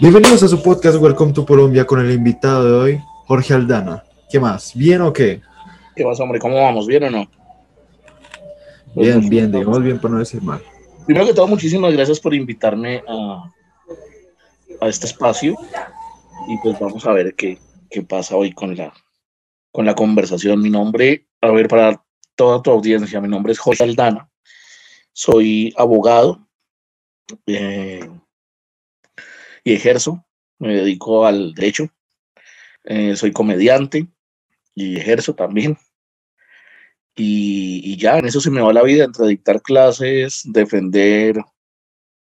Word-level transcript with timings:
Bienvenidos 0.00 0.42
a 0.42 0.48
su 0.48 0.60
podcast 0.60 1.00
Welcome 1.00 1.32
to 1.32 1.46
Colombia 1.46 1.86
con 1.86 2.00
el 2.00 2.10
invitado 2.10 2.64
de 2.64 2.72
hoy, 2.72 3.00
Jorge 3.26 3.54
Aldana. 3.54 4.02
¿Qué 4.28 4.40
más? 4.40 4.74
¿Bien 4.74 5.00
o 5.00 5.12
qué? 5.12 5.40
¿Qué 5.94 6.04
más, 6.04 6.18
hombre? 6.18 6.40
¿Cómo 6.40 6.56
vamos? 6.56 6.88
¿Bien 6.88 7.04
o 7.04 7.10
no? 7.10 7.30
Bien, 8.96 9.28
bien, 9.28 9.52
digamos 9.52 9.82
bien 9.82 10.00
para 10.00 10.14
no 10.14 10.18
decir 10.18 10.42
mal. 10.42 10.60
Primero 11.06 11.26
que 11.26 11.34
todo, 11.34 11.46
muchísimas 11.46 11.92
gracias 11.92 12.18
por 12.18 12.34
invitarme 12.34 13.04
a, 13.06 13.52
a 14.80 14.88
este 14.88 15.06
espacio 15.06 15.56
y 16.48 16.58
pues 16.58 16.78
vamos 16.80 17.06
a 17.06 17.12
ver 17.12 17.34
qué, 17.36 17.58
qué 17.88 18.02
pasa 18.02 18.34
hoy 18.34 18.52
con 18.52 18.76
la, 18.76 18.92
con 19.70 19.86
la 19.86 19.94
conversación. 19.94 20.60
Mi 20.60 20.70
nombre, 20.70 21.28
a 21.40 21.52
ver, 21.52 21.68
para 21.68 22.04
toda 22.34 22.60
tu 22.60 22.72
audiencia, 22.72 23.20
mi 23.20 23.28
nombre 23.28 23.52
es 23.52 23.60
Jorge 23.60 23.84
Aldana, 23.84 24.28
soy 25.12 25.72
abogado 25.76 26.48
eh, 27.46 28.10
y 29.64 29.72
ejerzo, 29.72 30.24
me 30.58 30.76
dedico 30.76 31.26
al 31.26 31.54
derecho, 31.54 31.88
eh, 32.84 33.16
soy 33.16 33.32
comediante 33.32 34.06
y 34.74 34.98
ejerzo 34.98 35.34
también. 35.34 35.76
Y, 37.16 37.96
ya 37.96 38.18
en 38.18 38.26
eso 38.26 38.40
se 38.40 38.50
me 38.50 38.60
va 38.60 38.72
la 38.72 38.82
vida 38.82 39.04
entre 39.04 39.28
dictar 39.28 39.62
clases, 39.62 40.42
defender, 40.44 41.36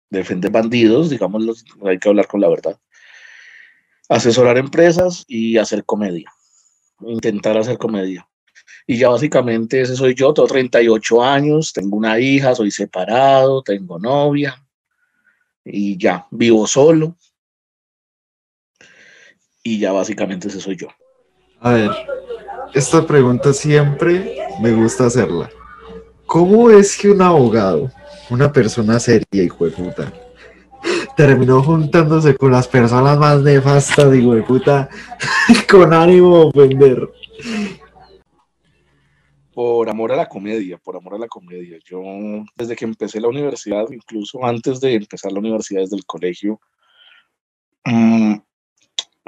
defender 0.09 0.51
bandidos, 0.51 1.11
digamos, 1.11 1.63
hay 1.85 1.99
que 1.99 2.09
hablar 2.09 2.27
con 2.27 2.41
la 2.41 2.49
verdad, 2.49 2.77
asesorar 4.09 4.57
empresas 4.57 5.25
y 5.27 5.57
hacer 5.57 5.85
comedia, 5.85 6.31
intentar 7.01 7.57
hacer 7.57 7.77
comedia. 7.77 8.27
Y 8.87 8.97
ya 8.97 9.09
básicamente 9.09 9.81
ese 9.81 9.95
soy 9.95 10.15
yo, 10.15 10.33
tengo 10.33 10.47
38 10.47 11.23
años, 11.23 11.71
tengo 11.71 11.95
una 11.95 12.19
hija, 12.19 12.55
soy 12.55 12.71
separado, 12.71 13.61
tengo 13.61 13.99
novia 13.99 14.65
y 15.63 15.97
ya, 15.97 16.27
vivo 16.31 16.65
solo. 16.65 17.15
Y 19.63 19.79
ya 19.79 19.91
básicamente 19.91 20.47
ese 20.47 20.61
soy 20.61 20.77
yo. 20.77 20.87
A 21.59 21.73
ver, 21.73 21.91
esta 22.73 23.05
pregunta 23.05 23.51
siempre 23.53 24.37
me 24.61 24.71
gusta 24.73 25.07
hacerla. 25.07 25.49
¿Cómo 26.25 26.69
es 26.69 26.97
que 26.97 27.09
un 27.09 27.21
abogado, 27.21 27.91
una 28.29 28.51
persona 28.51 28.99
seria, 28.99 29.43
hijo 29.43 29.65
de 29.65 29.71
puta, 29.71 30.13
terminó 31.17 31.61
juntándose 31.63 32.35
con 32.35 32.51
las 32.51 32.67
personas 32.67 33.17
más 33.17 33.41
nefastas, 33.41 34.15
hijo 34.15 34.35
de 34.35 34.43
puta, 34.43 34.89
con 35.69 35.93
ánimo 35.93 36.37
de 36.37 36.61
ofender? 36.61 37.09
Por 39.53 39.89
amor 39.89 40.11
a 40.13 40.15
la 40.15 40.29
comedia, 40.29 40.77
por 40.77 40.95
amor 40.95 41.15
a 41.15 41.17
la 41.17 41.27
comedia. 41.27 41.77
Yo, 41.83 42.01
desde 42.55 42.75
que 42.75 42.85
empecé 42.85 43.19
la 43.19 43.27
universidad, 43.27 43.85
incluso 43.91 44.45
antes 44.45 44.79
de 44.79 44.93
empezar 44.93 45.31
la 45.31 45.39
universidad, 45.39 45.81
desde 45.81 45.97
el 45.97 46.05
colegio, 46.05 46.61
mmm, 47.83 48.35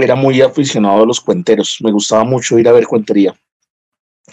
era 0.04 0.16
muy 0.16 0.42
aficionado 0.42 1.04
a 1.04 1.06
los 1.06 1.22
cuenteros. 1.22 1.78
Me 1.82 1.92
gustaba 1.92 2.24
mucho 2.24 2.60
ir 2.60 2.68
a 2.68 2.72
ver 2.72 2.88
cuentería 2.88 3.36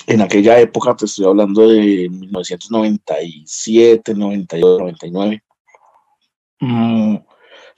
en 0.06 0.22
aquella 0.22 0.58
época, 0.58 0.94
te 0.94 1.06
estoy 1.06 1.26
hablando 1.26 1.68
de 1.68 2.08
1997, 2.08 4.14
98, 4.14 4.78
99, 4.78 5.42
mmm, 6.60 7.16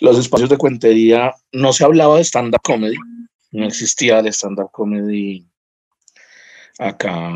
los 0.00 0.18
espacios 0.18 0.50
de 0.50 0.58
cuentería 0.58 1.34
no 1.52 1.72
se 1.72 1.84
hablaba 1.84 2.16
de 2.16 2.24
stand-up 2.24 2.60
comedy, 2.62 2.96
no 3.52 3.66
existía 3.66 4.20
el 4.20 4.28
stand-up 4.28 4.70
comedy 4.72 5.46
acá, 6.78 7.30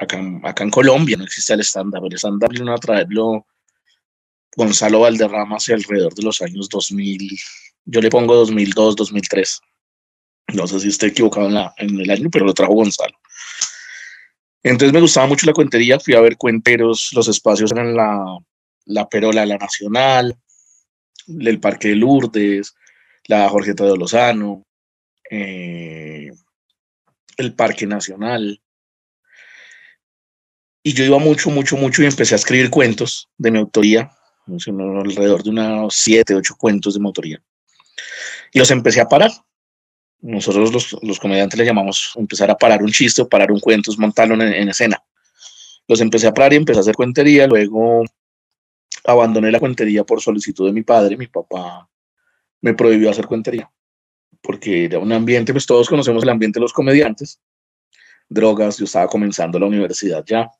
acá, 0.00 0.40
acá 0.44 0.64
en 0.64 0.70
Colombia, 0.70 1.16
no 1.16 1.24
existía 1.24 1.54
el 1.54 1.62
stand-up, 1.62 2.06
el 2.06 2.14
stand-up 2.14 2.50
vino 2.50 2.72
a 2.72 2.78
traerlo 2.78 3.46
Gonzalo 4.56 5.00
Valderrama 5.00 5.56
hacia 5.56 5.76
alrededor 5.76 6.14
de 6.14 6.22
los 6.22 6.42
años 6.42 6.68
2000, 6.68 7.38
yo 7.90 8.02
le 8.02 8.10
pongo 8.10 8.34
2002, 8.34 8.96
2003. 8.96 9.60
No 10.54 10.66
sé 10.66 10.80
si 10.80 10.88
estoy 10.88 11.10
equivocado 11.10 11.48
en, 11.78 12.00
el 12.00 12.10
año, 12.10 12.28
pero 12.30 12.44
lo 12.44 12.52
trajo 12.52 12.74
Gonzalo. 12.74 13.16
Entonces 14.62 14.92
me 14.92 15.00
gustaba 15.00 15.26
mucho 15.26 15.46
la 15.46 15.54
cuentería, 15.54 15.98
fui 15.98 16.14
a 16.14 16.20
ver 16.20 16.36
cuenteros, 16.36 17.10
los 17.14 17.28
espacios 17.28 17.72
eran 17.72 17.94
la, 17.94 18.38
la 18.84 19.08
Perola 19.08 19.46
la 19.46 19.56
Nacional, 19.56 20.36
el 21.26 21.60
Parque 21.60 21.88
de 21.88 21.94
Lourdes, 21.94 22.74
la 23.26 23.48
Jorgeta 23.48 23.84
de 23.84 23.96
Lozano, 23.96 24.66
eh, 25.30 26.30
el 27.38 27.54
Parque 27.54 27.86
Nacional. 27.86 28.60
Y 30.82 30.92
yo 30.92 31.04
iba 31.04 31.18
mucho, 31.18 31.50
mucho, 31.50 31.76
mucho 31.76 32.02
y 32.02 32.06
empecé 32.06 32.34
a 32.34 32.36
escribir 32.36 32.68
cuentos 32.68 33.28
de 33.38 33.50
mi 33.50 33.58
autoría, 33.58 34.10
alrededor 34.46 35.42
de 35.42 35.50
unos 35.50 35.94
siete, 35.94 36.34
ocho 36.34 36.54
cuentos 36.56 36.94
de 36.94 37.00
mi 37.00 37.06
autoría. 37.06 37.42
Y 38.52 38.58
los 38.58 38.70
empecé 38.70 39.00
a 39.00 39.08
parar 39.08 39.30
nosotros 40.20 40.72
los, 40.72 40.96
los, 41.02 41.20
comediantes 41.20 41.58
le 41.58 41.64
llamamos 41.64 42.12
empezar 42.16 42.50
a 42.50 42.56
parar 42.56 42.82
un 42.82 42.90
chiste 42.90 43.22
o 43.22 43.28
parar 43.28 43.52
un 43.52 43.60
cuento, 43.60 43.90
es 43.90 43.98
montarlo 43.98 44.34
en, 44.34 44.42
en, 44.42 44.68
escena. 44.68 45.02
Los 45.86 46.00
empecé 46.00 46.26
a 46.26 46.34
parar 46.34 46.52
y 46.52 46.56
empecé 46.56 46.78
a 46.78 46.80
hacer 46.80 46.96
cuentería, 46.96 47.46
luego 47.46 48.02
abandoné 49.04 49.50
la 49.50 49.60
cuentería 49.60 50.04
por 50.04 50.20
solicitud 50.20 50.66
de 50.66 50.72
mi 50.72 50.82
padre, 50.82 51.16
mi 51.16 51.28
papá 51.28 51.88
me 52.60 52.74
prohibió 52.74 53.10
hacer 53.10 53.26
cuentería, 53.26 53.70
porque 54.42 54.86
era 54.86 54.98
un 54.98 55.12
ambiente, 55.12 55.52
pues 55.52 55.66
todos 55.66 55.88
conocemos 55.88 56.24
el 56.24 56.28
ambiente 56.28 56.58
de 56.58 56.62
los 56.62 56.72
comediantes, 56.72 57.40
drogas, 58.28 58.78
yo 58.78 58.84
estaba 58.84 59.06
comenzando 59.06 59.58
la 59.58 59.66
universidad 59.66 60.24
ya, 60.26 60.50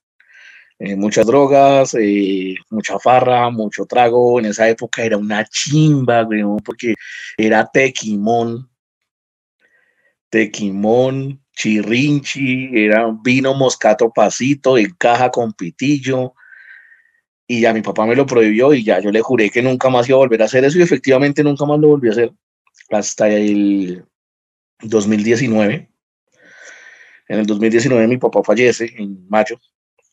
eh, 0.81 0.95
muchas 0.95 1.27
drogas, 1.27 1.95
eh, 1.99 2.55
mucha 2.71 2.99
farra, 3.01 3.51
mucho 3.51 3.85
trago, 3.85 4.39
en 4.39 4.47
esa 4.47 4.69
época 4.69 5.03
era 5.03 5.17
una 5.17 5.45
chimba, 5.45 6.23
güey, 6.23 6.43
porque 6.65 6.95
era 7.37 7.67
tequimón, 7.67 8.71
tequimón, 10.31 11.43
chirrinchi, 11.53 12.71
era 12.75 13.13
vino 13.25 13.55
moscato 13.55 14.11
pasito 14.11 14.79
en 14.79 14.91
caja 14.95 15.31
con 15.31 15.53
pitillo. 15.53 16.35
Y 17.49 17.63
ya 17.63 17.73
mi 17.73 17.81
papá 17.83 18.07
me 18.07 18.15
lo 18.15 18.27
prohibió 18.27 18.75
y 18.75 18.85
ya 18.85 19.01
yo 19.01 19.11
le 19.11 19.23
juré 19.23 19.51
que 19.51 19.63
nunca 19.63 19.89
más 19.89 20.09
iba 20.09 20.17
a 20.17 20.19
volver 20.19 20.43
a 20.43 20.45
hacer 20.45 20.65
eso 20.65 20.79
y 20.79 20.83
efectivamente 20.83 21.43
nunca 21.43 21.65
más 21.65 21.81
lo 21.81 21.89
volví 21.89 22.09
a 22.09 22.13
hacer 22.13 22.33
hasta 22.91 23.29
el 23.29 24.05
2019. 24.83 25.91
En 27.29 27.39
el 27.39 27.47
2019 27.47 28.07
mi 28.07 28.19
papá 28.19 28.43
fallece 28.45 28.93
en 28.97 29.27
mayo 29.29 29.59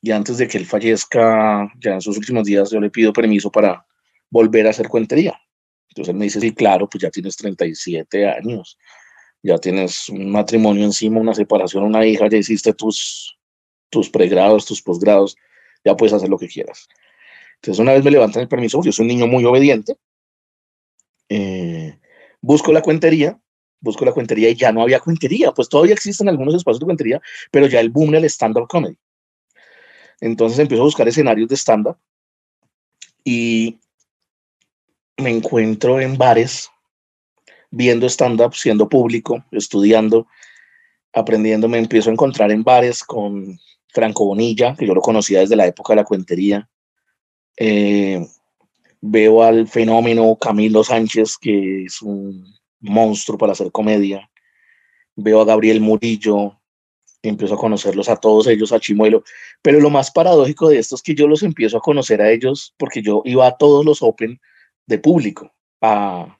y 0.01 0.11
antes 0.11 0.37
de 0.37 0.47
que 0.47 0.57
él 0.57 0.65
fallezca, 0.65 1.71
ya 1.79 1.93
en 1.93 2.01
sus 2.01 2.17
últimos 2.17 2.45
días 2.45 2.71
yo 2.71 2.79
le 2.79 2.89
pido 2.89 3.13
permiso 3.13 3.51
para 3.51 3.85
volver 4.29 4.67
a 4.67 4.69
hacer 4.71 4.87
cuentería. 4.87 5.39
Entonces 5.89 6.13
él 6.13 6.19
me 6.19 6.25
dice, 6.25 6.39
sí, 6.39 6.53
claro, 6.53 6.89
pues 6.89 7.01
ya 7.01 7.09
tienes 7.09 7.37
37 7.37 8.27
años 8.27 8.77
ya 9.45 9.59
tienes 9.59 10.09
un 10.09 10.31
matrimonio 10.31 10.83
encima, 10.83 11.19
una 11.19 11.35
separación, 11.35 11.83
una 11.83 12.03
hija, 12.03 12.27
ya 12.27 12.37
hiciste 12.37 12.73
tus, 12.73 13.37
tus 13.91 14.09
pregrados, 14.09 14.65
tus 14.65 14.81
posgrados, 14.81 15.37
ya 15.83 15.95
puedes 15.95 16.13
hacer 16.13 16.29
lo 16.29 16.39
que 16.39 16.47
quieras. 16.47 16.87
Entonces 17.57 17.79
una 17.79 17.93
vez 17.93 18.03
me 18.03 18.09
levantan 18.09 18.41
el 18.41 18.47
permiso, 18.47 18.81
yo 18.83 18.91
soy 18.91 19.03
un 19.03 19.09
niño 19.09 19.27
muy 19.27 19.45
obediente, 19.45 19.97
eh, 21.29 21.99
busco 22.41 22.73
la 22.73 22.81
cuentería, 22.81 23.39
busco 23.81 24.03
la 24.03 24.13
cuentería 24.13 24.49
y 24.49 24.55
ya 24.55 24.71
no 24.71 24.81
había 24.81 24.99
cuentería, 24.99 25.51
pues 25.51 25.69
todavía 25.69 25.93
existen 25.93 26.27
algunos 26.27 26.55
espacios 26.55 26.79
de 26.79 26.85
cuentería, 26.85 27.21
pero 27.51 27.67
ya 27.67 27.79
el 27.79 27.91
boom 27.91 28.11
del 28.11 28.25
stand-up 28.25 28.67
comedy. 28.67 28.97
Entonces 30.21 30.59
empiezo 30.59 30.83
a 30.83 30.85
buscar 30.85 31.07
escenarios 31.07 31.49
de 31.49 31.55
stand-up 31.55 31.97
y 33.23 33.79
me 35.17 35.31
encuentro 35.31 35.99
en 35.99 36.17
bares 36.17 36.69
viendo 37.71 38.07
stand-up, 38.07 38.53
siendo 38.55 38.87
público, 38.87 39.43
estudiando, 39.51 40.27
aprendiendo, 41.13 41.67
me 41.67 41.77
empiezo 41.77 42.09
a 42.09 42.13
encontrar 42.13 42.51
en 42.51 42.63
bares 42.63 43.03
con 43.03 43.59
Franco 43.89 44.25
Bonilla, 44.25 44.75
que 44.75 44.85
yo 44.85 44.93
lo 44.93 45.01
conocía 45.01 45.39
desde 45.39 45.55
la 45.55 45.67
época 45.67 45.93
de 45.93 45.97
la 45.97 46.03
cuentería. 46.03 46.69
Eh, 47.57 48.25
veo 49.01 49.43
al 49.43 49.67
fenómeno 49.67 50.35
Camilo 50.35 50.83
Sánchez, 50.83 51.37
que 51.37 51.83
es 51.83 52.01
un 52.01 52.45
monstruo 52.79 53.37
para 53.37 53.53
hacer 53.53 53.71
comedia. 53.71 54.29
Veo 55.15 55.41
a 55.41 55.45
Gabriel 55.45 55.81
Murillo, 55.81 56.59
empiezo 57.29 57.55
a 57.55 57.57
conocerlos 57.57 58.09
a 58.09 58.15
todos 58.15 58.47
ellos, 58.47 58.71
a 58.71 58.79
Chimuelo. 58.79 59.23
Pero 59.61 59.79
lo 59.79 59.89
más 59.89 60.11
paradójico 60.11 60.69
de 60.69 60.79
esto 60.79 60.95
es 60.95 61.01
que 61.01 61.15
yo 61.15 61.27
los 61.27 61.43
empiezo 61.43 61.77
a 61.77 61.81
conocer 61.81 62.21
a 62.21 62.31
ellos 62.31 62.73
porque 62.77 63.01
yo 63.01 63.21
iba 63.25 63.47
a 63.47 63.57
todos 63.57 63.85
los 63.85 64.01
Open 64.01 64.39
de 64.85 64.99
público, 64.99 65.53
a, 65.81 66.37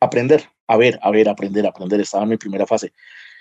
aprender, 0.00 0.44
a 0.66 0.76
ver, 0.76 0.98
a 1.02 1.10
ver, 1.10 1.28
aprender, 1.28 1.66
aprender, 1.66 2.00
estaba 2.00 2.24
en 2.24 2.30
mi 2.30 2.36
primera 2.36 2.66
fase, 2.66 2.92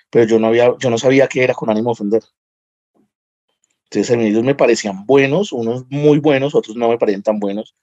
pero 0.10 0.25
yo 0.25 0.40
no 0.40 0.48
había, 0.48 0.74
yo 0.80 0.90
no 0.90 0.98
sabía 0.98 1.28
qué 1.28 1.44
era 1.44 1.54
con 1.54 1.69
ánimo 1.69 1.90
de 1.90 1.94
ofender. 1.94 2.24
Entonces 3.86 4.18
ellos 4.18 4.44
me 4.44 4.56
parecían 4.56 5.06
buenos, 5.06 5.51
unos 5.51 5.86
muy 5.90 6.19
buenos, 6.19 6.56
otros 6.56 6.75
no 6.75 6.90
me 6.90 6.98
parecían 6.98 7.24
tan 7.24 7.40
buenos, 7.40 7.75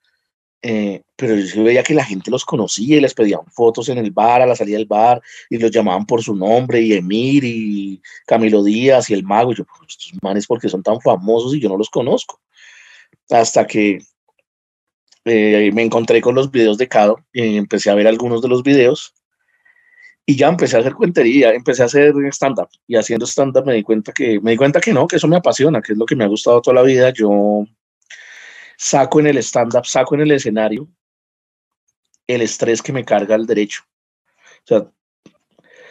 eh, 0.63 1.03
pero 1.17 1.37
yo 1.37 1.65
veía 1.65 1.83
que 1.83 1.95
la 1.95 2.05
gente 2.05 2.31
los 2.31 2.45
conocía 2.45 2.99
y 2.99 3.01
les 3.01 3.15
pedían 3.15 3.47
fotos 3.51 3.89
en 3.89 3.99
el 3.99 4.11
bar, 4.11 4.43
a 4.43 4.47
la 4.47 4.57
salida 4.57 4.77
del 4.77 4.87
bar, 4.87 5.21
y 5.49 5.59
los 5.59 5.71
llamaban 5.71 6.07
por 6.07 6.23
su 6.23 6.35
nombre, 6.35 6.81
y 6.81 6.93
Emir, 6.93 7.45
y 7.45 8.03
Camilo 8.27 8.63
Díaz, 8.63 9.11
y 9.11 9.15
el 9.15 9.25
mago, 9.25 9.53
y 9.53 9.57
yo, 9.57 9.65
pues 9.65 9.91
estos 9.91 10.13
manes 10.23 10.47
porque 10.47 10.69
son 10.69 10.83
tan 10.83 11.01
famosos 11.01 11.55
y 11.55 11.61
yo 11.61 11.69
no 11.69 11.77
los 11.77 11.91
conozco. 11.91 12.41
Hasta 13.31 13.67
que 13.67 13.99
eh, 15.25 15.71
me 15.73 15.83
encontré 15.83 16.21
con 16.21 16.35
los 16.35 16.51
videos 16.51 16.79
de 16.79 16.89
Cado 16.89 17.25
y 17.33 17.57
empecé 17.57 17.91
a 17.91 17.95
ver 17.95 18.07
algunos 18.07 18.41
de 18.43 18.49
los 18.49 18.63
videos 18.63 19.15
y 20.27 20.37
ya 20.37 20.49
empecé 20.49 20.77
a 20.77 20.81
hacer 20.81 20.95
cuentería, 20.95 21.53
empecé 21.53 21.83
a 21.83 21.87
hacer 21.87 22.15
stand-up 22.31 22.69
y 22.87 22.97
haciendo 22.97 23.27
stand-up 23.27 23.67
me 23.67 23.75
di 23.75 23.83
cuenta 23.83 24.13
que 24.13 24.41
me 24.41 24.53
di 24.53 24.57
cuenta 24.57 24.81
que 24.81 24.93
no, 24.93 25.07
que 25.07 25.17
eso 25.17 25.29
me 25.29 25.37
apasiona, 25.37 25.83
que 25.83 25.93
es 25.93 25.99
lo 25.99 26.07
que 26.07 26.17
me 26.17 26.25
ha 26.25 26.29
gustado 26.29 26.63
toda 26.63 26.77
la 26.77 26.83
vida. 26.83 27.11
Yo 27.11 27.65
saco 28.81 29.21
en 29.21 29.27
el 29.27 29.37
stand-up, 29.39 29.85
saco 29.85 30.15
en 30.15 30.23
el 30.23 30.31
escenario 30.31 30.89
el 32.27 32.41
estrés 32.41 32.81
que 32.81 32.95
me 32.95 33.05
carga 33.05 33.35
el 33.35 33.45
derecho. 33.45 33.83
O 34.65 34.67
sea, 34.67 34.87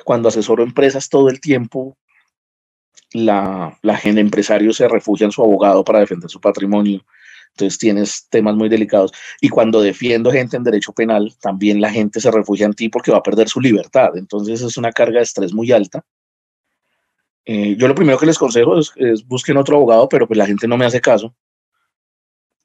cuando 0.04 0.30
asesoro 0.30 0.64
empresas 0.64 1.08
todo 1.08 1.30
el 1.30 1.40
tiempo, 1.40 1.98
la, 3.14 3.78
la 3.84 3.96
gente 3.96 4.22
empresario 4.22 4.74
se 4.74 4.88
refugia 4.88 5.26
en 5.26 5.32
su 5.32 5.44
abogado 5.44 5.84
para 5.84 6.00
defender 6.00 6.32
su 6.32 6.42
patrimonio. 6.42 7.06
Entonces 7.52 7.78
tienes 7.78 8.28
temas 8.28 8.56
muy 8.56 8.70
delicados. 8.70 9.12
Y 9.40 9.50
cuando 9.50 9.82
defiendo 9.82 10.32
gente 10.32 10.58
en 10.58 10.64
derecho 10.64 10.92
penal, 10.92 11.36
también 11.40 11.82
la 11.82 11.92
gente 11.92 12.20
se 12.20 12.32
refugia 12.32 12.66
en 12.66 12.74
ti 12.74 12.90
porque 12.90 13.12
va 13.12 13.20
a 13.20 13.24
perder 13.24 13.50
su 13.50 13.62
libertad. 13.62 14.18
Entonces 14.18 14.62
es 14.62 14.78
una 14.78 14.92
carga 14.92 15.18
de 15.18 15.26
estrés 15.26 15.54
muy 15.54 15.72
alta. 15.72 16.04
Eh, 17.46 17.76
yo 17.78 17.88
lo 17.88 17.94
primero 17.94 18.18
que 18.18 18.26
les 18.26 18.38
consejo 18.40 18.80
es, 18.80 19.28
busquen 19.28 19.58
otro 19.58 19.76
abogado, 19.76 20.10
pero 20.10 20.28
pues 20.28 20.40
la 20.40 20.48
gente 20.48 20.68
no 20.68 20.78
me 20.78 20.86
hace 20.86 21.02
caso 21.02 21.36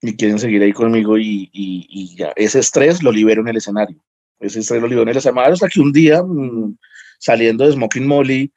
y 0.06 0.16
quieren 0.16 0.38
seguir 0.38 0.62
ahí 0.62 0.72
conmigo 0.72 1.16
y, 1.16 1.48
y, 1.52 2.14
ya. 2.14 2.32
Ese 2.36 2.58
estrés 2.58 3.02
lo 3.02 3.10
libero 3.10 3.40
en 3.40 3.48
el 3.48 3.56
escenario. 3.56 3.96
Ese 4.38 4.60
estrés 4.60 4.82
lo 4.82 4.86
libero 4.86 5.04
en 5.04 5.08
el 5.10 5.16
escenario 5.16 5.54
hasta 5.54 5.68
que 5.68 5.80
un 5.80 5.92
día, 5.92 6.22
mm, 6.22 6.76
saliendo 7.18 7.64
de 7.64 7.72
Smoking 7.72 8.06
Molly, 8.06 8.52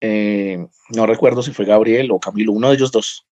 eh, 0.00 0.66
no 0.90 1.06
recuerdo 1.06 1.42
si 1.42 1.52
fue 1.52 1.66
Gabriel 1.66 2.10
o 2.10 2.18
Camilo, 2.18 2.52
uno 2.52 2.70
de 2.70 2.76
ellos 2.76 2.90
dos, 2.90 3.26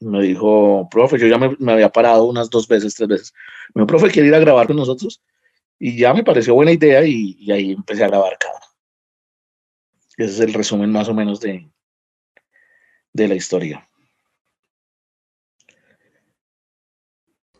me 0.00 0.22
dijo, 0.22 0.88
profe, 0.90 1.18
yo 1.18 1.26
ya 1.26 1.38
me, 1.38 1.72
había 1.72 1.90
parado 1.90 2.24
unas 2.24 2.48
dos 2.48 2.66
veces, 2.66 2.94
tres 2.94 3.08
veces. 3.08 3.34
Me 3.74 3.80
dijo, 3.80 3.88
profe, 3.88 4.10
¿quiere 4.10 4.28
ir 4.28 4.34
a 4.34 4.40
grabar 4.40 4.66
con 4.66 4.76
nosotros? 4.76 5.22
Y 5.78 5.98
ya 5.98 6.14
me 6.14 6.24
pareció 6.24 6.54
buena 6.54 6.72
idea 6.72 7.04
y, 7.04 7.50
ahí 7.52 7.72
empecé 7.72 8.04
a 8.04 8.08
grabar 8.08 8.38
cada. 8.38 8.60
Ese 10.16 10.32
es 10.32 10.40
el 10.40 10.54
resumen 10.54 10.90
más 10.90 11.08
o 11.08 11.14
menos 11.14 11.40
de, 11.40 11.68
de 13.12 13.28
la 13.28 13.34
historia. 13.34 13.86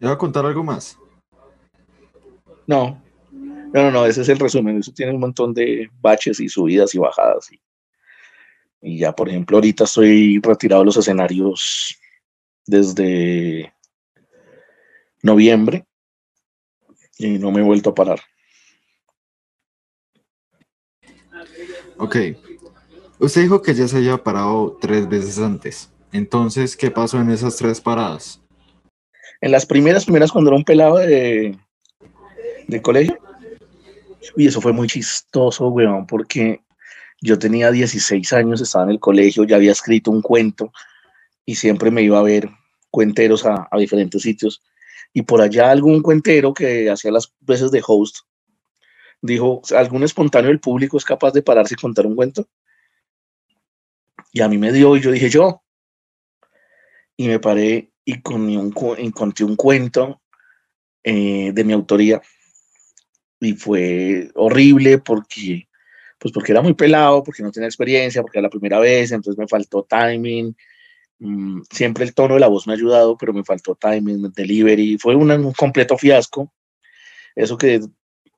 ¿Ya 0.03 0.09
va 0.09 0.15
a 0.15 0.19
contar 0.19 0.45
algo 0.45 0.65
más? 0.65 0.99
No, 2.67 3.01
no, 3.31 3.83
no, 3.85 3.91
no, 3.93 4.05
ese 4.05 4.23
es 4.23 4.29
el 4.29 4.41
resumen. 4.41 4.79
Eso 4.79 4.93
tiene 4.93 5.13
un 5.13 5.21
montón 5.21 5.55
de 5.55 5.89
baches 6.01 6.41
y 6.41 6.49
subidas 6.49 6.93
y 6.97 6.99
bajadas. 6.99 7.53
Y, 7.53 7.61
y 8.81 8.99
ya, 8.99 9.13
por 9.13 9.29
ejemplo, 9.29 9.59
ahorita 9.59 9.85
estoy 9.85 10.41
retirado 10.43 10.83
de 10.83 10.87
los 10.87 10.97
escenarios 10.97 11.97
desde 12.67 13.73
noviembre 15.23 15.87
y 17.17 17.39
no 17.39 17.53
me 17.53 17.61
he 17.61 17.65
vuelto 17.65 17.91
a 17.91 17.95
parar. 17.95 18.21
Ok. 21.97 22.17
Usted 23.21 23.43
dijo 23.43 23.63
que 23.63 23.73
ya 23.73 23.87
se 23.87 23.99
había 23.99 24.21
parado 24.21 24.77
tres 24.81 25.09
veces 25.09 25.39
antes. 25.39 25.93
Entonces, 26.11 26.77
¿qué 26.77 26.91
pasó 26.91 27.21
en 27.21 27.31
esas 27.31 27.57
tres 27.57 27.81
paradas? 27.81 28.42
En 29.43 29.51
las 29.51 29.67
primeras, 29.67 30.05
primeras 30.05 30.33
cuando 30.33 30.51
era 30.51 30.57
un 30.57 30.65
pelado 30.65 30.97
de, 30.99 31.59
de 32.69 32.83
colegio. 32.83 33.19
Y 34.37 34.47
eso 34.47 34.61
fue 34.61 34.73
muy 34.73 34.87
chistoso, 34.87 35.69
weón, 35.69 36.07
porque 36.07 36.63
yo 37.21 37.39
tenía 37.39 37.73
16 37.73 38.33
años, 38.33 38.61
estaba 38.61 38.85
en 38.85 38.91
el 38.91 39.01
colegio, 39.01 39.45
ya 39.45 39.57
había 39.57 39.73
escrito 39.73 40.13
un 40.13 40.23
cuento 40.23 40.73
y 41.45 41.57
siempre 41.57 41.91
me 41.91 42.03
iba 42.03 42.19
a 42.19 42.23
ver 42.23 42.49
cuenteros 42.91 43.45
a, 43.45 43.69
diferentes 43.79 44.23
sitios. 44.23 44.63
Y 45.13 45.23
por 45.23 45.41
allá 45.41 45.73
algún 45.73 46.03
cuentero 46.03 46.55
que 46.55 46.89
hacía 46.89 47.11
las 47.11 47.35
veces 47.41 47.73
de 47.73 47.83
host 47.85 48.19
dijo, 49.21 49.61
¿algún 49.77 50.05
espontáneo 50.05 50.49
del 50.49 50.61
público 50.61 50.97
es 50.97 51.05
capaz 51.05 51.33
de 51.33 51.43
pararse 51.43 51.75
y 51.75 51.81
contar 51.81 52.07
un 52.07 52.15
cuento? 52.15 52.49
Y 54.33 54.41
a 54.41 54.49
mí 54.49 54.57
me 54.57 54.73
dio 54.73 54.97
y 54.97 55.01
yo 55.01 55.11
dije 55.11 55.29
yo. 55.29 55.63
Y 57.17 57.27
me 57.27 57.39
paré 57.39 57.92
y, 58.05 58.21
con 58.21 58.43
un, 58.57 58.71
conté 58.71 59.45
un 59.45 59.57
cuento 59.57 60.21
eh, 61.03 61.53
de 61.53 61.65
mi 61.65 61.73
autoría. 61.73 62.21
Y 63.41 63.55
fue 63.55 64.31
horrible 64.35 64.99
porque, 64.99 65.69
pues 66.19 66.33
porque 66.33 66.53
era 66.53 66.63
muy 66.63 66.75
pelado, 66.75 67.23
porque 67.23 67.43
no 67.43 67.51
tenía 67.51 67.69
experiencia, 67.69 68.23
porque 68.23 68.39
era 68.39 68.47
la 68.47 68.51
primera 68.51 68.79
vez, 68.79 69.11
entonces 69.13 69.39
me 69.39 69.49
faltó 69.49 69.85
timing, 69.85 70.55
Mm, 71.25 71.63
siempre 71.71 72.05
el 72.05 72.15
tono 72.15 72.35
de 72.35 72.41
la 72.41 72.49
voz 72.49 72.67
me 72.67 72.73
ha 72.73 72.77
ayudado, 72.77 73.17
pero 73.17 73.33
me 73.33 73.45
faltó 73.45 73.77
timing, 73.77 74.33
delivery, 74.33 74.99
fue 74.99 75.15
un 75.15 75.53
completo 75.53 75.97
fiasco. 75.97 76.53
Eso 77.37 77.57
que 77.57 77.81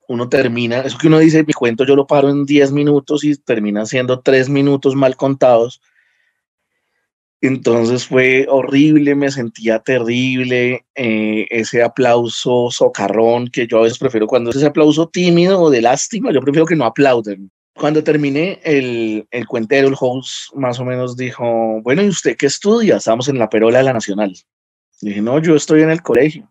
uno 0.07 0.29
termina, 0.29 0.81
eso 0.81 0.97
que 0.99 1.07
uno 1.07 1.17
dice, 1.17 1.43
mi 1.43 1.53
cuento 1.53 1.83
yo 1.83 1.95
lo 1.95 2.05
paro 2.05 2.29
en 2.29 2.45
10 2.45 2.71
minutos 2.73 3.23
y 3.23 3.35
termina 3.37 3.87
siendo 3.87 4.19
3 4.21 4.49
minutos 4.49 4.93
mal 4.93 5.15
contados. 5.15 5.81
Entonces 7.47 8.07
fue 8.07 8.45
horrible, 8.49 9.15
me 9.15 9.31
sentía 9.31 9.79
terrible, 9.79 10.85
eh, 10.95 11.47
ese 11.49 11.83
aplauso 11.83 12.69
socarrón 12.71 13.47
que 13.47 13.67
yo 13.67 13.79
a 13.79 13.83
veces 13.83 13.99
prefiero 13.99 14.27
cuando 14.27 14.49
es 14.49 14.55
ese 14.57 14.65
aplauso 14.65 15.07
tímido 15.07 15.61
o 15.61 15.69
de 15.69 15.81
lástima, 15.81 16.31
yo 16.31 16.41
prefiero 16.41 16.65
que 16.65 16.75
no 16.75 16.85
aplauden 16.85 17.51
cuando 17.75 18.03
terminé, 18.03 18.59
el, 18.63 19.27
el, 19.31 19.45
cuentero, 19.47 19.89
el 19.89 19.95
host, 19.99 20.53
más 20.55 20.79
o 20.79 20.85
menos 20.85 21.17
dijo, 21.17 21.81
bueno, 21.81 22.01
¿y 22.01 22.07
usted 22.07 22.37
qué 22.37 22.45
estudia? 22.45 22.97
Estábamos 22.97 23.27
en 23.27 23.37
la 23.37 23.49
perola 23.49 23.79
de 23.79 23.83
la 23.83 23.93
Nacional. 23.93 24.33
dije, 25.01 25.21
no, 25.21 25.39
yo 25.39 25.55
estoy 25.55 25.81
en 25.81 25.89
el 25.89 26.01
colegio. 26.01 26.49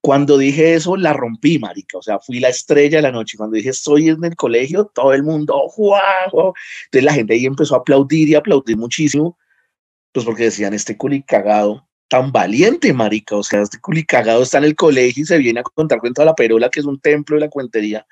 Cuando 0.00 0.36
dije 0.36 0.74
eso, 0.74 0.96
la 0.96 1.12
rompí, 1.12 1.58
marica. 1.60 1.96
O 1.96 2.02
sea, 2.02 2.18
fui 2.18 2.40
la 2.40 2.48
estrella 2.48 2.98
de 2.98 3.02
la 3.02 3.12
noche. 3.12 3.38
Cuando 3.38 3.54
dije, 3.56 3.70
estoy 3.70 4.08
en 4.08 4.22
el 4.24 4.36
colegio, 4.36 4.90
todo 4.92 5.14
el 5.14 5.22
mundo, 5.22 5.54
¡guau! 5.76 6.52
Entonces 6.86 7.04
la 7.04 7.14
gente 7.14 7.34
ahí 7.34 7.46
empezó 7.46 7.76
a 7.76 7.78
aplaudir 7.78 8.28
y 8.28 8.34
aplaudir 8.34 8.76
muchísimo. 8.76 9.38
Pues 10.14 10.24
porque 10.24 10.44
decían, 10.44 10.72
este 10.72 10.96
culi 10.96 11.22
cagado, 11.22 11.86
tan 12.08 12.32
valiente, 12.32 12.94
marica. 12.94 13.36
O 13.36 13.42
sea, 13.42 13.60
este 13.60 13.78
culi 13.78 14.06
cagado 14.06 14.42
está 14.42 14.56
en 14.58 14.64
el 14.64 14.76
colegio 14.76 15.24
y 15.24 15.26
se 15.26 15.36
viene 15.36 15.60
a 15.60 15.64
contar 15.64 16.00
cuento 16.00 16.22
a 16.22 16.24
la 16.24 16.34
perola, 16.34 16.70
que 16.70 16.80
es 16.80 16.86
un 16.86 16.98
templo 16.98 17.36
de 17.36 17.40
la 17.40 17.50
cuentería 17.50 18.06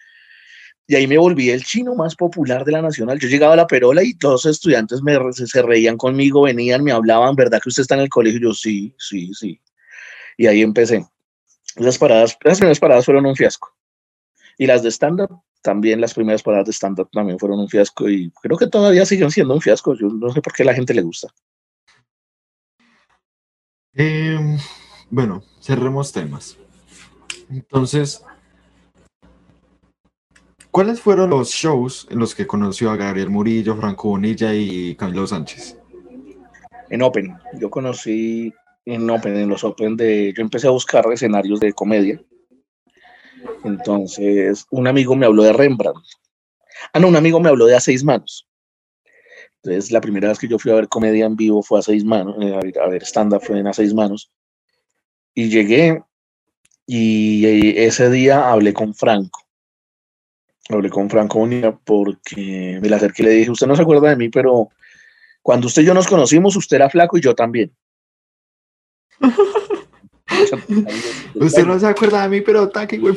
y 0.87 0.95
ahí 0.95 1.07
me 1.07 1.19
volví 1.19 1.51
el 1.51 1.65
chino 1.65 1.95
más 1.95 2.15
popular 2.15 2.65
de 2.65 2.73
la 2.73 2.83
nacional. 2.83 3.19
Yo 3.19 3.29
llegaba 3.29 3.55
a 3.55 3.57
la 3.57 3.67
perola 3.67 4.03
y 4.03 4.15
todos 4.15 4.45
los 4.45 4.57
estudiantes 4.57 5.01
se 5.47 5.63
reían 5.63 5.97
conmigo, 5.97 6.43
venían, 6.43 6.83
me 6.83 6.93
hablaban, 6.93 7.35
¿verdad 7.35 7.61
que 7.63 7.69
usted 7.69 7.83
está 7.83 7.95
en 7.95 8.03
el 8.03 8.09
colegio? 8.09 8.41
Yo, 8.41 8.53
sí, 8.53 8.95
sí, 8.99 9.33
sí. 9.33 9.61
Y 10.37 10.47
ahí 10.47 10.61
empecé. 10.61 11.07
Las 11.77 11.99
primeras 11.99 12.81
paradas 12.81 13.05
fueron 13.05 13.27
un 13.27 13.37
fiasco. 13.37 13.75
Y 14.59 14.67
las 14.67 14.83
de 14.83 14.91
stand-up, 14.91 15.41
también 15.63 16.01
las 16.01 16.15
primeras 16.15 16.43
paradas 16.43 16.67
de 16.67 16.73
stand-up 16.73 17.09
también 17.11 17.39
fueron 17.39 17.61
un 17.61 17.69
fiasco 17.69 18.09
y 18.09 18.31
creo 18.43 18.59
que 18.59 18.67
todavía 18.67 19.07
siguen 19.07 19.31
siendo 19.31 19.55
un 19.55 19.61
fiasco. 19.61 19.95
Yo 19.95 20.09
no 20.09 20.31
sé 20.31 20.43
por 20.43 20.53
qué 20.53 20.65
la 20.65 20.75
gente 20.75 20.93
le 20.93 21.03
gusta. 21.03 21.29
Em, 23.95 24.59
bueno, 25.11 25.43
cerremos 25.61 26.13
temas. 26.13 26.57
Entonces, 27.51 28.25
¿Cuáles 30.73 31.03
fueron 31.03 31.29
los 31.29 31.51
shows 31.51 32.07
en 32.11 32.19
los 32.19 32.35
que 32.35 32.47
conoció 32.47 32.91
a 32.91 32.97
Gabriel 32.97 33.29
Murillo, 33.29 33.77
Franco 33.77 34.09
Bonilla 34.09 34.55
y 34.55 34.95
Camilo 34.95 35.27
Sánchez? 35.27 35.77
En 36.89 37.03
Open. 37.03 37.37
Yo 37.61 37.69
conocí 37.69 38.55
en 38.87 39.11
Open, 39.11 39.37
en 39.37 39.51
los 39.51 39.65
Open 39.65 39.99
de. 39.99 40.33
Yo 40.35 40.41
empecé 40.41 40.69
a 40.69 40.71
buscar 40.71 41.05
escenarios 41.13 41.61
de 41.61 41.75
comedia. 41.75 42.23
Entonces, 43.65 44.67
un 44.71 44.87
amigo 44.87 45.15
me 45.15 45.27
habló 45.27 45.43
de 45.43 45.53
Rembrandt. 45.53 46.07
Ah, 46.95 46.99
no, 46.99 47.09
un 47.09 47.17
amigo 47.17 47.39
me 47.39 47.51
habló 47.51 47.67
de 47.67 47.77
A 47.77 47.81
Seis 47.81 48.03
Manos. 48.03 48.49
Entonces, 49.63 49.93
la 49.93 50.01
primera 50.01 50.29
vez 50.29 50.39
que 50.39 50.49
yo 50.49 50.59
fui 50.59 50.73
a 50.73 50.77
ver 50.77 50.89
comedia 50.89 51.27
en 51.27 51.37
vivo 51.37 51.63
fue 51.63 51.79
a 51.79 51.83
Seis 51.83 52.05
Manos, 52.05 52.37
eh, 52.41 52.73
a 52.83 52.89
ver 52.89 53.03
stand-up 53.03 53.43
fue 53.43 53.59
en 53.59 53.67
A 53.67 53.73
Seis 53.73 53.95
Manos. 53.95 54.31
Y 55.35 55.49
llegué 55.49 56.03
y 56.87 57.47
eh, 57.47 57.87
ese 57.87 58.11
día 58.11 58.51
hablé 58.51 58.75
con 58.75 58.95
Franco 58.95 59.43
hablé 60.69 60.91
con 60.91 61.11
Franco 61.11 61.39
Bonilla 61.39 61.73
porque 61.73 62.79
me 62.81 62.89
la 62.89 62.97
acerqué 62.97 63.23
y 63.23 63.27
le 63.27 63.33
dije, 63.33 63.51
usted 63.51 63.67
no 63.67 63.77
se 63.77 63.83
acuerda 63.83 64.11
de 64.11 64.17
mí, 64.17 64.29
pero 64.29 64.69
cuando 65.43 65.67
usted 65.67 65.83
y 65.83 65.87
yo 65.87 65.95
nos 65.95 66.07
conocimos, 66.07 66.57
usted 66.57 66.77
era 66.77 66.91
flaco 66.91 67.19
y 67.19 67.21
yo 67.21 67.35
también. 67.35 67.73
usted 71.35 71.67
no 71.67 71.79
se 71.79 71.87
acuerda 71.87 72.23
de 72.23 72.29
mí, 72.29 72.41
pero 72.41 72.69
taque, 72.69 72.99
güey. 72.99 73.15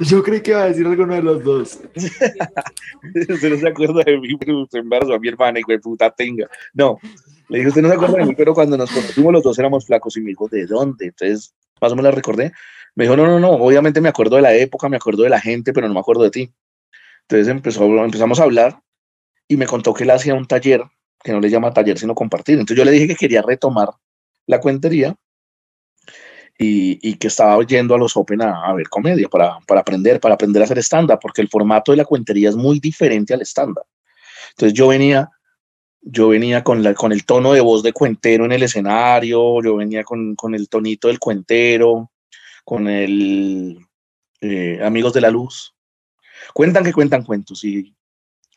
Yo 0.00 0.22
creí 0.22 0.40
que 0.40 0.52
iba 0.52 0.62
a 0.62 0.68
decir 0.68 0.86
alguno 0.86 1.14
de 1.14 1.22
los 1.22 1.44
dos. 1.44 1.80
usted 1.94 3.50
no 3.50 3.58
se 3.58 3.68
acuerda 3.68 4.02
de 4.04 4.18
mí, 4.18 4.36
pero 4.36 4.62
usted 4.62 4.80
embarazó 4.80 5.14
a 5.14 5.18
mi 5.18 5.28
hermana 5.28 5.60
y 5.60 5.62
güey, 5.62 5.78
puta 5.78 6.10
tenga. 6.10 6.48
No, 6.72 6.98
le 7.48 7.58
dije, 7.58 7.68
usted 7.68 7.82
no 7.82 7.88
se 7.88 7.94
acuerda 7.94 8.18
de 8.18 8.26
mí, 8.26 8.34
pero 8.36 8.54
cuando 8.54 8.76
nos 8.76 8.90
conocimos 8.90 9.32
los 9.32 9.42
dos 9.42 9.58
éramos 9.58 9.86
flacos 9.86 10.16
y 10.16 10.20
me 10.20 10.28
dijo, 10.30 10.48
¿de 10.48 10.66
dónde? 10.66 11.06
Entonces, 11.06 11.54
más 11.80 11.92
o 11.92 11.96
menos 11.96 12.10
la 12.10 12.16
recordé. 12.16 12.52
Me 12.94 13.04
dijo, 13.04 13.16
no, 13.16 13.26
no, 13.26 13.40
no, 13.40 13.50
obviamente 13.50 14.00
me 14.00 14.08
acuerdo 14.08 14.36
de 14.36 14.42
la 14.42 14.54
época, 14.54 14.88
me 14.88 14.96
acuerdo 14.96 15.22
de 15.22 15.30
la 15.30 15.40
gente, 15.40 15.72
pero 15.72 15.88
no 15.88 15.94
me 15.94 16.00
acuerdo 16.00 16.22
de 16.24 16.30
ti. 16.30 16.54
Entonces 17.22 17.48
empezó, 17.48 17.84
empezamos 18.04 18.40
a 18.40 18.44
hablar 18.44 18.80
y 19.48 19.56
me 19.56 19.66
contó 19.66 19.94
que 19.94 20.04
él 20.04 20.10
hacía 20.10 20.34
un 20.34 20.46
taller, 20.46 20.82
que 21.22 21.32
no 21.32 21.40
le 21.40 21.50
llama 21.50 21.72
taller, 21.72 21.98
sino 21.98 22.14
compartir. 22.14 22.54
Entonces 22.58 22.76
yo 22.76 22.84
le 22.84 22.90
dije 22.90 23.08
que 23.08 23.16
quería 23.16 23.42
retomar 23.42 23.90
la 24.46 24.60
cuentería 24.60 25.16
y, 26.58 27.14
que 27.14 27.28
estaba 27.28 27.62
yendo 27.64 27.94
a 27.94 27.98
los 27.98 28.16
Open 28.16 28.42
a, 28.42 28.72
ver 28.74 28.88
comedia 28.88 29.28
para, 29.28 29.58
para, 29.66 29.80
aprender, 29.80 30.20
para 30.20 30.34
aprender 30.34 30.62
a 30.62 30.64
hacer 30.64 30.78
stand-up, 30.78 31.18
porque 31.20 31.42
el 31.42 31.48
formato 31.48 31.92
de 31.92 31.96
la 31.96 32.04
cuentería 32.04 32.48
es 32.48 32.56
muy 32.56 32.78
diferente 32.78 33.34
al 33.34 33.40
stand-up. 33.42 33.86
Entonces 34.50 34.74
yo 34.74 34.88
venía, 34.88 35.30
yo 36.00 36.28
venía 36.28 36.62
con, 36.62 36.82
la, 36.82 36.94
con 36.94 37.12
el 37.12 37.24
tono 37.24 37.52
de 37.52 37.60
voz 37.60 37.82
de 37.82 37.92
cuentero 37.92 38.44
en 38.44 38.52
el 38.52 38.62
escenario, 38.62 39.62
yo 39.62 39.76
venía 39.76 40.04
con, 40.04 40.34
con 40.36 40.54
el 40.54 40.68
tonito 40.68 41.08
del 41.08 41.18
cuentero, 41.18 42.10
con 42.64 42.88
el 42.88 43.78
eh, 44.40 44.80
Amigos 44.82 45.12
de 45.12 45.20
la 45.20 45.30
Luz. 45.30 45.74
Cuentan 46.54 46.84
que 46.84 46.92
cuentan 46.92 47.24
cuentos 47.24 47.64
y 47.64 47.94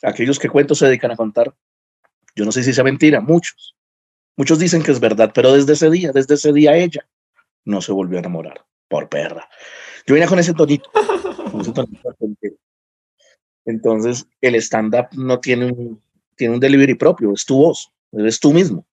aquellos 0.04 0.38
que 0.38 0.50
cuentos 0.50 0.80
se 0.80 0.88
dedican 0.88 1.12
a 1.12 1.16
contar, 1.16 1.56
yo 2.36 2.44
no 2.46 2.52
sé 2.52 2.64
si 2.64 2.74
sea 2.74 2.84
mentira, 2.84 3.22
muchos. 3.22 3.75
Muchos 4.36 4.60
dicen 4.60 4.84
que 4.84 4.92
es 4.92 5.00
verdad, 5.00 5.32
pero 5.34 5.54
desde 5.54 5.74
ese 5.74 5.90
día, 5.90 6.12
desde 6.12 6.34
ese 6.36 6.52
día 6.52 6.75
ella 6.75 7.08
no 7.66 7.82
se 7.82 7.92
volvió 7.92 8.18
a 8.18 8.22
enamorar, 8.22 8.64
por 8.88 9.10
perra. 9.10 9.50
Yo 10.06 10.14
venía 10.14 10.28
con 10.28 10.40
ese 10.40 10.54
tonito. 10.54 10.90
Entonces, 13.66 14.28
el 14.42 14.56
stand-up 14.56 15.08
no 15.14 15.40
tiene 15.40 15.66
un, 15.66 16.02
tiene 16.36 16.54
un 16.54 16.60
delivery 16.60 16.94
propio, 16.94 17.34
es 17.34 17.46
tu 17.46 17.58
voz, 17.58 17.92
eres 18.12 18.40
tú 18.40 18.54
mismo. 18.54 18.86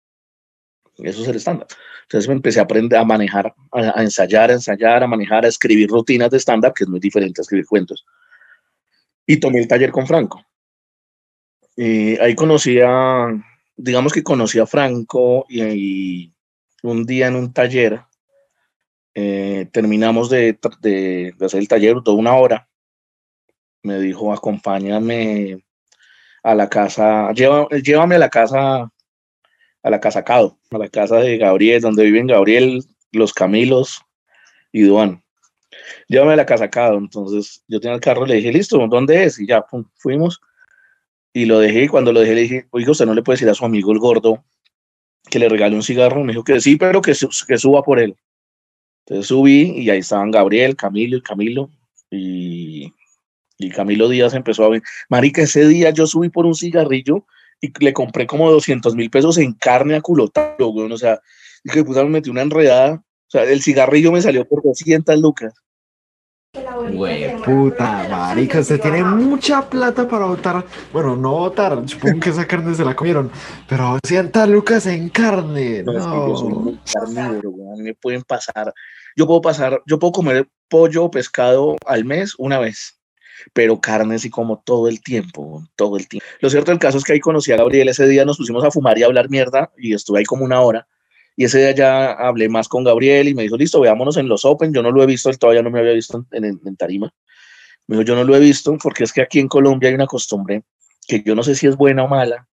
Eso 0.99 1.23
es 1.23 1.29
el 1.29 1.37
stand-up. 1.37 1.69
Entonces 2.05 2.29
me 2.29 2.35
empecé 2.35 2.61
a 2.61 2.64
aprender 2.64 2.99
a 2.99 3.05
manejar, 3.05 3.55
a, 3.73 4.02
ensayar, 4.02 4.50
a 4.50 4.55
ensayar, 4.55 5.02
a 5.02 5.07
manejar, 5.07 5.45
a 5.45 5.49
escribir 5.49 5.88
rutinas 5.88 6.31
de 6.31 6.38
stand-up, 6.38 6.75
que 6.75 6.85
es 6.85 6.91
muy 6.91 7.00
diferente 7.00 7.41
a 7.41 7.43
escribir 7.43 7.67
cuentos. 7.67 8.05
Y 9.26 9.38
tomé 9.38 9.61
el 9.61 9.69
taller 9.69 9.91
con 9.91 10.07
Franco. 10.07 10.45
Y 11.76 12.19
ahí 12.19 12.35
conocí 12.35 12.81
a, 12.81 13.29
digamos 13.76 14.12
que 14.12 14.23
conocí 14.23 14.59
a 14.59 14.67
Franco 14.67 15.47
y 15.49 16.33
un 16.83 17.07
día 17.07 17.29
en 17.29 17.37
un 17.37 17.52
taller 17.52 18.02
eh, 19.14 19.69
terminamos 19.73 20.31
de, 20.31 20.59
de, 20.81 21.35
hacer 21.40 21.61
el 21.61 21.69
taller, 21.69 22.02
toda 22.02 22.16
una 22.16 22.35
hora. 22.37 22.69
Me 23.83 23.99
dijo, 23.99 24.33
acompáñame 24.33 25.62
a 26.42 26.54
la 26.54 26.69
casa, 26.69 27.33
llévame 27.33 28.14
a 28.14 28.19
la 28.19 28.28
casa, 28.28 28.90
a 29.83 29.90
la 29.90 30.00
casa 30.00 30.25
Cado, 30.25 30.59
a 30.71 30.78
la 30.78 30.88
casa 30.88 31.16
de 31.16 31.37
Gabriel, 31.37 31.81
donde 31.81 32.04
viven 32.04 32.26
Gabriel, 32.26 32.85
los 33.11 33.33
Camilos 33.33 34.00
y 34.73 34.83
Duan. 34.83 35.23
Llévame 36.09 36.35
a 36.35 36.37
la 36.37 36.47
casa 36.47 36.71
Cado. 36.71 36.99
Entonces 36.99 37.64
yo 37.69 37.81
tenía 37.81 37.95
el 37.95 38.00
carro, 38.00 38.25
le 38.26 38.37
dije, 38.37 38.52
listo, 38.52 38.78
¿dónde 38.88 39.25
es? 39.25 39.38
Y 39.38 39.47
ya, 39.47 39.64
fuimos. 39.97 40.40
Y 41.35 41.47
lo 41.47 41.59
dejé, 41.59 41.85
y 41.85 41.88
cuando 41.88 42.12
lo 42.12 42.21
dejé 42.21 42.35
le 42.35 42.42
dije, 42.42 42.66
oiga, 42.71 42.92
usted 42.92 43.07
no 43.07 43.14
le 43.14 43.23
puede 43.23 43.37
decir 43.37 43.49
a 43.49 43.54
su 43.54 43.64
amigo 43.64 43.92
el 43.92 43.99
gordo 43.99 44.45
que 45.31 45.38
le 45.38 45.49
regale 45.49 45.75
un 45.75 45.83
cigarro. 45.83 46.23
Me 46.25 46.33
dijo 46.33 46.45
que 46.45 46.61
sí, 46.61 46.76
pero 46.76 47.00
que, 47.00 47.12
que 47.12 47.59
suba 47.59 47.83
por 47.83 47.99
él. 47.99 48.16
Entonces 49.06 49.26
subí 49.26 49.73
y 49.76 49.90
ahí 49.90 49.99
estaban 49.99 50.30
Gabriel, 50.30 50.76
Camilo 50.76 51.16
y 51.16 51.23
Camilo. 51.23 51.71
Y, 52.11 52.92
y 53.59 53.71
Camilo 53.71 54.09
Díaz 54.09 54.35
empezó 54.35 54.64
a 54.64 54.68
ver. 54.68 54.82
Marica, 55.09 55.42
ese 55.42 55.66
día 55.66 55.90
yo 55.90 56.06
subí 56.06 56.28
por 56.28 56.47
un 56.47 56.54
cigarrillo 56.54 57.26
y 57.61 57.73
le 57.82 57.92
compré 57.92 58.26
como 58.26 58.50
200 58.50 58.94
mil 58.94 59.11
pesos 59.11 59.38
en 59.38 59.54
carne 59.54 59.94
a 59.94 60.00
culotado, 60.00 60.56
O 60.59 60.97
sea, 60.97 61.21
y 61.64 61.71
que 61.71 61.85
puta 61.85 62.02
me 62.04 62.11
metí 62.11 62.30
una 62.30 62.42
enredada. 62.42 62.94
O 62.94 63.30
sea, 63.30 63.44
el 63.44 63.62
cigarrillo 63.62 64.12
me 64.12 64.21
salió 64.21 64.47
por 64.47 64.62
200 64.62 65.18
lucas. 65.21 65.54
Güey, 66.92 67.35
puta, 67.38 68.06
marica, 68.11 68.61
usted 68.61 68.78
tiene 68.78 69.02
mucha 69.02 69.62
plata 69.71 70.06
para 70.06 70.26
votar. 70.26 70.66
Bueno, 70.92 71.16
no 71.16 71.30
votar, 71.30 71.88
supongo 71.88 72.21
que 72.21 72.28
esa 72.28 72.47
carne 72.47 72.75
se 72.75 72.85
la 72.85 72.94
comieron, 72.94 73.30
pero 73.66 73.99
200 74.02 74.49
lucas 74.50 74.85
en 74.85 75.09
carne. 75.09 75.82
No, 75.82 75.92
no. 75.94 76.78
carnívoro, 76.92 77.54
me 77.78 77.94
pueden 77.94 78.21
pasar. 78.21 78.75
Yo 79.16 79.26
puedo 79.26 79.40
pasar, 79.40 79.82
yo 79.87 79.99
puedo 79.99 80.12
comer 80.12 80.47
pollo 80.68 81.04
o 81.04 81.11
pescado 81.11 81.76
al 81.87 82.04
mes 82.04 82.35
una 82.37 82.59
vez, 82.59 83.00
pero 83.54 83.80
carne 83.80 84.18
sí 84.18 84.28
como 84.28 84.61
todo 84.61 84.88
el 84.88 85.02
tiempo, 85.02 85.64
todo 85.75 85.97
el 85.97 86.06
tiempo. 86.06 86.26
Lo 86.40 86.50
cierto 86.50 86.71
del 86.71 86.78
caso 86.78 86.99
es 86.99 87.04
que 87.04 87.14
ahí 87.14 87.21
conocí 87.21 87.50
a 87.52 87.56
Gabriel, 87.56 87.88
ese 87.88 88.06
día 88.06 88.26
nos 88.26 88.37
pusimos 88.37 88.62
a 88.62 88.71
fumar 88.71 88.99
y 88.99 89.04
a 89.04 89.06
hablar 89.06 89.30
mierda 89.30 89.73
y 89.78 89.94
estuve 89.94 90.18
ahí 90.18 90.25
como 90.26 90.44
una 90.44 90.61
hora 90.61 90.87
y 91.36 91.44
ese 91.44 91.58
día 91.58 91.72
ya 91.72 92.12
hablé 92.12 92.48
más 92.48 92.68
con 92.68 92.84
Gabriel 92.84 93.28
y 93.28 93.34
me 93.34 93.42
dijo, 93.42 93.56
listo, 93.56 93.80
veámonos 93.80 94.16
en 94.16 94.28
los 94.28 94.44
Open. 94.44 94.72
Yo 94.72 94.82
no 94.82 94.90
lo 94.90 95.02
he 95.02 95.06
visto, 95.06 95.30
él 95.30 95.38
todavía 95.38 95.62
no 95.62 95.70
me 95.70 95.78
había 95.78 95.92
visto 95.92 96.26
en, 96.32 96.76
Tarima. 96.76 97.12
Me 97.86 97.96
dijo, 97.96 98.06
yo 98.06 98.14
no 98.14 98.24
lo 98.24 98.36
he 98.36 98.40
visto 98.40 98.76
porque 98.78 99.04
es 99.04 99.12
que 99.12 99.22
aquí 99.22 99.38
en 99.38 99.48
Colombia 99.48 99.88
hay 99.88 99.94
una 99.94 100.06
costumbre 100.06 100.62
que 101.06 101.22
yo 101.22 101.34
no 101.34 101.42
sé 101.42 101.54
si 101.54 101.66
es 101.66 101.76
buena 101.76 102.04
o 102.04 102.08
mala. 102.08 102.46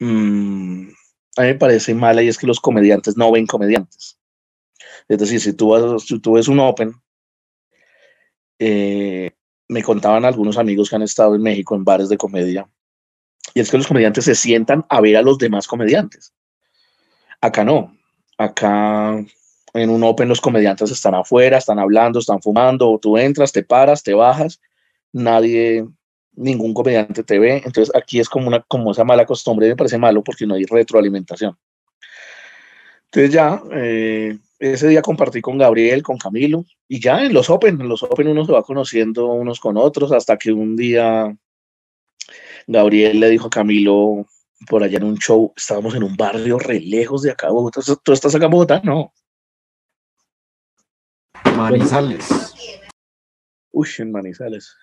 Mm, 0.00 0.88
a 1.36 1.42
mí 1.42 1.48
me 1.48 1.54
parece 1.54 1.94
mala 1.94 2.22
y 2.22 2.28
es 2.28 2.38
que 2.38 2.46
los 2.46 2.60
comediantes 2.60 3.16
no 3.16 3.30
ven 3.30 3.46
comediantes. 3.46 4.18
Es 5.08 5.18
decir, 5.18 5.40
si 5.40 5.52
tú, 5.52 5.68
vas, 5.68 6.02
si 6.02 6.18
tú 6.18 6.32
ves 6.32 6.48
un 6.48 6.58
Open, 6.60 6.94
eh, 8.58 9.30
me 9.68 9.82
contaban 9.82 10.24
algunos 10.24 10.58
amigos 10.58 10.90
que 10.90 10.96
han 10.96 11.02
estado 11.02 11.34
en 11.34 11.42
México 11.42 11.74
en 11.74 11.84
bares 11.84 12.08
de 12.08 12.16
comedia, 12.16 12.68
y 13.54 13.60
es 13.60 13.70
que 13.70 13.78
los 13.78 13.86
comediantes 13.86 14.24
se 14.24 14.34
sientan 14.34 14.84
a 14.88 15.00
ver 15.00 15.16
a 15.16 15.22
los 15.22 15.38
demás 15.38 15.66
comediantes. 15.66 16.34
Acá 17.40 17.64
no. 17.64 17.96
Acá 18.38 19.24
en 19.74 19.90
un 19.90 20.02
Open 20.02 20.28
los 20.28 20.40
comediantes 20.40 20.90
están 20.90 21.14
afuera, 21.14 21.58
están 21.58 21.78
hablando, 21.78 22.18
están 22.18 22.42
fumando, 22.42 22.98
tú 23.00 23.16
entras, 23.16 23.52
te 23.52 23.62
paras, 23.62 24.02
te 24.02 24.14
bajas, 24.14 24.60
nadie, 25.12 25.86
ningún 26.32 26.74
comediante 26.74 27.22
te 27.22 27.38
ve. 27.38 27.62
Entonces 27.64 27.94
aquí 27.94 28.20
es 28.20 28.28
como, 28.28 28.48
una, 28.48 28.60
como 28.62 28.92
esa 28.92 29.04
mala 29.04 29.26
costumbre, 29.26 29.68
me 29.68 29.76
parece 29.76 29.98
malo 29.98 30.22
porque 30.22 30.46
no 30.46 30.54
hay 30.54 30.64
retroalimentación. 30.64 31.56
Entonces 33.06 33.32
ya, 33.32 33.62
eh, 33.72 34.38
ese 34.58 34.88
día 34.88 35.02
compartí 35.02 35.40
con 35.40 35.58
Gabriel, 35.58 36.02
con 36.02 36.18
Camilo, 36.18 36.64
y 36.86 37.00
ya 37.00 37.24
en 37.24 37.32
los 37.32 37.50
Open, 37.50 37.80
en 37.80 37.88
los 37.88 38.02
Open 38.02 38.28
uno 38.28 38.44
se 38.44 38.52
va 38.52 38.62
conociendo 38.62 39.26
unos 39.26 39.58
con 39.58 39.76
otros, 39.76 40.12
hasta 40.12 40.36
que 40.36 40.52
un 40.52 40.76
día 40.76 41.36
Gabriel 42.66 43.18
le 43.18 43.30
dijo 43.30 43.48
a 43.48 43.50
Camilo, 43.50 44.26
por 44.68 44.82
allá 44.82 44.98
en 44.98 45.04
un 45.04 45.16
show, 45.16 45.52
estábamos 45.56 45.94
en 45.94 46.02
un 46.02 46.16
barrio 46.16 46.58
re 46.58 46.80
lejos 46.80 47.22
de 47.22 47.30
acá, 47.30 47.50
Bogotá. 47.50 47.80
¿Tú 48.02 48.12
estás 48.12 48.34
acá 48.34 48.46
en 48.46 48.50
Bogotá? 48.50 48.80
No. 48.84 49.12
Manizales. 51.56 52.28
Uy, 53.72 53.88
en 53.98 54.12
Manizales. 54.12 54.76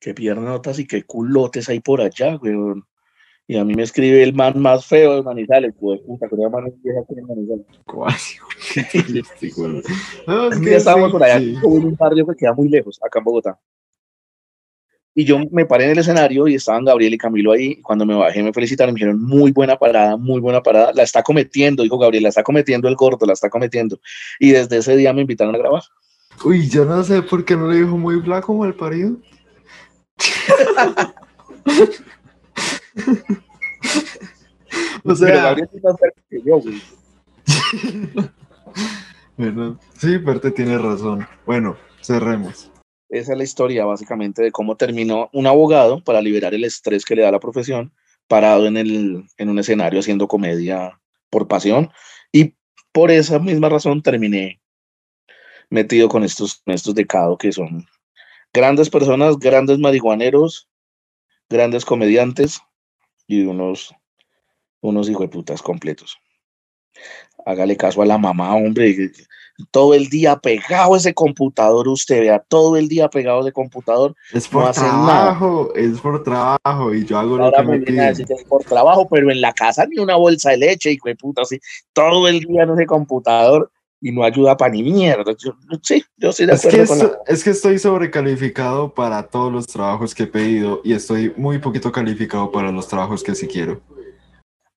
Qué 0.00 0.14
piernotas 0.14 0.78
y 0.78 0.86
qué 0.86 1.02
culotes 1.04 1.68
hay 1.68 1.80
por 1.80 2.00
allá, 2.00 2.36
weón. 2.36 2.86
Y 3.50 3.56
a 3.56 3.64
mí 3.64 3.74
me 3.74 3.82
escribe 3.82 4.22
el 4.22 4.34
man 4.34 4.60
más 4.60 4.84
feo 4.84 5.16
de 5.16 5.22
Manizales, 5.22 5.74
puta, 5.74 6.28
que 6.28 6.36
man 6.36 6.72
vieja 6.82 7.00
que 7.08 7.22
Manizales. 7.22 7.66
Cuasi, 7.84 8.36
no, 10.26 10.52
es 10.52 10.60
que 10.60 10.76
estábamos 10.76 11.10
por 11.10 11.22
allá, 11.22 11.36
en 11.36 11.64
un 11.64 11.96
barrio 11.96 12.26
que 12.26 12.36
queda 12.36 12.52
muy 12.52 12.68
lejos, 12.68 13.00
acá 13.02 13.18
en 13.18 13.24
Bogotá. 13.24 13.58
Y 15.18 15.24
yo 15.24 15.40
me 15.50 15.66
paré 15.66 15.86
en 15.86 15.90
el 15.90 15.98
escenario 15.98 16.46
y 16.46 16.54
estaban 16.54 16.84
Gabriel 16.84 17.12
y 17.12 17.18
Camilo 17.18 17.50
ahí. 17.50 17.82
Cuando 17.82 18.06
me 18.06 18.14
bajé 18.14 18.40
me 18.40 18.52
felicitaron, 18.52 18.94
me 18.94 19.00
dijeron, 19.00 19.20
muy 19.20 19.50
buena 19.50 19.76
parada, 19.76 20.16
muy 20.16 20.40
buena 20.40 20.62
parada. 20.62 20.92
La 20.94 21.02
está 21.02 21.24
cometiendo, 21.24 21.82
dijo 21.82 21.98
Gabriel, 21.98 22.22
la 22.22 22.28
está 22.28 22.44
cometiendo 22.44 22.86
el 22.86 22.94
gordo, 22.94 23.26
la 23.26 23.32
está 23.32 23.50
cometiendo. 23.50 24.00
Y 24.38 24.52
desde 24.52 24.76
ese 24.76 24.96
día 24.96 25.12
me 25.12 25.22
invitaron 25.22 25.56
a 25.56 25.58
grabar. 25.58 25.82
Uy, 26.44 26.68
yo 26.68 26.84
no 26.84 27.02
sé 27.02 27.20
por 27.22 27.44
qué 27.44 27.56
no 27.56 27.66
le 27.66 27.78
dijo 27.78 27.98
muy 27.98 28.20
flaco 28.20 28.54
mal 28.54 28.74
parido. 28.74 29.16
o 35.02 35.16
sea, 35.16 35.26
pero 35.26 35.42
Gabriel 35.42 35.68
es 35.74 35.82
más 35.82 35.96
que 36.30 36.40
yo, 36.46 36.60
güey. 36.60 36.80
bueno, 39.36 39.80
sí, 39.98 40.16
te 40.40 40.52
tiene 40.52 40.78
razón. 40.78 41.26
Bueno, 41.44 41.76
cerremos. 42.02 42.70
Esa 43.08 43.32
es 43.32 43.38
la 43.38 43.44
historia 43.44 43.84
básicamente 43.84 44.42
de 44.42 44.52
cómo 44.52 44.76
terminó 44.76 45.30
un 45.32 45.46
abogado 45.46 46.02
para 46.04 46.20
liberar 46.20 46.54
el 46.54 46.64
estrés 46.64 47.04
que 47.04 47.16
le 47.16 47.22
da 47.22 47.32
la 47.32 47.40
profesión, 47.40 47.92
parado 48.26 48.66
en, 48.66 48.76
el, 48.76 49.24
en 49.38 49.48
un 49.48 49.58
escenario 49.58 50.00
haciendo 50.00 50.28
comedia 50.28 51.00
por 51.30 51.48
pasión. 51.48 51.90
Y 52.32 52.54
por 52.92 53.10
esa 53.10 53.38
misma 53.38 53.68
razón 53.70 54.02
terminé 54.02 54.60
metido 55.70 56.08
con 56.08 56.24
estos, 56.24 56.62
estos 56.66 56.94
de 56.94 57.06
que 57.38 57.52
son 57.52 57.86
grandes 58.52 58.90
personas, 58.90 59.38
grandes 59.38 59.78
marihuaneros, 59.78 60.68
grandes 61.48 61.84
comediantes 61.84 62.60
y 63.26 63.42
unos, 63.42 63.94
unos 64.80 65.10
putas 65.30 65.62
completos. 65.62 66.18
Hágale 67.46 67.76
caso 67.76 68.02
a 68.02 68.06
la 68.06 68.18
mamá, 68.18 68.54
hombre 68.54 69.12
todo 69.70 69.94
el 69.94 70.08
día 70.08 70.36
pegado 70.36 70.96
ese 70.96 71.14
computador, 71.14 71.88
usted 71.88 72.20
vea, 72.20 72.38
todo 72.46 72.76
el 72.76 72.88
día 72.88 73.08
pegado 73.08 73.40
ese 73.40 73.52
computador. 73.52 74.14
Es 74.32 74.48
por 74.48 74.70
trabajo, 74.72 75.72
es 75.74 76.00
por 76.00 76.22
trabajo, 76.22 76.94
y 76.94 77.04
yo 77.04 77.18
hago 77.18 77.36
lo 77.36 77.52
que 77.52 77.62
me, 77.62 77.80
piden. 77.80 78.14
es 78.20 78.44
por 78.48 78.64
trabajo, 78.64 79.08
pero 79.08 79.30
en 79.30 79.40
la 79.40 79.52
casa 79.52 79.86
ni 79.86 79.98
una 79.98 80.16
bolsa 80.16 80.50
de 80.50 80.58
leche, 80.58 80.92
y 80.92 80.98
puta, 81.14 81.42
así, 81.42 81.58
todo 81.92 82.28
el 82.28 82.40
día 82.40 82.62
en 82.62 82.70
ese 82.70 82.86
computador 82.86 83.70
y 84.00 84.12
no 84.12 84.22
ayuda 84.22 84.56
para 84.56 84.72
ni 84.72 84.82
mierda. 84.82 85.34
sí, 85.82 86.04
yo 86.16 86.32
sí 86.32 86.46
de 86.46 86.52
es 86.52 86.62
que, 86.62 86.86
es 87.26 87.44
que 87.44 87.50
estoy 87.50 87.78
sobrecalificado 87.78 88.94
para 88.94 89.24
todos 89.24 89.52
los 89.52 89.66
trabajos 89.66 90.14
que 90.14 90.24
he 90.24 90.26
pedido 90.26 90.80
y 90.84 90.92
estoy 90.92 91.32
muy 91.36 91.58
poquito 91.58 91.90
calificado 91.90 92.52
para 92.52 92.70
los 92.70 92.86
trabajos 92.86 93.22
que 93.22 93.34
sí 93.34 93.48
quiero. 93.48 93.80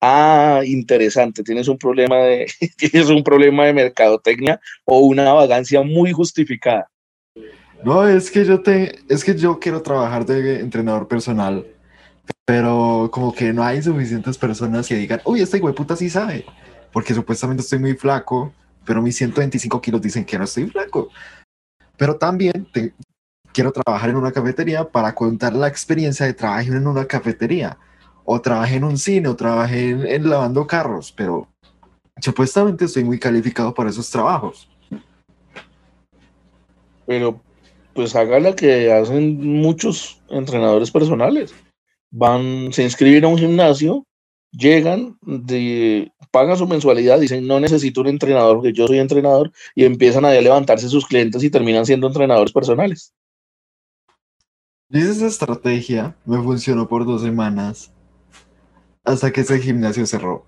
Ah, 0.04 0.62
interesante, 0.66 1.44
tienes 1.44 1.68
un 1.68 1.78
problema 1.78 2.16
de, 2.18 2.48
tienes 2.78 3.08
un 3.10 3.24
problema 3.24 3.66
de 3.66 3.74
mercadotecnia 3.74 4.60
o 4.86 5.00
una 5.00 5.32
vagancia 5.34 5.84
muy 5.84 6.12
justificada. 6.12 6.90
No, 7.84 8.08
es 8.08 8.32
que 8.32 8.44
yo 8.44 8.62
te, 8.62 8.96
es 9.10 9.24
que 9.24 9.36
yo 9.36 9.60
quiero 9.60 9.82
trabajar 9.82 10.26
de 10.26 10.60
entrenador 10.60 11.08
personal, 11.08 11.66
pero 12.46 13.10
como 13.12 13.34
que 13.34 13.54
no 13.54 13.64
hay 13.64 13.82
suficientes 13.82 14.38
personas 14.38 14.88
que 14.88 14.96
digan, 14.96 15.22
uy, 15.26 15.42
este 15.42 15.60
puta 15.60 15.96
sí 15.96 16.10
sabe, 16.10 16.46
porque 16.92 17.14
supuestamente 17.14 17.62
estoy 17.62 17.80
muy 17.80 17.94
flaco, 17.96 18.54
pero 18.86 19.02
mis 19.02 19.16
125 19.18 19.82
kilos 19.82 20.02
dicen 20.02 20.26
que 20.26 20.38
no 20.38 20.46
estoy 20.46 20.68
flaco. 20.68 21.10
Pero 21.98 22.18
también 22.18 22.68
quiero 23.52 23.72
trabajar 23.72 24.10
en 24.10 24.16
una 24.16 24.32
cafetería 24.32 24.84
para 24.90 25.14
contar 25.14 25.54
la 25.54 25.68
experiencia 25.68 26.26
de 26.26 26.34
trabajar 26.34 26.74
en 26.74 26.88
una 26.88 27.06
cafetería, 27.06 27.78
o 28.34 28.42
trabajé 28.42 28.78
en 28.78 28.86
un 28.86 28.98
cine, 28.98 29.28
o 29.28 29.36
trabajé 29.36 29.90
en 29.90 30.30
lavando 30.30 30.66
carros, 30.66 31.12
pero 31.12 31.50
supuestamente 32.22 32.86
estoy 32.86 33.04
muy 33.04 33.20
calificado 33.20 33.74
para 33.74 33.90
esos 33.90 34.10
trabajos. 34.10 34.70
Pero 37.06 37.42
pues 37.94 38.16
haga 38.16 38.40
la 38.40 38.56
que 38.56 38.90
hacen 38.92 39.60
muchos 39.60 40.22
entrenadores 40.30 40.92
personales. 40.92 41.54
Van, 42.10 42.72
se 42.72 42.84
inscriben 42.84 43.26
a 43.26 43.28
un 43.28 43.38
gimnasio, 43.38 44.06
llegan, 44.52 45.18
de, 45.22 46.10
pagan 46.32 46.56
su 46.56 46.68
mensualidad, 46.68 47.20
dicen 47.20 47.46
no 47.46 47.60
necesito 47.60 48.00
un 48.00 48.08
entrenador 48.08 48.58
porque 48.58 48.72
yo 48.72 48.88
soy 48.88 49.00
entrenador 49.00 49.52
y 49.76 49.84
empiezan 49.84 50.24
a 50.24 50.32
levantarse 50.32 50.88
sus 50.88 51.06
clientes 51.06 51.44
y 51.44 51.50
terminan 51.50 51.86
siendo 51.86 52.08
entrenadores 52.08 52.54
personales. 52.54 53.14
Esa 54.90 55.28
estrategia 55.28 56.16
me 56.26 56.42
funcionó 56.42 56.88
por 56.88 57.06
dos 57.06 57.22
semanas 57.22 57.94
hasta 59.04 59.32
que 59.32 59.42
ese 59.42 59.60
gimnasio 59.60 60.06
cerró. 60.06 60.46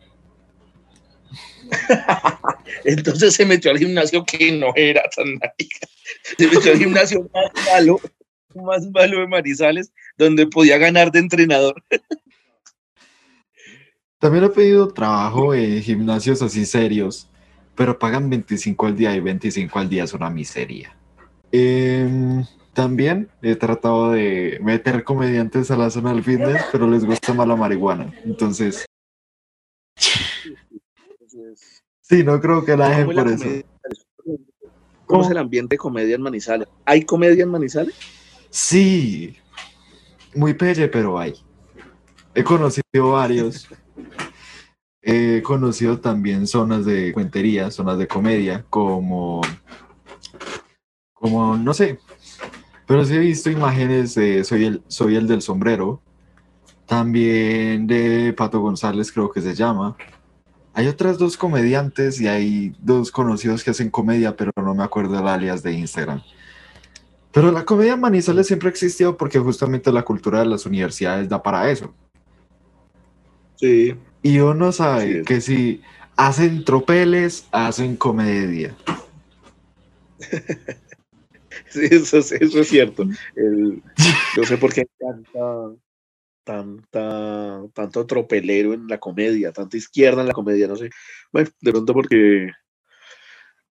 Entonces 2.86 3.34
se 3.34 3.46
metió 3.46 3.72
al 3.72 3.80
gimnasio 3.80 4.26
que 4.26 4.52
no 4.52 4.74
era 4.76 5.04
tan 5.16 5.34
marica. 5.36 5.88
Se 6.38 6.48
metió 6.48 6.72
al 6.72 6.78
gimnasio 6.78 7.30
más 7.34 7.52
malo, 7.72 8.00
más 8.56 8.86
malo 8.92 9.20
de 9.20 9.28
Marizales, 9.28 9.92
donde 10.18 10.48
podía 10.48 10.78
ganar 10.78 11.12
de 11.12 11.20
entrenador. 11.20 11.82
También 14.20 14.46
he 14.46 14.50
pedido 14.50 14.88
trabajo 14.88 15.54
en 15.54 15.82
gimnasios 15.82 16.42
así 16.42 16.66
serios, 16.66 17.30
pero 17.76 18.00
pagan 18.00 18.30
25 18.30 18.86
al 18.86 18.96
día 18.96 19.16
y 19.16 19.20
25 19.20 19.80
al 19.80 19.90
día 19.90 20.04
es 20.06 20.14
una 20.14 20.30
miseria. 20.30 20.96
Em, 21.52 22.46
también 22.74 23.30
he 23.42 23.56
tratado 23.56 24.12
de 24.12 24.60
meter 24.62 25.04
comediantes 25.04 25.72
a 25.72 25.78
la 25.78 25.90
zona 25.90 26.14
del 26.14 26.24
fitness, 26.24 26.64
pero 26.72 26.90
les 26.90 27.06
gusta 27.06 27.34
más 27.34 27.48
la 27.48 27.56
marihuana. 27.56 28.14
Entonces, 28.26 28.86
Sí, 32.02 32.24
no 32.24 32.40
creo 32.40 32.66
que 32.66 32.76
la 32.76 32.94
gente 32.94 33.16
por 33.16 33.28
eso. 33.28 33.46
¿Cómo, 35.06 35.24
es 35.24 35.32
el 35.32 35.38
ambiente 35.38 35.76
de 35.76 35.78
comedia 35.78 36.16
en 36.16 36.22
Manizales? 36.22 36.68
¿Hay 36.86 37.06
comedia 37.06 37.44
en 37.44 37.50
Manizales? 37.50 37.96
Sí, 38.50 39.36
muy 40.36 40.54
pelle, 40.54 40.88
pero 40.88 41.18
hay. 41.18 41.34
He 42.36 42.44
conocido 42.44 43.12
varios. 43.12 43.68
He 45.02 45.42
conocido 45.42 46.00
también 46.00 46.48
zonas 46.48 46.86
de 46.86 47.12
cuentería, 47.14 47.72
zonas 47.72 47.98
de 47.98 48.08
comedia, 48.08 48.66
como, 48.70 49.42
como, 51.14 51.58
no 51.58 51.74
sé, 51.74 52.00
pero 52.86 53.06
sí 53.06 53.16
he 53.16 53.20
visto 53.20 53.50
imágenes 53.50 54.16
de 54.16 54.44
Soy 54.44 54.66
el, 54.66 54.84
soy 54.88 55.16
el 55.16 55.28
del 55.28 55.42
sombrero, 55.42 56.02
también 56.86 57.88
de 57.88 58.34
Pato 58.34 58.60
González 58.60 59.12
creo 59.12 59.32
que 59.32 59.42
se 59.42 59.56
llama, 59.56 59.96
hay 60.74 60.88
otras 60.88 61.18
dos 61.18 61.38
comediantes 61.38 62.20
y 62.20 62.28
hay 62.28 62.76
dos 62.80 63.12
conocidos 63.12 63.64
que 63.64 63.72
hacen 63.72 63.92
comedia, 63.92 64.36
pero 64.36 64.52
no 64.56 64.74
me 64.74 64.84
acuerdo 64.84 65.20
el 65.20 65.28
alias 65.28 65.62
de 65.62 65.74
Instagram. 65.74 66.22
Pero 67.32 67.52
la 67.52 67.64
comedia 67.66 67.94
en 67.94 68.00
Manizales 68.00 68.48
siempre 68.48 68.70
ha 68.70 68.72
existido 68.72 69.16
porque 69.16 69.40
justamente 69.40 69.92
la 69.92 70.04
cultura 70.04 70.40
de 70.40 70.46
las 70.46 70.66
universidades 70.66 71.30
da 71.30 71.42
para 71.42 71.70
eso. 71.70 71.94
Sí. 73.56 73.96
Y 74.22 74.40
uno 74.40 74.72
sabe 74.72 75.24
que 75.24 75.42
si 75.42 75.82
hacen 76.16 76.64
tropeles, 76.64 77.48
hacen 77.52 77.96
comedia. 77.96 78.76
sí, 81.74 81.88
eso, 81.92 82.18
es 82.20 82.68
cierto. 82.68 83.06
no 83.06 84.44
sé 84.44 84.58
por 84.58 84.74
qué 84.74 84.86
tanta, 84.98 85.76
tanta, 86.44 87.62
tanto 87.74 88.06
tropelero 88.06 88.74
en 88.74 88.88
la 88.88 89.00
comedia, 89.00 89.52
tanta 89.52 89.78
izquierda 89.78 90.22
en 90.22 90.28
la 90.28 90.34
comedia, 90.34 90.68
no 90.68 90.76
sé. 90.76 90.90
Bueno, 91.32 91.50
de 91.62 91.72
pronto 91.72 91.94
porque 91.94 92.50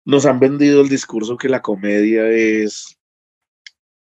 nos 0.05 0.27
han 0.27 0.41
vendido 0.41 0.81
el 0.81 0.89
discurso 0.89 1.37
que 1.37 1.49
la 1.49 1.63
comedia 1.63 2.29
es 2.29 2.99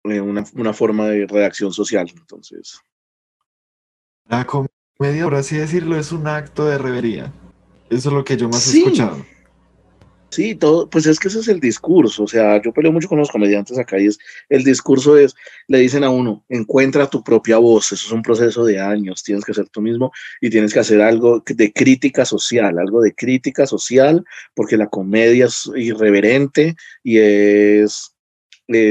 eh, 0.06 0.22
una, 0.22 0.44
una 0.56 0.74
forma 0.74 1.08
de 1.08 1.28
redacción 1.28 1.72
social, 1.74 2.08
entonces. 2.16 2.80
La 4.26 4.46
comedia, 4.46 5.24
por 5.26 5.36
así 5.36 5.58
decirlo, 5.58 5.98
es 5.98 6.12
un 6.12 6.28
acto 6.28 6.66
de 6.66 6.78
revería. 6.78 7.34
Eso 7.90 8.10
es 8.10 8.16
lo 8.16 8.24
que 8.24 8.38
yo 8.38 8.48
más 8.48 8.74
he 8.74 8.80
escuchado. 8.80 9.18
Sí, 10.32 10.56
todo, 10.56 10.90
pues 10.90 11.06
es 11.08 11.20
que 11.20 11.28
ese 11.28 11.40
es 11.40 11.50
el 11.50 11.60
discurso, 11.60 12.24
o 12.24 12.28
sea, 12.28 12.62
yo 12.62 12.72
peleo 12.72 12.94
mucho 12.94 13.10
con 13.10 13.18
los 13.20 13.30
comediantes 13.30 13.78
acá 13.78 14.00
y 14.00 14.08
es, 14.08 14.18
el 14.48 14.64
discurso 14.64 15.18
es, 15.18 15.36
le 15.68 15.80
dicen 15.80 16.06
a 16.06 16.10
uno, 16.10 16.46
encuentra 16.48 17.10
tu 17.10 17.22
propia 17.22 17.58
voz, 17.58 17.92
eso 17.92 18.08
es 18.08 18.12
un 18.14 18.22
proceso 18.22 18.64
de 18.64 18.80
años, 18.80 19.24
tienes 19.24 19.44
que 19.44 19.54
ser 19.54 19.68
tú 19.68 19.82
mismo 19.82 20.14
y 20.40 20.50
tienes 20.50 20.74
que 20.74 20.80
hacer 20.80 21.02
algo 21.02 21.44
de 21.46 21.74
crítica 21.74 22.24
social, 22.24 22.80
algo 22.80 23.02
de 23.02 23.14
crítica 23.14 23.68
social, 23.68 24.24
porque 24.56 24.78
la 24.78 24.88
comedia 24.88 25.48
es 25.48 25.70
irreverente 25.76 26.76
y 27.04 27.18
es, 27.18 28.16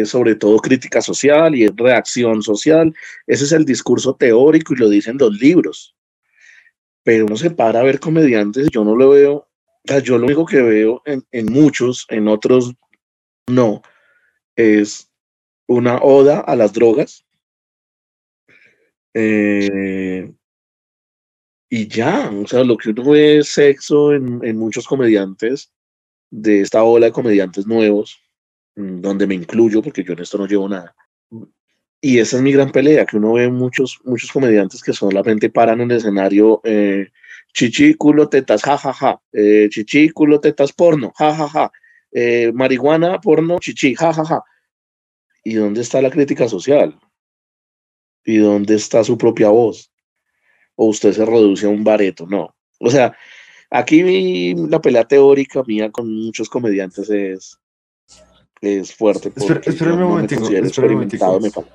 sobre 0.05 0.35
todo 0.35 0.59
crítica 0.59 1.01
social 1.01 1.55
y 1.57 1.65
es 1.65 1.73
reacción 1.75 2.43
social, 2.43 2.95
ese 3.27 3.45
es 3.45 3.53
el 3.53 3.65
discurso 3.65 4.15
teórico 4.15 4.75
y 4.75 4.77
lo 4.77 4.91
dicen 4.91 5.17
los 5.19 5.41
libros, 5.41 5.97
pero 7.03 7.25
uno 7.25 7.37
se 7.39 7.51
para 7.51 7.81
a 7.81 7.83
ver 7.85 7.99
comediantes, 7.99 8.69
yo 8.71 8.85
no 8.85 8.95
lo 8.95 9.09
veo 9.09 9.50
yo 9.85 10.19
lo 10.19 10.27
único 10.27 10.47
que 10.47 10.63
veo 10.63 11.03
en, 11.05 11.47
muchos, 11.47 12.07
en 12.09 12.29
otros 12.29 12.75
no, 13.49 13.83
es 14.57 15.11
una 15.67 15.99
oda 15.99 16.41
a 16.41 16.57
las 16.57 16.73
drogas. 16.73 17.25
Eh, 19.15 20.33
y 21.69 21.89
ya, 21.89 22.31
o 22.31 22.47
sea, 22.47 22.65
lo 22.65 22.77
que 22.77 22.91
uno 22.91 23.11
ve 23.11 23.39
es 23.39 23.49
sexo 23.49 24.13
en, 24.13 24.41
en, 24.45 24.57
muchos 24.57 24.87
comediantes 24.87 25.73
de 26.31 26.61
esta 26.61 26.83
ola 26.83 27.07
de 27.07 27.13
comediantes 27.13 27.67
nuevos, 27.67 28.21
mm, 28.77 29.01
donde 29.01 29.27
me 29.27 29.35
incluyo, 29.35 29.83
porque 29.83 30.05
yo 30.05 30.13
en 30.13 30.21
esto 30.21 30.39
no 30.39 30.47
llevo 30.47 30.69
nada. 30.69 30.95
Y 32.01 32.19
esa 32.19 32.37
es 32.37 32.43
mi 32.43 32.53
gran 32.53 32.73
pelea, 32.73 33.05
que 33.05 33.17
uno 33.19 33.35
ve 33.35 33.51
muchos, 33.51 34.01
muchos 34.05 34.33
comediantes 34.33 34.83
que 34.83 34.93
solamente 34.93 35.51
paran 35.51 35.81
en 35.81 35.91
el 35.91 35.99
escenario 35.99 36.61
eh, 36.65 37.09
chichi, 37.53 37.95
culo, 37.95 38.29
tetas, 38.29 38.63
jajaja, 38.63 38.93
ja, 38.93 39.09
ja. 39.13 39.21
eh, 39.33 39.69
chichi, 39.71 40.11
culo, 40.11 40.41
tetas, 40.41 40.73
porno, 40.73 41.13
jajaja, 41.19 41.49
ja, 41.49 41.61
ja. 41.61 41.71
eh, 42.13 42.53
marihuana, 42.53 43.21
porno, 43.21 43.59
chichi, 43.59 43.95
jajaja. 43.95 44.25
Ja, 44.25 44.45
¿Y 45.45 45.55
dónde 45.55 45.81
está 45.81 46.03
la 46.03 46.11
crítica 46.11 46.49
social? 46.49 46.99
¿Y 48.25 48.37
dónde 48.37 48.75
está 48.75 49.03
su 49.05 49.17
propia 49.17 49.49
voz? 49.49 49.91
¿O 50.77 50.87
usted 50.87 51.13
se 51.13 51.25
reduce 51.25 51.67
a 51.67 51.71
un 51.71 51.83
bareto? 51.85 52.27
No. 52.27 52.55
O 52.79 52.91
sea, 52.91 53.17
aquí 53.71 54.55
la 54.55 54.81
pelea 54.81 55.05
teórica 55.05 55.63
mía 55.67 55.91
con 55.91 56.13
muchos 56.13 56.49
comediantes 56.49 57.09
es, 57.11 57.59
es 58.61 58.95
fuerte. 58.95 59.33
Espera, 59.35 59.95
un 59.95 60.01
momentico, 60.03 60.49
espera 60.49 60.89
un 60.89 60.95
momentico. 60.95 61.67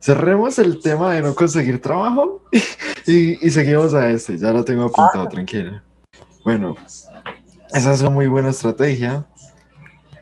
Cerremos 0.00 0.58
el 0.58 0.80
tema 0.80 1.12
de 1.12 1.20
no 1.20 1.34
conseguir 1.34 1.80
trabajo 1.80 2.42
y, 3.06 3.36
seguimos 3.50 3.92
a 3.92 4.10
este. 4.10 4.38
Ya 4.38 4.50
lo 4.52 4.64
tengo 4.64 4.84
apuntado, 4.84 5.24
ah. 5.24 5.28
tranquilo. 5.28 5.82
Bueno, 6.42 6.74
esa 7.72 7.92
es 7.92 8.00
una 8.00 8.10
muy 8.10 8.26
buena 8.26 8.48
estrategia. 8.48 9.26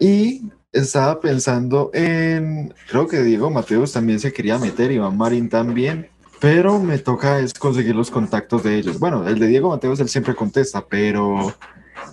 Y 0.00 0.50
estaba 0.72 1.20
pensando 1.20 1.90
en, 1.94 2.74
creo 2.88 3.06
que 3.06 3.22
Diego 3.22 3.50
Mateos 3.50 3.92
también 3.92 4.18
se 4.20 4.32
quería 4.32 4.58
meter, 4.58 4.90
Iván 4.90 5.16
Marín 5.16 5.48
también, 5.48 6.08
pero 6.40 6.78
me 6.78 6.98
toca 6.98 7.38
es 7.38 7.54
conseguir 7.54 7.94
los 7.94 8.10
contactos 8.10 8.64
de 8.64 8.78
ellos. 8.78 8.98
Bueno, 8.98 9.26
el 9.26 9.38
de 9.38 9.46
Diego 9.46 9.70
Mateos 9.70 10.00
él 10.00 10.08
siempre 10.08 10.34
contesta, 10.34 10.84
pero 10.86 11.54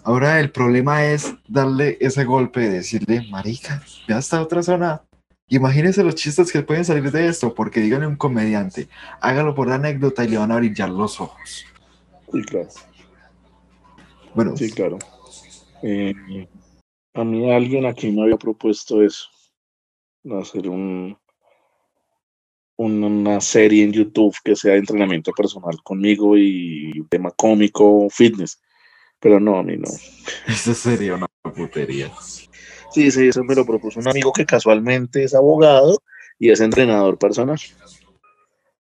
ahora 0.04 0.40
el 0.40 0.52
problema 0.52 1.04
es 1.06 1.34
darle 1.48 1.98
ese 2.00 2.26
golpe, 2.26 2.70
decirle, 2.70 3.28
marica, 3.30 3.82
ya 4.08 4.20
está 4.20 4.42
otra 4.42 4.64
zona, 4.64 5.02
Imagínense 5.48 6.04
los 6.04 6.16
chistes 6.16 6.52
que 6.52 6.64
pueden 6.64 6.86
salir 6.86 7.12
de 7.12 7.28
esto, 7.28 7.54
porque 7.54 7.80
díganle 7.80 8.06
a 8.06 8.10
un 8.10 8.16
comediante, 8.16 8.88
hágalo 9.22 9.54
por 9.54 9.72
anécdota 9.72 10.24
y 10.24 10.30
le 10.30 10.38
van 10.38 10.52
a 10.52 10.58
brillar 10.58 10.90
los 10.90 11.22
ojos. 11.22 11.66
Sí, 12.32 12.42
claro. 12.42 12.70
Bueno. 14.34 14.58
Sí, 14.58 14.72
claro. 14.72 14.98
Eh, 15.84 16.48
a 17.14 17.24
mí 17.24 17.52
alguien 17.52 17.86
aquí 17.86 18.12
me 18.12 18.24
había 18.24 18.38
propuesto 18.38 19.04
eso, 19.04 19.30
hacer 20.42 20.68
un, 20.68 21.16
una 22.78 23.40
serie 23.40 23.84
en 23.84 23.94
YouTube 23.94 24.36
que 24.44 24.56
sea 24.56 24.74
de 24.74 24.80
entrenamiento 24.80 25.32
personal 25.32 25.82
conmigo 25.84 26.38
y 26.38 27.06
tema 27.10 27.32
cómico, 27.32 28.10
fitness. 28.10 28.60
Pero 29.20 29.40
no, 29.40 29.58
a 29.58 29.64
mí 29.64 29.78
no. 29.78 29.88
Eso 30.48 30.74
sería 30.74 31.16
una 31.16 31.28
putería. 31.56 32.12
Sí, 32.96 33.12
sí, 33.12 33.28
eso 33.28 33.44
me 33.44 33.56
lo 33.56 33.66
propuso 33.66 34.00
un 34.00 34.08
amigo 34.08 34.32
que 34.32 34.46
casualmente 34.46 35.26
es 35.26 35.36
abogado 35.36 36.02
y 36.40 36.50
es 36.50 36.62
entrenador 36.62 37.18
personal. 37.18 37.60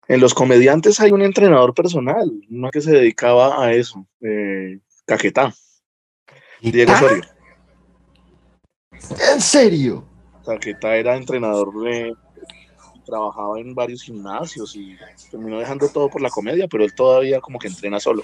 En 0.09 0.21
los 0.21 0.33
comediantes 0.33 0.99
hay 1.01 1.13
un 1.13 1.21
entrenador 1.21 1.75
personal, 1.75 2.33
uno 2.51 2.71
que 2.71 2.81
se 2.81 2.93
dedicaba 2.93 3.63
a 3.63 3.75
eso, 3.75 4.07
eh, 4.23 4.79
Caquetá. 5.05 5.53
Diego 6.63 6.95
Osorio. 6.95 7.25
¿En 9.35 9.41
serio? 9.43 10.09
Caquetá 10.47 10.97
era 10.97 11.15
entrenador 11.15 11.71
de, 11.83 12.15
trabajaba 13.05 13.61
en 13.61 13.75
varios 13.75 14.03
gimnasios 14.03 14.77
y 14.77 14.97
terminó 15.31 15.59
dejando 15.59 15.91
todo 15.91 16.09
por 16.09 16.23
la 16.23 16.31
comedia, 16.31 16.69
pero 16.69 16.85
él 16.85 16.95
todavía 16.95 17.39
como 17.43 17.59
que 17.59 17.69
entrena 17.69 18.01
solo. 18.01 18.23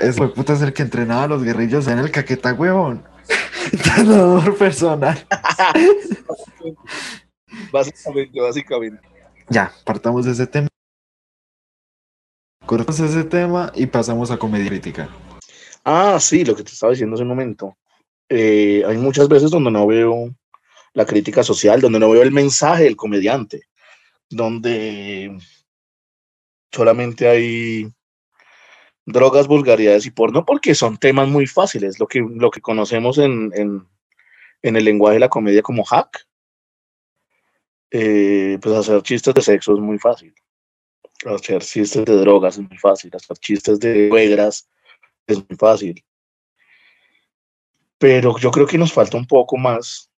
Ese 0.00 0.28
puta 0.28 0.52
es 0.52 0.62
el 0.62 0.72
que 0.72 0.82
entrenaba 0.82 1.24
a 1.24 1.28
los 1.28 1.42
guerrillos 1.42 1.88
en 1.88 1.98
el 1.98 2.10
caqueta, 2.10 2.52
huevón. 2.52 3.04
Entrenador 3.72 4.56
personal. 4.56 5.26
básicamente, 7.72 8.40
básicamente. 8.40 9.08
Ya, 9.48 9.72
partamos 9.84 10.24
de 10.24 10.32
ese 10.32 10.46
tema. 10.46 10.68
Cortamos 12.64 13.00
ese 13.00 13.24
tema 13.24 13.72
y 13.74 13.86
pasamos 13.86 14.30
a 14.30 14.38
comedia 14.38 14.68
crítica. 14.68 15.08
Ah, 15.84 16.18
sí, 16.20 16.44
lo 16.44 16.54
que 16.54 16.62
te 16.62 16.70
estaba 16.70 16.92
diciendo 16.92 17.14
hace 17.14 17.22
un 17.22 17.30
momento. 17.30 17.76
Eh, 18.28 18.84
hay 18.86 18.98
muchas 18.98 19.26
veces 19.26 19.50
donde 19.50 19.70
no 19.70 19.86
veo 19.86 20.34
la 20.92 21.06
crítica 21.06 21.42
social, 21.42 21.80
donde 21.80 21.98
no 21.98 22.10
veo 22.10 22.22
el 22.22 22.30
mensaje 22.30 22.84
del 22.84 22.96
comediante, 22.96 23.62
donde 24.28 25.38
solamente 26.70 27.26
hay 27.26 27.90
drogas, 29.08 29.46
vulgaridades 29.46 30.06
y 30.06 30.10
porno, 30.10 30.44
porque 30.44 30.74
son 30.74 30.98
temas 30.98 31.28
muy 31.28 31.46
fáciles, 31.46 31.98
lo 31.98 32.06
que, 32.06 32.20
lo 32.20 32.50
que 32.50 32.60
conocemos 32.60 33.18
en, 33.18 33.50
en, 33.54 33.86
en 34.62 34.76
el 34.76 34.84
lenguaje 34.84 35.14
de 35.14 35.20
la 35.20 35.28
comedia 35.28 35.62
como 35.62 35.84
hack. 35.84 36.26
Eh, 37.90 38.58
pues 38.60 38.74
hacer 38.74 39.02
chistes 39.02 39.34
de 39.34 39.40
sexo 39.40 39.74
es 39.74 39.80
muy 39.80 39.98
fácil. 39.98 40.34
Hacer 41.24 41.62
chistes 41.62 42.04
de 42.04 42.16
drogas 42.16 42.58
es 42.58 42.68
muy 42.68 42.78
fácil. 42.78 43.10
Hacer 43.14 43.36
chistes 43.38 43.80
de 43.80 44.08
suegras 44.08 44.68
es 45.26 45.38
muy 45.38 45.56
fácil. 45.56 46.04
Pero 47.96 48.38
yo 48.38 48.50
creo 48.50 48.66
que 48.66 48.78
nos 48.78 48.92
falta 48.92 49.16
un 49.16 49.26
poco 49.26 49.56
más 49.56 50.10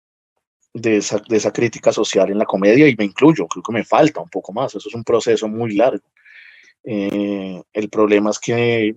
de 0.74 0.98
esa, 0.98 1.22
de 1.28 1.36
esa 1.36 1.52
crítica 1.52 1.92
social 1.92 2.30
en 2.30 2.38
la 2.38 2.44
comedia 2.44 2.88
y 2.88 2.96
me 2.96 3.04
incluyo, 3.04 3.46
creo 3.46 3.62
que 3.62 3.72
me 3.72 3.84
falta 3.84 4.20
un 4.20 4.28
poco 4.28 4.52
más. 4.52 4.74
Eso 4.74 4.88
es 4.88 4.94
un 4.94 5.04
proceso 5.04 5.48
muy 5.48 5.74
largo. 5.76 6.04
Eh, 6.84 7.62
el 7.72 7.88
problema 7.90 8.30
es 8.30 8.38
que 8.38 8.96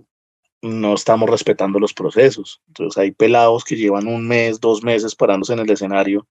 no 0.61 0.93
estamos 0.93 1.29
respetando 1.29 1.79
los 1.79 1.93
procesos. 1.93 2.61
Entonces 2.67 2.97
hay 2.97 3.11
pelados 3.11 3.63
que 3.63 3.75
llevan 3.75 4.07
un 4.07 4.27
mes, 4.27 4.59
dos 4.59 4.83
meses 4.83 5.15
parándose 5.15 5.53
en 5.53 5.59
el 5.59 5.69
escenario 5.69 6.27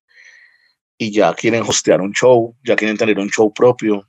y 0.96 1.10
ya 1.12 1.34
quieren 1.34 1.62
hostear 1.62 2.00
un 2.00 2.12
show, 2.12 2.56
ya 2.64 2.76
quieren 2.76 2.96
tener 2.96 3.18
un 3.18 3.28
show 3.28 3.52
propio 3.52 4.06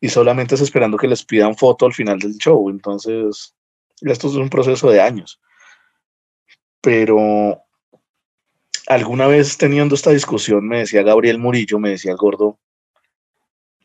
y 0.00 0.08
solamente 0.08 0.54
es 0.54 0.60
esperando 0.60 0.96
que 0.96 1.08
les 1.08 1.24
pidan 1.24 1.56
foto 1.56 1.86
al 1.86 1.92
final 1.92 2.18
del 2.18 2.36
show. 2.38 2.70
Entonces, 2.70 3.54
esto 4.00 4.28
es 4.28 4.34
un 4.34 4.48
proceso 4.48 4.90
de 4.90 5.00
años. 5.00 5.40
Pero 6.80 7.62
alguna 8.86 9.26
vez 9.26 9.58
teniendo 9.58 9.94
esta 9.94 10.10
discusión 10.10 10.66
me 10.66 10.78
decía 10.78 11.02
Gabriel 11.02 11.38
Murillo, 11.38 11.78
me 11.78 11.90
decía 11.90 12.12
el 12.12 12.16
gordo, 12.16 12.58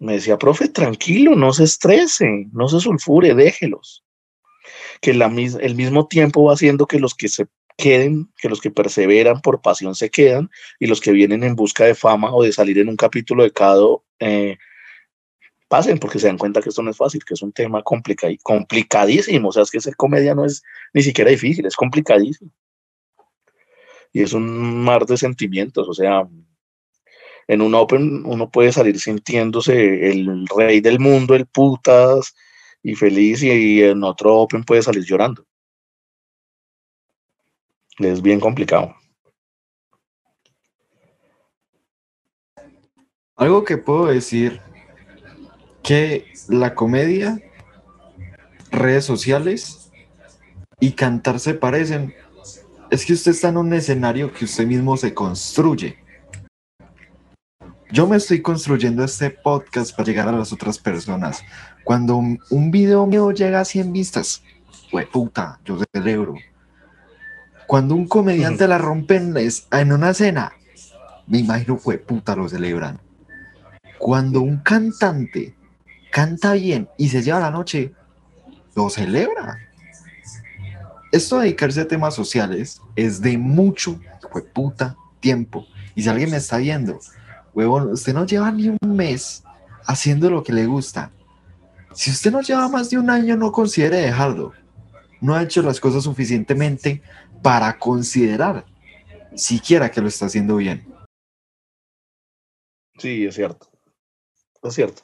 me 0.03 0.13
decía, 0.13 0.37
profe, 0.37 0.67
tranquilo, 0.67 1.35
no 1.35 1.53
se 1.53 1.63
estrese, 1.63 2.47
no 2.51 2.67
se 2.67 2.79
sulfure, 2.79 3.33
déjelos. 3.33 4.03
Que 5.01 5.13
la, 5.13 5.27
el 5.27 5.75
mismo 5.75 6.07
tiempo 6.07 6.43
va 6.43 6.53
haciendo 6.53 6.85
que 6.85 6.99
los 6.99 7.15
que 7.15 7.29
se 7.29 7.47
queden, 7.77 8.31
que 8.37 8.49
los 8.49 8.61
que 8.61 8.69
perseveran 8.69 9.41
por 9.41 9.61
pasión 9.61 9.95
se 9.95 10.09
quedan 10.09 10.49
y 10.79 10.87
los 10.87 11.01
que 11.01 11.11
vienen 11.11 11.43
en 11.43 11.55
busca 11.55 11.85
de 11.85 11.95
fama 11.95 12.33
o 12.33 12.43
de 12.43 12.51
salir 12.51 12.77
en 12.79 12.89
un 12.89 12.97
capítulo 12.97 13.43
de 13.43 13.51
cada 13.51 13.81
eh, 14.19 14.57
pasen 15.69 15.97
porque 15.97 16.19
se 16.19 16.27
dan 16.27 16.37
cuenta 16.37 16.61
que 16.61 16.69
esto 16.69 16.83
no 16.83 16.91
es 16.91 16.97
fácil, 16.97 17.23
que 17.25 17.33
es 17.33 17.41
un 17.41 17.53
tema 17.53 17.81
complicadísimo. 17.81 19.49
O 19.49 19.51
sea, 19.51 19.63
es 19.63 19.71
que 19.71 19.81
ser 19.81 19.95
comedia 19.95 20.35
no 20.35 20.45
es 20.45 20.61
ni 20.93 21.01
siquiera 21.01 21.31
difícil, 21.31 21.65
es 21.65 21.75
complicadísimo. 21.75 22.51
Y 24.11 24.21
es 24.21 24.33
un 24.33 24.83
mar 24.83 25.05
de 25.05 25.17
sentimientos, 25.17 25.87
o 25.89 25.93
sea, 25.93 26.27
en 27.47 27.61
un 27.61 27.75
Open 27.75 28.23
uno 28.25 28.49
puede 28.49 28.71
salir 28.71 28.99
sintiéndose 28.99 30.09
el 30.09 30.47
rey 30.47 30.81
del 30.81 30.99
mundo, 30.99 31.35
el 31.35 31.45
putas 31.45 32.35
y 32.81 32.95
feliz, 32.95 33.43
y 33.43 33.83
en 33.83 34.03
otro 34.03 34.35
Open 34.37 34.63
puede 34.63 34.81
salir 34.81 35.03
llorando. 35.03 35.45
Es 37.99 38.21
bien 38.21 38.39
complicado. 38.39 38.95
Algo 43.35 43.63
que 43.63 43.77
puedo 43.77 44.07
decir 44.07 44.61
que 45.83 46.33
la 46.49 46.75
comedia, 46.75 47.39
redes 48.71 49.05
sociales 49.05 49.91
y 50.79 50.91
cantar 50.91 51.39
se 51.39 51.53
parecen. 51.53 52.13
Es 52.89 53.05
que 53.05 53.13
usted 53.13 53.31
está 53.31 53.49
en 53.49 53.57
un 53.57 53.73
escenario 53.73 54.31
que 54.31 54.45
usted 54.45 54.65
mismo 54.65 54.97
se 54.97 55.13
construye. 55.13 56.02
Yo 57.93 58.07
me 58.07 58.17
estoy 58.17 58.41
construyendo 58.41 59.03
este 59.03 59.29
podcast 59.29 59.95
para 59.95 60.07
llegar 60.07 60.27
a 60.27 60.31
las 60.31 60.51
otras 60.51 60.79
personas. 60.79 61.43
Cuando 61.83 62.15
un, 62.15 62.71
video 62.71 63.05
mío 63.05 63.29
llega 63.29 63.59
a 63.59 63.65
100 63.65 63.93
vistas, 63.93 64.41
pues 64.89 65.05
puta, 65.05 65.59
yo 65.63 65.77
celebro. 65.93 66.33
Cuando 67.67 67.93
un 67.93 68.07
comediante 68.07 68.67
la 68.67 68.79
rompe 68.79 69.17
en, 69.17 69.93
una 69.93 70.11
cena, 70.15 70.53
me 71.27 71.37
imagino 71.37 71.77
fue 71.77 71.99
puta 71.99 72.35
lo 72.35 72.49
celebran. 72.49 72.99
Cuando 73.99 74.41
un 74.41 74.57
cantante 74.57 75.55
canta 76.11 76.53
bien 76.53 76.89
y 76.97 77.09
se 77.09 77.21
lleva 77.21 77.41
la 77.41 77.51
noche, 77.51 77.93
lo 78.75 78.89
celebra. 78.89 79.59
Esto 81.11 81.37
de 81.37 81.43
dedicarse 81.43 81.81
a 81.81 81.87
temas 81.87 82.15
sociales 82.15 82.81
es 82.95 83.21
de 83.21 83.37
mucho, 83.37 83.99
fue 84.31 84.41
puta, 84.41 84.95
tiempo. 85.19 85.67
Y 85.93 86.01
si 86.01 86.09
alguien 86.09 86.31
me 86.31 86.37
está 86.37 86.57
viendo, 86.57 86.99
huevón, 87.53 87.91
usted 87.91 88.13
no 88.13 88.25
lleva 88.25 88.51
ni 88.51 88.69
un 88.69 88.77
mes 88.95 89.43
haciendo 89.85 90.29
lo 90.29 90.43
que 90.43 90.53
le 90.53 90.65
gusta. 90.65 91.11
Si 91.93 92.09
usted 92.09 92.31
no 92.31 92.41
lleva 92.41 92.67
más 92.69 92.89
de 92.89 92.97
un 92.97 93.09
año, 93.09 93.35
no 93.35 93.51
considere 93.51 93.97
dejarlo. 93.97 94.53
No 95.21 95.35
ha 95.35 95.43
hecho 95.43 95.61
las 95.61 95.79
cosas 95.79 96.03
suficientemente 96.03 97.01
para 97.41 97.77
considerar 97.77 98.65
siquiera 99.35 99.91
que 99.91 100.01
lo 100.01 100.07
está 100.07 100.25
haciendo 100.25 100.57
bien. 100.57 100.85
Sí, 102.97 103.25
es 103.25 103.35
cierto. 103.35 103.69
Es 104.63 104.73
cierto. 104.73 105.03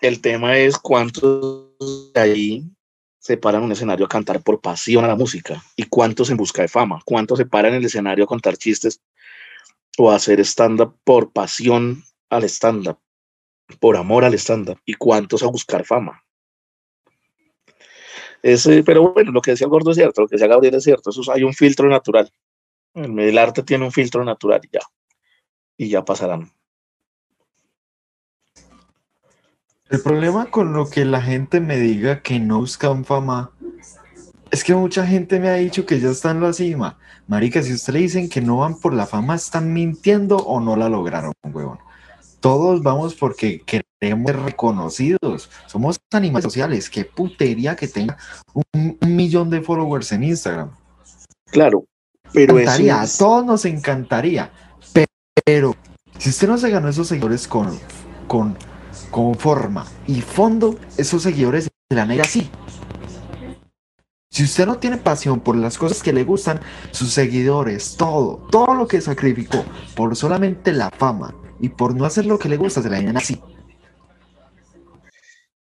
El 0.00 0.20
tema 0.20 0.58
es 0.58 0.78
cuántos 0.78 2.12
de 2.12 2.20
ahí 2.20 2.70
se 3.18 3.36
paran 3.36 3.62
en 3.62 3.66
un 3.66 3.72
escenario 3.72 4.06
a 4.06 4.08
cantar 4.08 4.42
por 4.42 4.60
pasión 4.60 5.04
a 5.04 5.08
la 5.08 5.16
música 5.16 5.62
y 5.74 5.84
cuántos 5.84 6.30
en 6.30 6.36
busca 6.36 6.62
de 6.62 6.68
fama, 6.68 7.00
cuántos 7.04 7.38
se 7.38 7.46
paran 7.46 7.72
en 7.72 7.78
el 7.78 7.86
escenario 7.86 8.24
a 8.24 8.28
contar 8.28 8.56
chistes 8.56 9.00
o 9.96 10.10
hacer 10.10 10.40
stand-up 10.40 10.98
por 11.04 11.32
pasión 11.32 12.02
al 12.30 12.44
stand-up, 12.44 12.98
por 13.80 13.96
amor 13.96 14.24
al 14.24 14.34
stand-up, 14.34 14.80
y 14.84 14.94
cuántos 14.94 15.42
a 15.42 15.46
buscar 15.46 15.84
fama. 15.84 16.22
Ese, 18.42 18.84
pero 18.84 19.12
bueno, 19.12 19.32
lo 19.32 19.40
que 19.40 19.52
decía 19.52 19.64
el 19.64 19.70
gordo 19.70 19.90
es 19.90 19.96
cierto, 19.96 20.20
lo 20.20 20.28
que 20.28 20.36
decía 20.36 20.46
Gabriel 20.46 20.74
es 20.74 20.84
cierto, 20.84 21.10
eso 21.10 21.32
hay 21.32 21.42
un 21.42 21.54
filtro 21.54 21.88
natural. 21.88 22.30
El 22.94 23.38
arte 23.38 23.62
tiene 23.62 23.84
un 23.84 23.92
filtro 23.92 24.24
natural 24.24 24.60
y 24.64 24.68
ya, 24.72 24.80
y 25.76 25.88
ya 25.88 26.04
pasarán. 26.04 26.52
El 29.88 30.02
problema 30.02 30.50
con 30.50 30.72
lo 30.72 30.90
que 30.90 31.04
la 31.04 31.22
gente 31.22 31.60
me 31.60 31.76
diga 31.78 32.20
que 32.20 32.40
no 32.40 32.58
buscan 32.58 33.04
fama 33.04 33.52
es 34.50 34.62
que 34.62 34.74
mucha 34.74 35.06
gente 35.06 35.40
me 35.40 35.48
ha 35.48 35.54
dicho 35.54 35.84
que 35.86 35.98
ya 36.00 36.10
está 36.10 36.30
en 36.30 36.40
la 36.40 36.52
cima. 36.52 36.98
Marica, 37.26 37.62
si 37.62 37.72
usted 37.72 37.94
le 37.94 38.00
dicen 38.00 38.28
que 38.28 38.40
no 38.40 38.58
van 38.58 38.78
por 38.78 38.94
la 38.94 39.06
fama, 39.06 39.34
están 39.34 39.72
mintiendo 39.72 40.36
o 40.36 40.60
no 40.60 40.76
la 40.76 40.88
lograron, 40.88 41.32
huevón. 41.44 41.78
Todos 42.40 42.82
vamos 42.82 43.14
porque 43.14 43.62
queremos 43.62 44.30
ser 44.30 44.40
reconocidos. 44.40 45.50
Somos 45.66 45.98
animales 46.12 46.44
sociales. 46.44 46.88
Qué 46.88 47.04
putería 47.04 47.74
que 47.74 47.88
tenga 47.88 48.16
un, 48.72 48.98
millón 49.00 49.50
de 49.50 49.62
followers 49.62 50.12
en 50.12 50.22
Instagram. 50.22 50.70
Claro, 51.46 51.84
pero 52.32 52.56
A 52.58 53.06
todos 53.18 53.44
nos 53.44 53.64
encantaría. 53.64 54.52
Pero, 55.44 55.74
si 56.18 56.30
usted 56.30 56.46
no 56.46 56.56
se 56.56 56.70
ganó 56.70 56.88
esos 56.88 57.08
seguidores 57.08 57.48
con, 57.48 57.78
con, 58.26 58.56
con 59.10 59.34
forma 59.34 59.86
y 60.06 60.20
fondo, 60.20 60.78
esos 60.96 61.22
seguidores 61.22 61.64
se 61.64 61.96
la 61.96 62.02
así 62.22 62.50
Si 64.36 64.44
usted 64.44 64.66
no 64.66 64.76
tiene 64.76 64.98
pasión 64.98 65.40
por 65.40 65.56
las 65.56 65.78
cosas 65.78 66.02
que 66.02 66.12
le 66.12 66.22
gustan, 66.22 66.60
sus 66.90 67.10
seguidores, 67.10 67.96
todo, 67.96 68.46
todo 68.50 68.74
lo 68.74 68.86
que 68.86 69.00
sacrificó 69.00 69.64
por 69.94 70.14
solamente 70.14 70.74
la 70.74 70.90
fama 70.90 71.34
y 71.58 71.70
por 71.70 71.96
no 71.96 72.04
hacer 72.04 72.26
lo 72.26 72.38
que 72.38 72.50
le 72.50 72.58
gusta, 72.58 72.82
se 72.82 72.90
la 72.90 72.98
vienen 72.98 73.16
así. 73.16 73.40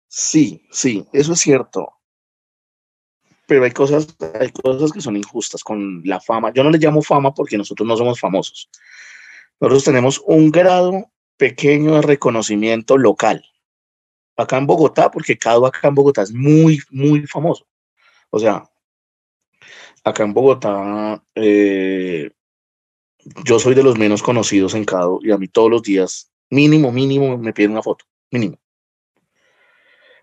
Sí, 0.06 0.68
sí, 0.70 1.04
eso 1.12 1.32
es 1.32 1.40
cierto. 1.40 1.94
Pero 3.48 3.64
hay 3.64 3.72
cosas, 3.72 4.06
hay 4.38 4.52
cosas 4.52 4.92
que 4.92 5.00
son 5.00 5.16
injustas 5.16 5.64
con 5.64 6.02
la 6.04 6.20
fama. 6.20 6.52
Yo 6.52 6.62
no 6.62 6.70
le 6.70 6.78
llamo 6.78 7.02
fama 7.02 7.34
porque 7.34 7.58
nosotros 7.58 7.88
no 7.88 7.96
somos 7.96 8.20
famosos. 8.20 8.70
Nosotros 9.58 9.82
tenemos 9.82 10.22
un 10.26 10.52
grado 10.52 11.10
pequeño 11.36 11.96
de 11.96 12.02
reconocimiento 12.02 12.96
local. 12.96 13.44
Acá 14.36 14.58
en 14.58 14.68
Bogotá, 14.68 15.10
porque 15.10 15.36
Cado 15.36 15.66
acá 15.66 15.88
en 15.88 15.96
Bogotá 15.96 16.22
es 16.22 16.32
muy, 16.32 16.78
muy 16.92 17.26
famoso. 17.26 17.66
O 18.30 18.38
sea, 18.38 18.68
acá 20.04 20.24
en 20.24 20.32
Bogotá, 20.32 21.22
eh, 21.34 22.30
yo 23.44 23.58
soy 23.58 23.74
de 23.74 23.82
los 23.82 23.98
menos 23.98 24.22
conocidos 24.22 24.74
en 24.74 24.84
Cado 24.84 25.18
y 25.22 25.30
a 25.30 25.38
mí 25.38 25.48
todos 25.48 25.70
los 25.70 25.82
días, 25.82 26.32
mínimo, 26.48 26.92
mínimo, 26.92 27.36
me 27.36 27.52
piden 27.52 27.72
una 27.72 27.82
foto, 27.82 28.04
mínimo. 28.30 28.58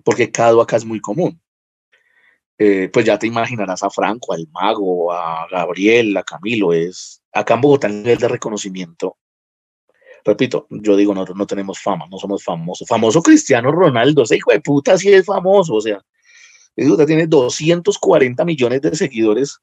Porque 0.04 0.32
Cado 0.32 0.62
acá 0.62 0.78
es 0.78 0.86
muy 0.86 1.00
común. 1.00 1.40
Eh, 2.60 2.90
pues 2.92 3.06
ya 3.06 3.20
te 3.20 3.28
imaginarás 3.28 3.84
a 3.84 3.90
Franco, 3.90 4.34
al 4.34 4.48
Mago, 4.52 5.12
a 5.12 5.48
Gabriel, 5.52 6.18
a 6.18 6.24
Camilo, 6.24 6.74
es 6.74 7.22
acá 7.32 7.54
en 7.54 7.62
Bogotá 7.62 7.88
el 7.88 8.02
nivel 8.02 8.18
de 8.18 8.28
reconocimiento. 8.28 9.18
Repito, 10.26 10.66
yo 10.70 10.96
digo, 10.96 11.14
nosotros 11.14 11.38
no 11.38 11.46
tenemos 11.46 11.80
fama, 11.80 12.06
no 12.10 12.18
somos 12.18 12.44
famosos. 12.44 12.88
Famoso 12.88 13.22
Cristiano 13.22 13.72
Ronaldo, 13.72 14.24
ese 14.24 14.38
hijo 14.38 14.52
de 14.52 14.60
puta 14.60 14.98
sí 14.98 15.14
es 15.14 15.26
famoso, 15.26 15.76
o 15.76 15.82
sea, 15.82 16.04
tiene 16.78 17.28
240 17.28 18.46
millones 18.46 18.82
de 18.82 18.96
seguidores 18.96 19.60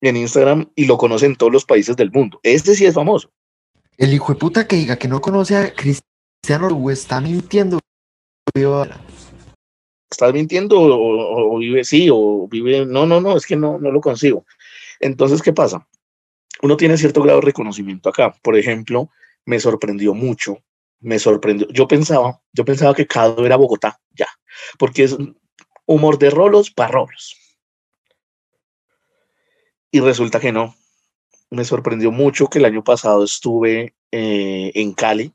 en 0.00 0.16
Instagram 0.16 0.70
y 0.74 0.86
lo 0.86 0.98
conocen 0.98 1.36
todos 1.36 1.52
los 1.52 1.64
países 1.64 1.96
del 1.96 2.10
mundo. 2.10 2.40
Este 2.42 2.74
sí 2.74 2.84
es 2.84 2.94
famoso. 2.94 3.30
El 3.96 4.12
hijo 4.12 4.32
de 4.32 4.38
puta 4.38 4.66
que 4.66 4.76
diga 4.76 4.96
que 4.96 5.08
no 5.08 5.20
conoce 5.20 5.56
a 5.56 5.74
Cristiano 5.74 6.68
o 6.68 6.90
está 6.90 7.20
mintiendo. 7.20 7.78
¿Estás 10.10 10.32
mintiendo 10.32 10.76
o, 10.80 11.58
vive 11.58 11.84
sí 11.84 12.08
o 12.10 12.48
vive? 12.48 12.86
No, 12.86 13.06
no, 13.06 13.20
no, 13.20 13.36
es 13.36 13.46
que 13.46 13.56
no, 13.56 13.78
no 13.78 13.90
lo 13.90 14.00
consigo. 14.00 14.44
Entonces, 15.00 15.42
¿qué 15.42 15.52
pasa? 15.52 15.86
Uno 16.62 16.76
tiene 16.76 16.96
cierto 16.96 17.22
grado 17.22 17.40
de 17.40 17.46
reconocimiento 17.46 18.08
acá. 18.08 18.34
Por 18.42 18.56
ejemplo, 18.56 19.10
me 19.44 19.60
sorprendió 19.60 20.14
mucho, 20.14 20.58
me 21.00 21.18
sorprendió. 21.18 21.68
Yo 21.68 21.86
pensaba, 21.86 22.40
yo 22.52 22.64
pensaba 22.64 22.94
que 22.94 23.06
Cado 23.06 23.44
era 23.46 23.56
Bogotá, 23.56 24.00
ya, 24.14 24.26
porque 24.78 25.04
es 25.04 25.16
humor 25.88 26.18
de 26.18 26.30
rolos 26.30 26.70
para 26.70 26.92
rolos. 26.92 27.34
Y 29.90 30.00
resulta 30.00 30.38
que 30.38 30.52
no. 30.52 30.76
Me 31.50 31.64
sorprendió 31.64 32.12
mucho 32.12 32.46
que 32.46 32.58
el 32.58 32.66
año 32.66 32.84
pasado 32.84 33.24
estuve 33.24 33.94
eh, 34.12 34.70
en 34.74 34.92
Cali 34.92 35.32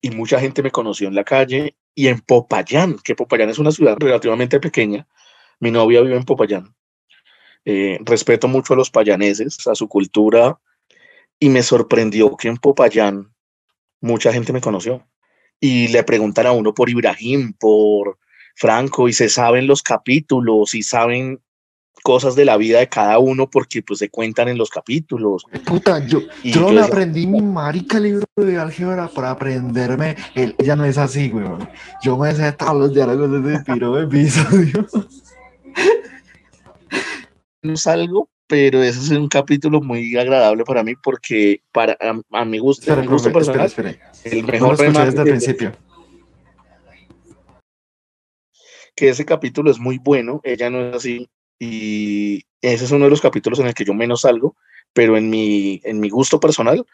y 0.00 0.10
mucha 0.10 0.40
gente 0.40 0.62
me 0.62 0.70
conoció 0.70 1.06
en 1.06 1.14
la 1.14 1.24
calle 1.24 1.76
y 1.94 2.08
en 2.08 2.20
Popayán, 2.20 2.98
que 3.04 3.14
Popayán 3.14 3.50
es 3.50 3.58
una 3.58 3.72
ciudad 3.72 3.96
relativamente 3.98 4.58
pequeña. 4.58 5.06
Mi 5.60 5.70
novia 5.70 6.00
vive 6.00 6.16
en 6.16 6.24
Popayán. 6.24 6.74
Eh, 7.66 7.98
respeto 8.00 8.48
mucho 8.48 8.72
a 8.72 8.76
los 8.76 8.90
payaneses, 8.90 9.66
a 9.66 9.74
su 9.74 9.86
cultura, 9.86 10.58
y 11.38 11.50
me 11.50 11.62
sorprendió 11.62 12.36
que 12.36 12.48
en 12.48 12.56
Popayán 12.56 13.34
mucha 14.00 14.32
gente 14.32 14.54
me 14.54 14.62
conoció. 14.62 15.06
Y 15.60 15.88
le 15.88 16.04
preguntan 16.04 16.46
a 16.46 16.52
uno 16.52 16.72
por 16.72 16.88
Ibrahim, 16.88 17.52
por 17.52 18.18
Franco 18.58 19.08
y 19.08 19.12
se 19.12 19.28
saben 19.28 19.68
los 19.68 19.84
capítulos 19.84 20.74
y 20.74 20.82
saben 20.82 21.40
cosas 22.02 22.34
de 22.34 22.44
la 22.44 22.56
vida 22.56 22.80
de 22.80 22.88
cada 22.88 23.20
uno 23.20 23.48
porque 23.48 23.82
pues 23.82 24.00
se 24.00 24.10
cuentan 24.10 24.48
en 24.48 24.58
los 24.58 24.68
capítulos. 24.68 25.44
Puta, 25.64 26.04
yo, 26.04 26.22
yo 26.42 26.62
no 26.62 26.72
me 26.72 26.80
aprendí 26.80 27.24
mi 27.28 27.40
marica 27.40 28.00
libro 28.00 28.26
de 28.36 28.58
álgebra 28.58 29.06
para 29.08 29.30
aprenderme, 29.30 30.16
el, 30.34 30.56
ya 30.58 30.74
no 30.74 30.84
es 30.84 30.98
así, 30.98 31.28
weón. 31.28 31.68
Yo 32.02 32.18
me 32.18 32.34
sé 32.34 32.50
todos 32.50 32.76
los 32.76 32.94
diálogos 32.94 33.44
de 33.44 33.54
ese 33.54 33.64
piro 33.64 33.94
de 33.94 34.04
episodio. 34.04 34.86
No 37.60 37.76
salgo, 37.76 38.30
pero 38.46 38.84
ese 38.84 39.00
es 39.00 39.10
un 39.10 39.26
capítulo 39.26 39.80
muy 39.80 40.16
agradable 40.16 40.62
para 40.62 40.84
mí 40.84 40.94
porque 40.94 41.60
para 41.72 41.98
a, 42.30 42.44
mi 42.44 42.58
gusto, 42.58 42.94
gusto 43.02 43.32
personal, 43.32 43.70
el 44.22 44.44
mejor 44.44 44.76
desde 44.76 45.22
el 45.22 45.28
principio 45.28 45.72
que 48.98 49.08
ese 49.08 49.24
capítulo 49.24 49.70
es 49.70 49.78
muy 49.78 49.98
bueno, 49.98 50.40
ella 50.42 50.70
no 50.70 50.88
es 50.88 50.96
así, 50.96 51.30
y 51.58 52.42
ese 52.60 52.84
es 52.84 52.90
uno 52.90 53.04
de 53.04 53.10
los 53.10 53.20
capítulos 53.20 53.60
en 53.60 53.68
el 53.68 53.74
que 53.74 53.84
yo 53.84 53.94
menos 53.94 54.22
salgo, 54.22 54.56
pero 54.92 55.16
en 55.16 55.30
mi, 55.30 55.80
en 55.84 56.00
mi 56.00 56.08
gusto 56.08 56.40
personal, 56.40 56.84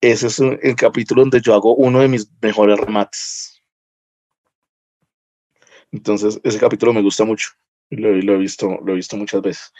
ese 0.00 0.28
es 0.28 0.38
el 0.40 0.74
capítulo 0.76 1.22
donde 1.22 1.42
yo 1.42 1.54
hago 1.54 1.74
uno 1.74 2.00
de 2.00 2.08
mis 2.08 2.30
mejores 2.40 2.78
remates. 2.80 3.62
Entonces, 5.92 6.40
ese 6.42 6.58
capítulo 6.58 6.94
me 6.94 7.02
gusta 7.02 7.24
mucho. 7.24 7.50
Lo, 7.90 8.08
he 8.08 8.38
visto, 8.38 8.78
lo 8.82 8.92
he 8.92 8.96
visto 8.96 9.18
muchas 9.18 9.42
veces. 9.42 9.72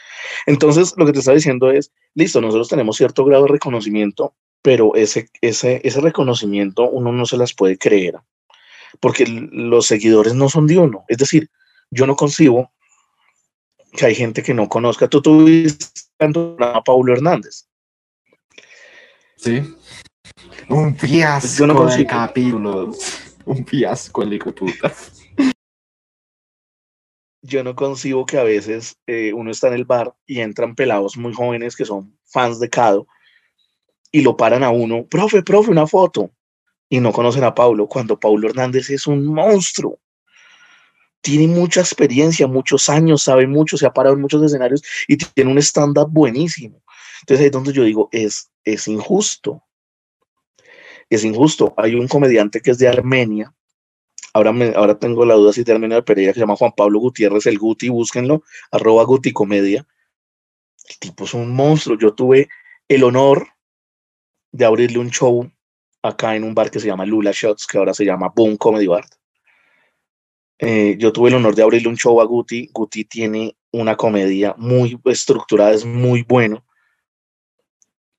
Entonces, 0.45 0.93
lo 0.97 1.07
que 1.07 1.13
te 1.13 1.19
está 1.19 1.33
diciendo 1.33 1.71
es, 1.71 1.91
listo, 2.13 2.39
nosotros 2.39 2.69
tenemos 2.69 2.97
cierto 2.97 3.25
grado 3.25 3.45
de 3.45 3.53
reconocimiento, 3.53 4.35
pero 4.61 4.93
ese, 4.93 5.29
ese, 5.41 5.81
ese 5.83 5.99
reconocimiento 5.99 6.87
uno 6.87 7.11
no 7.11 7.25
se 7.25 7.37
las 7.37 7.55
puede 7.55 7.79
creer, 7.79 8.19
porque 8.99 9.25
los 9.25 9.87
seguidores 9.87 10.35
no 10.35 10.47
son 10.47 10.67
de 10.67 10.77
uno. 10.77 11.05
Es 11.07 11.17
decir, 11.17 11.49
yo 11.93 12.07
no 12.07 12.15
concibo 12.15 12.71
que 13.91 14.05
hay 14.07 14.15
gente 14.15 14.41
que 14.41 14.53
no 14.53 14.67
conozca. 14.67 15.07
Tú 15.07 15.21
tuviste 15.21 15.85
a 16.19 16.83
Paulo 16.83 17.13
Hernández. 17.13 17.67
Sí. 19.37 19.61
Un 20.69 20.95
fiasco 20.95 21.59
yo 21.59 21.67
no 21.67 21.85
de 21.85 22.05
capítulos. 22.05 23.19
Un 23.45 23.65
fiasco 23.65 24.23
el 24.23 24.33
hijo 24.33 24.45
de 24.45 24.53
puta. 24.53 24.93
Yo 27.41 27.63
no 27.63 27.75
concibo 27.75 28.25
que 28.25 28.37
a 28.37 28.43
veces 28.43 28.95
eh, 29.05 29.33
uno 29.33 29.51
está 29.51 29.67
en 29.67 29.73
el 29.73 29.85
bar 29.85 30.15
y 30.25 30.39
entran 30.39 30.75
pelados 30.75 31.17
muy 31.17 31.33
jóvenes 31.33 31.75
que 31.75 31.83
son 31.83 32.17
fans 32.23 32.59
de 32.59 32.69
Cado 32.69 33.05
y 34.11 34.21
lo 34.21 34.37
paran 34.37 34.63
a 34.63 34.69
uno, 34.69 35.05
profe, 35.05 35.43
profe, 35.43 35.69
una 35.69 35.85
foto. 35.85 36.31
Y 36.89 36.99
no 36.99 37.11
conocen 37.11 37.43
a 37.43 37.53
Paulo, 37.53 37.87
cuando 37.87 38.19
Paulo 38.19 38.47
Hernández 38.47 38.89
es 38.91 39.07
un 39.07 39.25
monstruo 39.25 39.99
tiene 41.23 41.47
mucha 41.47 41.79
experiencia, 41.79 42.47
muchos 42.47 42.89
años, 42.89 43.23
sabe 43.23 43.47
mucho, 43.47 43.77
se 43.77 43.85
ha 43.85 43.93
parado 43.93 44.13
en 44.15 44.21
muchos 44.21 44.43
escenarios 44.43 44.83
y 45.07 45.15
tiene 45.15 45.51
un 45.51 45.57
stand-up 45.57 46.09
buenísimo. 46.11 46.83
Entonces 47.21 47.39
ahí 47.39 47.45
es 47.45 47.51
donde 47.51 47.71
yo 47.71 47.83
digo, 47.83 48.09
es, 48.11 48.51
es 48.65 48.89
injusto. 48.89 49.63
Es 51.09 51.23
injusto. 51.23 51.73
Hay 51.77 51.95
un 51.95 52.09
comediante 52.09 52.59
que 52.59 52.71
es 52.71 52.77
de 52.77 52.89
Armenia. 52.89 53.53
Ahora, 54.33 54.51
me, 54.51 54.73
ahora 54.75 54.99
tengo 54.99 55.25
la 55.25 55.35
duda 55.35 55.53
si 55.53 55.61
es 55.61 55.65
de 55.65 55.71
Armenia 55.71 55.95
de 55.95 56.03
Pereira, 56.03 56.33
que 56.33 56.35
se 56.35 56.39
llama 56.41 56.57
Juan 56.57 56.73
Pablo 56.75 56.99
Gutiérrez, 56.99 57.45
el 57.45 57.57
Guti, 57.57 57.87
búsquenlo, 57.87 58.43
arroba 58.71 59.05
Guti 59.05 59.31
Comedia. 59.31 59.87
El 60.89 60.99
tipo 60.99 61.23
es 61.23 61.33
un 61.33 61.55
monstruo. 61.55 61.97
Yo 61.97 62.13
tuve 62.13 62.49
el 62.89 63.01
honor 63.05 63.47
de 64.51 64.65
abrirle 64.65 64.99
un 64.99 65.09
show 65.09 65.49
acá 66.01 66.35
en 66.35 66.43
un 66.43 66.53
bar 66.53 66.69
que 66.69 66.81
se 66.81 66.87
llama 66.87 67.05
Lula 67.05 67.31
Shots, 67.33 67.65
que 67.65 67.77
ahora 67.77 67.93
se 67.93 68.03
llama 68.03 68.33
Boom 68.35 68.57
Comedy 68.57 68.87
Bar 68.87 69.05
eh, 70.59 70.95
yo 70.97 71.11
tuve 71.11 71.29
el 71.29 71.35
honor 71.35 71.55
de 71.55 71.63
abrirle 71.63 71.89
un 71.89 71.97
show 71.97 72.21
a 72.21 72.25
Guti. 72.25 72.69
Guti 72.71 73.05
tiene 73.05 73.55
una 73.71 73.95
comedia 73.95 74.55
muy 74.57 74.99
estructurada, 75.05 75.71
es 75.71 75.85
muy 75.85 76.23
bueno. 76.23 76.65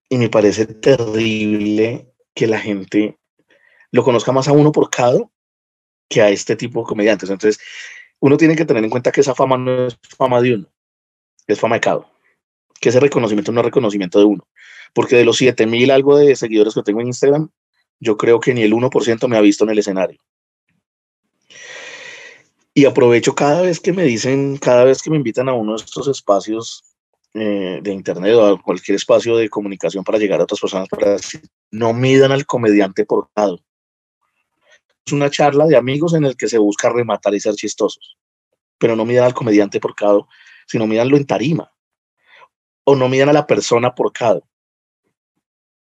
Y 0.08 0.18
me 0.18 0.28
parece 0.28 0.66
terrible 0.66 2.12
que 2.34 2.46
la 2.46 2.58
gente 2.58 3.18
lo 3.90 4.02
conozca 4.02 4.32
más 4.32 4.48
a 4.48 4.52
uno 4.52 4.72
por 4.72 4.90
Cado 4.90 5.30
que 6.08 6.20
a 6.20 6.30
este 6.30 6.56
tipo 6.56 6.80
de 6.80 6.86
comediantes. 6.86 7.30
Entonces, 7.30 7.62
uno 8.20 8.36
tiene 8.36 8.56
que 8.56 8.64
tener 8.64 8.84
en 8.84 8.90
cuenta 8.90 9.12
que 9.12 9.20
esa 9.20 9.34
fama 9.34 9.56
no 9.56 9.86
es 9.86 9.98
fama 10.16 10.40
de 10.40 10.54
uno, 10.54 10.72
es 11.46 11.58
fama 11.58 11.76
de 11.76 11.80
Cado. 11.80 12.10
Que 12.80 12.90
ese 12.90 13.00
reconocimiento 13.00 13.52
no 13.52 13.60
es 13.60 13.66
reconocimiento 13.66 14.18
de 14.18 14.24
uno. 14.24 14.48
Porque 14.92 15.16
de 15.16 15.24
los 15.24 15.38
7000 15.38 15.90
algo 15.90 16.16
de 16.18 16.36
seguidores 16.36 16.74
que 16.74 16.82
tengo 16.82 17.00
en 17.00 17.08
Instagram, 17.08 17.50
yo 18.00 18.16
creo 18.16 18.40
que 18.40 18.54
ni 18.54 18.62
el 18.62 18.72
1% 18.72 19.28
me 19.28 19.36
ha 19.36 19.40
visto 19.40 19.64
en 19.64 19.70
el 19.70 19.78
escenario. 19.78 20.20
Y 22.74 22.86
aprovecho 22.86 23.36
cada 23.36 23.62
vez 23.62 23.78
que 23.78 23.92
me 23.92 24.02
dicen, 24.02 24.56
cada 24.58 24.84
vez 24.84 25.00
que 25.00 25.08
me 25.08 25.16
invitan 25.16 25.48
a 25.48 25.54
uno 25.54 25.76
de 25.76 25.84
estos 25.84 26.08
espacios 26.08 26.82
eh, 27.32 27.80
de 27.82 27.92
internet 27.92 28.34
o 28.34 28.46
a 28.46 28.62
cualquier 28.62 28.96
espacio 28.96 29.36
de 29.36 29.48
comunicación 29.48 30.02
para 30.02 30.18
llegar 30.18 30.40
a 30.40 30.44
otras 30.44 30.60
personas, 30.60 30.88
para 30.88 31.12
decir, 31.12 31.42
no 31.70 31.92
midan 31.92 32.32
al 32.32 32.46
comediante 32.46 33.04
por 33.04 33.28
lado. 33.36 33.60
Es 35.06 35.12
una 35.12 35.30
charla 35.30 35.66
de 35.66 35.76
amigos 35.76 36.14
en 36.14 36.24
el 36.24 36.36
que 36.36 36.48
se 36.48 36.58
busca 36.58 36.90
rematar 36.90 37.34
y 37.34 37.40
ser 37.40 37.54
chistosos, 37.54 38.16
pero 38.78 38.96
no 38.96 39.04
midan 39.04 39.24
al 39.24 39.34
comediante 39.34 39.78
por 39.78 39.94
cada, 39.94 40.20
sino 40.66 40.86
midanlo 40.86 41.16
en 41.16 41.26
tarima. 41.26 41.72
O 42.84 42.96
no 42.96 43.08
midan 43.08 43.30
a 43.30 43.32
la 43.32 43.46
persona 43.46 43.94
por 43.94 44.12
cada. 44.12 44.40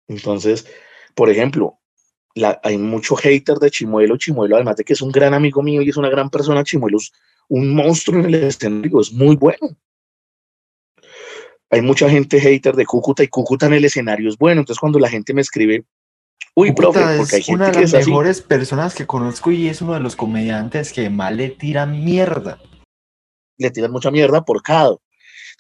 Entonces, 0.07 0.67
por 1.15 1.31
ejemplo, 1.31 1.80
hay 2.63 2.79
mucho 2.79 3.17
hater 3.17 3.59
de 3.59 3.71
Chimuelo. 3.71 4.17
Chimuelo, 4.17 4.57
además 4.57 4.77
de 4.77 4.85
que 4.85 4.93
es 4.93 5.03
un 5.03 5.11
gran 5.11 5.35
amigo 5.35 5.63
mío 5.63 5.83
y 5.83 5.89
es 5.89 5.97
una 5.97 6.09
gran 6.09 6.31
persona, 6.31 6.65
Chimuelo 6.65 6.99
es 6.99 7.13
un 7.49 7.75
monstruo 7.75 8.21
en 8.21 8.27
el 8.27 8.35
escenario, 8.35 9.01
es 9.01 9.13
muy 9.13 9.37
bueno. 9.37 9.77
Hay 11.71 11.83
mucha 11.83 12.09
gente 12.11 12.41
hater 12.41 12.75
de 12.75 12.85
Cúcuta 12.85 13.23
y 13.23 13.29
Cúcuta 13.29 13.67
en 13.67 13.75
el 13.75 13.85
escenario 13.85 14.29
es 14.29 14.37
bueno. 14.37 14.61
Entonces, 14.61 14.81
cuando 14.81 14.99
la 14.99 15.09
gente 15.09 15.33
me 15.35 15.41
escribe, 15.41 15.85
uy, 16.55 16.73
profe, 16.73 17.01
porque 17.17 17.37
hay 17.37 17.43
gente 17.43 17.63
una 17.63 17.67
de 17.67 17.73
que 17.73 17.81
las 17.83 17.93
es 17.93 18.01
así. 18.01 18.11
mejores 18.11 18.43
personas 18.43 18.95
que 18.95 19.07
conozco 19.07 19.53
y 19.53 19.69
es 19.69 19.81
uno 19.81 19.95
de 19.95 20.01
los 20.01 20.17
comediantes 20.17 20.93
que 20.93 21.11
más 21.11 21.33
le 21.33 21.51
tiran 21.51 22.05
mierda. 22.05 22.59
le 23.57 23.71
tiran 23.71 23.93
mucha 23.93 24.11
mierda 24.11 24.45
por 24.45 24.63
cada. 24.63 24.97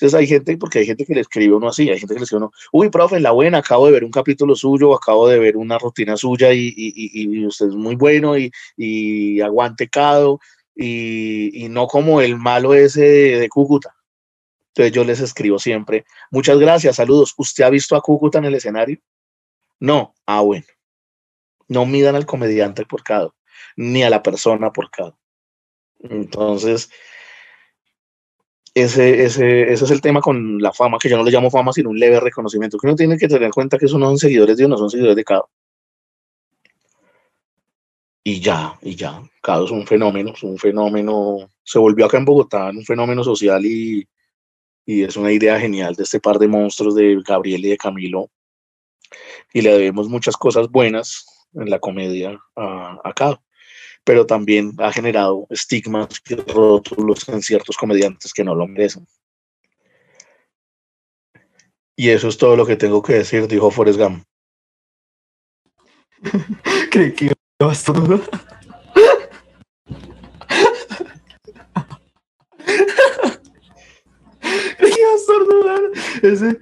Entonces 0.00 0.18
hay 0.18 0.26
gente, 0.26 0.56
porque 0.56 0.78
hay 0.78 0.86
gente 0.86 1.04
que 1.04 1.14
le 1.14 1.20
escribe 1.20 1.54
uno 1.54 1.68
así, 1.68 1.90
hay 1.90 1.98
gente 1.98 2.14
que 2.14 2.20
le 2.20 2.24
escribe 2.24 2.44
uno, 2.44 2.52
uy, 2.72 2.88
profe, 2.88 3.20
la 3.20 3.32
buena, 3.32 3.58
acabo 3.58 3.84
de 3.84 3.92
ver 3.92 4.02
un 4.02 4.10
capítulo 4.10 4.56
suyo, 4.56 4.94
acabo 4.94 5.28
de 5.28 5.38
ver 5.38 5.58
una 5.58 5.78
rutina 5.78 6.16
suya 6.16 6.54
y, 6.54 6.72
y- 6.74 6.92
y- 7.22 7.46
usted 7.46 7.66
es 7.68 7.74
muy 7.74 7.96
bueno 7.96 8.38
y, 8.38 8.50
y 8.78 9.42
aguante 9.42 9.90
cado 9.90 10.40
y, 10.74 11.66
y 11.66 11.68
no 11.68 11.86
como 11.86 12.22
el 12.22 12.38
malo 12.38 12.72
ese 12.72 13.02
de, 13.02 13.40
de 13.40 13.48
Cúcuta. 13.50 13.94
Entonces 14.68 14.92
yo 14.92 15.04
les 15.04 15.20
escribo 15.20 15.58
siempre, 15.58 16.06
muchas 16.30 16.58
gracias, 16.58 16.96
saludos. 16.96 17.34
¿Usted 17.36 17.64
ha 17.64 17.70
visto 17.70 17.94
a 17.94 18.00
Cúcuta 18.00 18.38
en 18.38 18.46
el 18.46 18.54
escenario? 18.54 18.98
No, 19.80 20.14
ah, 20.24 20.40
bueno. 20.40 20.64
No 21.68 21.84
midan 21.84 22.16
al 22.16 22.24
comediante 22.24 22.86
por 22.86 23.02
cada, 23.02 23.34
ni 23.76 24.02
a 24.02 24.08
la 24.08 24.22
persona 24.22 24.72
por 24.72 24.90
cada. 24.90 25.14
Entonces, 25.98 26.90
ese, 28.74 29.24
ese, 29.24 29.72
ese 29.72 29.84
es 29.84 29.90
el 29.90 30.00
tema 30.00 30.20
con 30.20 30.60
la 30.60 30.72
fama, 30.72 30.98
que 30.98 31.08
yo 31.08 31.16
no 31.16 31.24
le 31.24 31.30
llamo 31.30 31.50
fama, 31.50 31.72
sino 31.72 31.90
un 31.90 31.98
leve 31.98 32.20
reconocimiento, 32.20 32.78
que 32.78 32.86
uno 32.86 32.96
tiene 32.96 33.18
que 33.18 33.28
tener 33.28 33.44
en 33.44 33.50
cuenta 33.50 33.78
que 33.78 33.86
no 33.86 33.90
son 33.90 34.18
seguidores 34.18 34.56
de 34.56 34.66
uno, 34.66 34.76
son 34.76 34.90
seguidores 34.90 35.16
de 35.16 35.24
cada. 35.24 35.44
Y 38.22 38.40
ya, 38.40 38.78
y 38.82 38.94
ya, 38.94 39.22
cada 39.42 39.64
es 39.64 39.70
un 39.70 39.86
fenómeno, 39.86 40.32
es 40.34 40.42
un 40.42 40.58
fenómeno, 40.58 41.50
se 41.64 41.78
volvió 41.78 42.06
acá 42.06 42.18
en 42.18 42.24
Bogotá 42.26 42.70
un 42.70 42.84
fenómeno 42.84 43.24
social 43.24 43.64
y, 43.64 44.06
y 44.86 45.02
es 45.02 45.16
una 45.16 45.32
idea 45.32 45.58
genial 45.58 45.94
de 45.94 46.04
este 46.04 46.20
par 46.20 46.38
de 46.38 46.46
monstruos 46.48 46.94
de 46.94 47.20
Gabriel 47.26 47.64
y 47.64 47.70
de 47.70 47.76
Camilo. 47.78 48.30
Y 49.52 49.62
le 49.62 49.72
debemos 49.72 50.08
muchas 50.08 50.36
cosas 50.36 50.68
buenas 50.68 51.26
en 51.54 51.70
la 51.70 51.80
comedia 51.80 52.38
a, 52.54 53.00
a 53.02 53.12
Cado 53.14 53.42
pero 54.04 54.26
también 54.26 54.72
ha 54.78 54.92
generado 54.92 55.46
estigmas 55.50 56.08
y 56.28 56.34
rótulos 56.34 57.28
en 57.28 57.42
ciertos 57.42 57.76
comediantes 57.76 58.32
que 58.32 58.44
no 58.44 58.54
lo 58.54 58.66
merecen. 58.66 59.06
Y 61.96 62.08
eso 62.08 62.28
es 62.28 62.38
todo 62.38 62.56
lo 62.56 62.64
que 62.64 62.76
tengo 62.76 63.02
que 63.02 63.12
decir, 63.12 63.46
dijo 63.46 63.70
Forrest 63.70 63.98
Gump. 63.98 64.24
Creí 66.90 67.12
que 67.12 67.26
iba 67.26 67.36
a 67.60 67.72
estornudar. 67.72 68.20
Creí 74.78 74.92
que 74.92 75.04
a 75.04 75.14
estornudar. 75.14 75.82
Ese. 76.22 76.58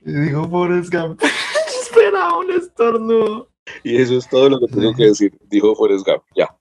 Dijo 0.00 0.48
Forrest 0.48 0.92
Gump. 0.92 1.22
Esperaba 1.82 2.38
un 2.38 2.50
estornudo. 2.50 3.53
Y 3.84 3.96
eso 3.96 4.16
es 4.16 4.28
todo 4.28 4.48
lo 4.48 4.58
que 4.60 4.66
tengo 4.68 4.94
que 4.94 5.04
decir, 5.06 5.32
dijo 5.48 5.74
Forrest 5.74 6.06
Gump. 6.06 6.22
Ya. 6.36 6.56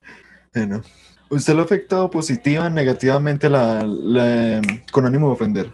Bueno, 0.54 0.82
¿usted 1.30 1.54
lo 1.54 1.62
ha 1.62 1.66
afectado 1.66 2.10
positiva 2.10 2.66
o 2.66 2.70
negativamente 2.70 3.50
la, 3.50 3.84
la- 3.86 4.62
con 4.92 5.06
ánimo 5.06 5.28
de 5.28 5.34
ofender? 5.34 5.72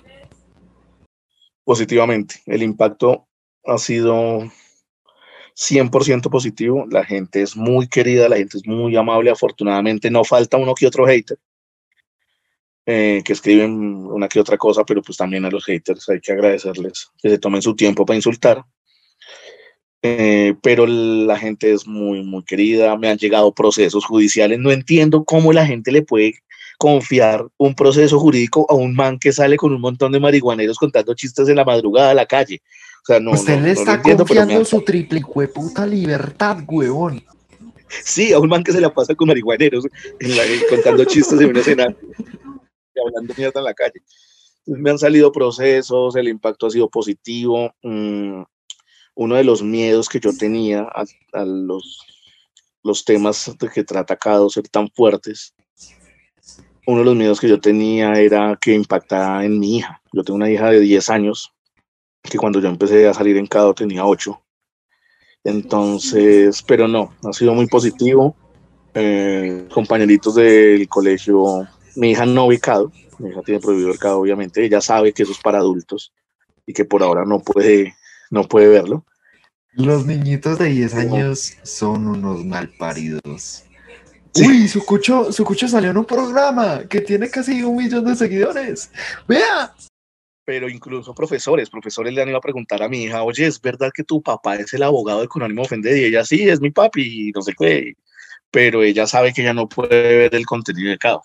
Positivamente. 1.64 2.42
El 2.46 2.64
impacto 2.64 3.28
ha 3.66 3.78
sido 3.78 4.50
100% 5.56 6.30
positivo. 6.30 6.86
La 6.90 7.06
gente 7.06 7.42
es 7.42 7.56
muy 7.56 7.88
querida, 7.88 8.30
la 8.30 8.38
gente 8.38 8.58
es 8.58 8.66
muy 8.66 8.96
amable. 8.96 9.30
Afortunadamente 9.30 10.10
no 10.10 10.24
falta 10.24 10.58
uno 10.58 10.74
que 10.74 10.88
otro 10.88 11.06
hater. 11.06 11.38
eh, 12.92 13.22
que 13.24 13.34
escriben 13.34 13.72
una 14.08 14.28
que 14.28 14.40
otra 14.40 14.58
cosa, 14.58 14.84
pero 14.84 15.04
pues 15.04 15.16
también 15.16 15.46
a 15.46 15.52
los 15.52 15.64
haters 15.66 16.10
hay 16.10 16.20
que 16.20 16.32
agradecerles 16.32 17.12
que 17.22 17.30
se 17.30 17.38
tomen 17.38 17.62
su 17.62 17.76
tiempo 17.76 18.04
para 18.04 18.16
insultar. 18.16 18.64
Eh, 20.02 20.56
pero 20.64 20.88
la 20.88 21.38
gente 21.38 21.74
es 21.74 21.86
muy, 21.86 22.24
muy 22.24 22.44
querida. 22.44 22.98
Me 22.98 23.10
han 23.10 23.18
llegado 23.18 23.54
procesos 23.54 24.06
judiciales. 24.06 24.58
No 24.60 24.72
entiendo 24.72 25.24
cómo 25.26 25.52
la 25.52 25.66
gente 25.66 25.92
le 25.92 26.02
puede 26.04 26.36
confiar 26.78 27.46
un 27.58 27.76
proceso 27.76 28.18
jurídico 28.20 28.66
a 28.70 28.74
un 28.76 28.96
man 28.96 29.20
que 29.20 29.34
sale 29.34 29.58
con 29.58 29.74
un 29.74 29.82
montón 29.82 30.14
de 30.14 30.20
marihuaneros 30.22 30.78
contando 30.78 31.14
chistes 31.14 31.50
en 31.50 31.58
la 31.58 31.66
madrugada 31.66 32.12
a 32.12 32.14
la 32.14 32.26
calle. 32.26 32.62
O 33.04 33.06
sea, 33.06 33.20
no, 33.20 33.32
Usted 33.32 33.56
no- 33.58 33.62
le 33.64 33.74
no 33.74 33.80
está 33.80 33.94
entiendo, 33.96 34.24
confiando 34.26 34.56
han- 34.56 34.66
su 34.66 34.82
triple 34.82 35.22
hueputa 35.22 35.86
libertad, 35.86 36.60
huevón. 36.68 37.22
Sí, 38.04 38.32
a 38.32 38.40
un 38.40 38.48
man 38.48 38.64
que 38.64 38.72
se 38.72 38.80
la 38.80 38.94
pasa 38.94 39.16
con 39.16 39.28
marihuaneros 39.28 39.86
en 40.20 40.38
la- 40.38 40.44
contando 40.70 41.04
chistes 41.06 41.42
en 41.42 41.50
un 41.50 41.58
escenario 41.58 41.98
y 42.16 43.00
hablando 43.06 43.34
mierda 43.36 43.60
en 43.60 43.64
la 43.66 43.74
calle. 43.74 44.00
Me 44.66 44.92
han 44.92 45.00
salido 45.00 45.32
procesos, 45.32 46.16
el 46.16 46.28
impacto 46.30 46.68
ha 46.68 46.70
sido 46.70 46.88
positivo. 46.90 47.74
mm, 47.84 48.44
uno 49.20 49.36
de 49.36 49.44
los 49.44 49.62
miedos 49.62 50.08
que 50.08 50.22
yo 50.22 50.32
tenía 50.32 50.84
a, 50.84 51.04
a 51.34 51.44
los, 51.44 52.00
los 52.84 53.04
temas 53.04 53.54
de 53.60 53.68
que 53.68 53.84
trata 53.84 54.16
Cado 54.16 54.50
ser 54.50 54.70
tan 54.70 54.90
fuertes, 54.92 55.54
uno 56.88 57.00
de 57.00 57.06
los 57.06 57.16
miedos 57.18 57.42
que 57.42 57.50
yo 57.50 57.60
tenía 57.60 58.14
era 58.14 58.58
que 58.62 58.74
impactara 58.74 59.44
en 59.44 59.60
mi 59.60 59.78
hija. 59.78 60.02
Yo 60.14 60.24
tengo 60.24 60.38
una 60.38 60.50
hija 60.50 60.72
de 60.72 60.80
10 60.80 61.10
años, 61.10 61.52
que 62.24 62.38
cuando 62.38 62.62
yo 62.62 62.70
empecé 62.70 63.10
a 63.10 63.14
salir 63.14 63.36
en 63.36 63.46
Cado 63.46 63.74
tenía 63.74 64.06
8. 64.06 64.42
Entonces, 65.44 66.64
pero 66.64 66.88
no, 66.88 67.14
ha 67.28 67.34
sido 67.34 67.54
muy 67.54 67.68
positivo. 67.68 68.38
Eh, 68.94 69.68
compañeritos 69.70 70.36
del 70.36 70.88
colegio, 70.88 71.68
mi 71.98 72.12
hija 72.12 72.26
no 72.26 72.48
ve 72.48 72.58
Cado, 72.58 72.90
mi 73.18 73.32
hija 73.32 73.42
tiene 73.42 73.60
prohibido 73.60 73.92
el 73.92 74.00
Cado, 74.00 74.22
obviamente, 74.22 74.64
ella 74.64 74.80
sabe 74.80 75.12
que 75.12 75.24
eso 75.24 75.34
es 75.34 75.40
para 75.40 75.58
adultos 75.58 76.14
y 76.66 76.72
que 76.72 76.86
por 76.86 77.04
ahora 77.04 77.26
no 77.26 77.40
puede, 77.40 77.96
no 78.30 78.48
puede 78.48 78.68
verlo. 78.68 79.06
Los 79.74 80.06
niñitos 80.06 80.60
de 80.60 80.70
10 80.70 80.96
años 80.96 81.58
son 81.64 82.08
unos 82.08 82.44
malparidos. 82.44 83.64
Sí. 84.34 84.46
Uy, 84.46 84.68
su 84.68 84.86
cucho, 84.86 85.32
su 85.32 85.44
cucho 85.44 85.68
salió 85.68 85.92
en 85.92 85.98
un 85.98 86.06
programa 86.06 86.84
que 86.88 87.02
tiene 87.02 87.30
casi 87.30 87.64
un 87.64 87.78
millón 87.78 88.06
de 88.06 88.16
seguidores. 88.16 88.92
Vea. 89.28 89.74
Pero 90.46 90.68
incluso 90.68 91.14
profesores, 91.14 91.70
profesores 91.70 92.14
le 92.14 92.22
han 92.22 92.30
ido 92.30 92.38
a 92.38 92.42
preguntar 92.42 92.82
a 92.82 92.90
mi 92.90 93.04
hija, 93.04 93.24
oye, 93.24 93.46
¿es 93.46 93.62
verdad 93.62 93.92
que 93.94 94.04
tu 94.04 94.22
papá 94.22 94.56
es 94.56 94.74
el 94.74 94.84
abogado 94.84 95.22
de 95.22 95.28
Conánimo 95.28 95.62
Ofender? 95.62 95.96
Y 95.96 96.06
ella, 96.06 96.26
sí, 96.26 96.50
es 96.50 96.60
mi 96.60 96.72
papi, 96.72 97.30
y 97.30 97.32
no 97.32 97.42
sé 97.42 97.54
qué. 97.58 97.94
Pero 98.52 98.82
ella 98.84 99.06
sabe 99.06 99.32
que 99.32 99.44
ella 99.44 99.54
no 99.54 99.70
puede 99.70 100.18
ver 100.18 100.36
el 100.36 100.46
contenido 100.46 100.90
de 100.90 100.98
cada. 100.98 101.22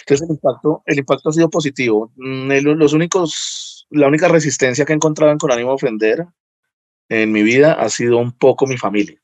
Entonces 0.00 0.28
el 0.28 0.34
impacto, 0.34 0.82
el 0.86 0.98
impacto 0.98 1.28
ha 1.28 1.32
sido 1.32 1.50
positivo. 1.50 2.12
Mm, 2.16 2.50
los 2.76 2.92
únicos, 2.92 3.69
la 3.90 4.08
única 4.08 4.28
resistencia 4.28 4.84
que 4.84 4.92
he 4.92 4.96
encontrado 4.96 5.32
en 5.32 5.38
Conánimo 5.38 5.72
Ofender 5.72 6.26
en 7.08 7.32
mi 7.32 7.42
vida 7.42 7.72
ha 7.74 7.88
sido 7.88 8.18
un 8.18 8.32
poco 8.32 8.66
mi 8.66 8.78
familia. 8.78 9.20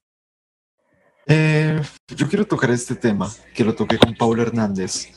Eh, 1.27 1.81
yo 2.09 2.29
quiero 2.29 2.47
tocar 2.47 2.71
este 2.71 2.95
tema, 2.95 3.33
que 3.55 3.65
lo 3.65 3.75
toqué 3.75 3.99
con 3.99 4.15
Paulo 4.15 4.43
Hernández. 4.43 5.09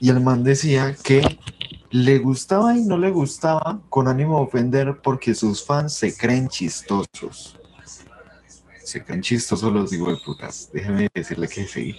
Y 0.00 0.10
el 0.10 0.20
man 0.20 0.44
decía 0.44 0.94
que 1.02 1.38
le 1.90 2.18
gustaba 2.18 2.76
y 2.76 2.84
no 2.84 2.98
le 2.98 3.10
gustaba 3.10 3.80
con 3.88 4.08
ánimo 4.08 4.38
de 4.38 4.44
ofender 4.44 5.00
porque 5.02 5.34
sus 5.34 5.64
fans 5.64 5.94
se 5.94 6.16
creen 6.16 6.48
chistosos. 6.48 7.58
Se 8.84 9.02
creen 9.04 9.22
chistosos 9.22 9.72
los 9.72 9.90
digo 9.90 10.10
de 10.10 10.18
putas. 10.24 10.70
Déjeme 10.72 11.08
decirle 11.14 11.48
que 11.48 11.66
sí. 11.66 11.96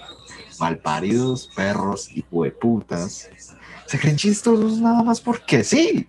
Malparidos, 0.59 1.49
perros 1.55 2.09
y 2.13 2.21
putas. 2.23 3.29
Se 3.87 3.99
creen 3.99 4.17
chistosos 4.17 4.79
nada 4.79 5.01
más 5.03 5.21
porque 5.21 5.63
sí. 5.63 6.05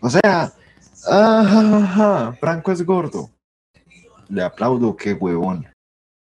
O 0.00 0.08
sea, 0.08 0.52
ajá, 1.10 2.32
Franco 2.38 2.70
es 2.70 2.84
gordo. 2.84 3.30
Le 4.28 4.42
aplaudo, 4.42 4.96
qué 4.96 5.12
huevón. 5.12 5.66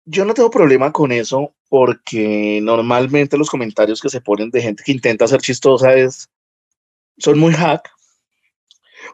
Yo 0.06 0.26
no 0.26 0.34
tengo 0.34 0.52
problema 0.52 0.92
con 0.92 1.12
eso 1.12 1.56
porque 1.70 2.60
normalmente 2.62 3.38
los 3.38 3.50
comentarios 3.50 4.00
que 4.00 4.10
se 4.10 4.22
ponen 4.22 4.52
de 4.52 4.62
gente 4.62 4.84
que 4.84 4.92
intenta 4.92 5.28
ser 5.28 5.42
chistosa 5.42 5.94
es, 5.94 6.30
son 7.18 7.40
muy 7.40 7.54
hack 7.54 7.90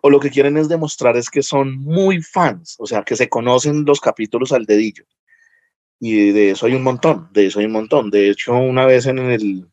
o 0.02 0.10
lo 0.10 0.20
que 0.20 0.30
quieren 0.30 0.58
es 0.58 0.70
demostrar 0.70 1.18
es 1.18 1.30
que 1.30 1.42
son 1.42 1.78
muy 1.78 2.22
fans, 2.22 2.76
o 2.80 2.86
sea, 2.86 3.04
que 3.04 3.16
se 3.16 3.30
conocen 3.30 3.86
los 3.86 4.00
capítulos 4.00 4.52
al 4.52 4.66
dedillo. 4.66 5.06
Y 6.00 6.32
de 6.32 6.52
eso 6.52 6.66
hay 6.66 6.76
un 6.76 6.84
montón, 6.84 7.30
de 7.34 7.48
eso 7.48 7.60
hay 7.60 7.66
un 7.66 7.74
montón. 7.74 8.10
De 8.10 8.30
hecho, 8.30 8.56
una 8.56 8.86
vez 8.86 9.06
en 9.06 9.20
el, 9.20 9.68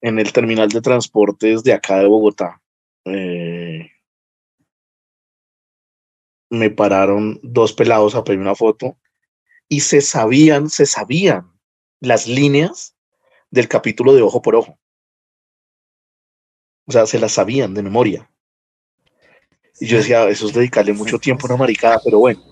en 0.00 0.18
el 0.18 0.32
terminal 0.32 0.68
de 0.68 0.80
transportes 0.80 1.62
de 1.62 1.72
acá 1.72 1.98
de 1.98 2.06
Bogotá, 2.06 2.60
eh, 3.04 3.90
me 6.50 6.70
pararon 6.70 7.38
dos 7.42 7.72
pelados 7.72 8.14
a 8.14 8.24
pedir 8.24 8.40
una 8.40 8.54
foto 8.54 8.98
y 9.68 9.80
se 9.80 10.00
sabían, 10.00 10.68
se 10.68 10.84
sabían 10.84 11.52
las 12.00 12.26
líneas 12.26 12.96
del 13.50 13.68
capítulo 13.68 14.14
de 14.14 14.22
Ojo 14.22 14.42
por 14.42 14.56
Ojo. 14.56 14.78
O 16.86 16.92
sea, 16.92 17.06
se 17.06 17.20
las 17.20 17.32
sabían 17.32 17.72
de 17.72 17.82
memoria. 17.82 18.30
Y 19.78 19.86
yo 19.86 19.98
decía, 19.98 20.28
eso 20.28 20.48
es 20.48 20.52
dedicarle 20.52 20.92
mucho 20.92 21.18
tiempo 21.18 21.46
a 21.46 21.50
una 21.50 21.58
maricada, 21.58 22.00
pero 22.04 22.18
bueno. 22.18 22.42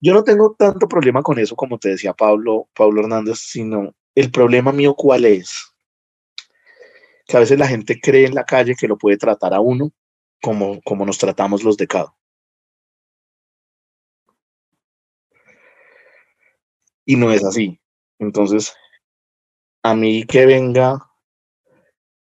Yo 0.00 0.14
no 0.14 0.22
tengo 0.22 0.54
tanto 0.56 0.86
problema 0.86 1.22
con 1.22 1.38
eso, 1.38 1.56
como 1.56 1.78
te 1.78 1.88
decía 1.90 2.12
Pablo, 2.12 2.68
Pablo 2.74 3.00
Hernández, 3.00 3.38
sino 3.38 3.94
el 4.14 4.30
problema 4.30 4.70
mío 4.70 4.94
cuál 4.94 5.24
es? 5.24 5.73
Que 7.26 7.36
a 7.36 7.40
veces 7.40 7.58
la 7.58 7.68
gente 7.68 8.00
cree 8.00 8.26
en 8.26 8.34
la 8.34 8.44
calle 8.44 8.74
que 8.74 8.88
lo 8.88 8.98
puede 8.98 9.16
tratar 9.16 9.54
a 9.54 9.60
uno 9.60 9.92
como, 10.42 10.80
como 10.82 11.06
nos 11.06 11.18
tratamos 11.18 11.62
los 11.64 11.76
de 11.76 11.86
CADO. 11.86 12.14
Y 17.06 17.16
no 17.16 17.32
es 17.32 17.44
así. 17.44 17.80
Entonces, 18.18 18.74
a 19.82 19.94
mí 19.94 20.24
que 20.24 20.46
venga, 20.46 20.98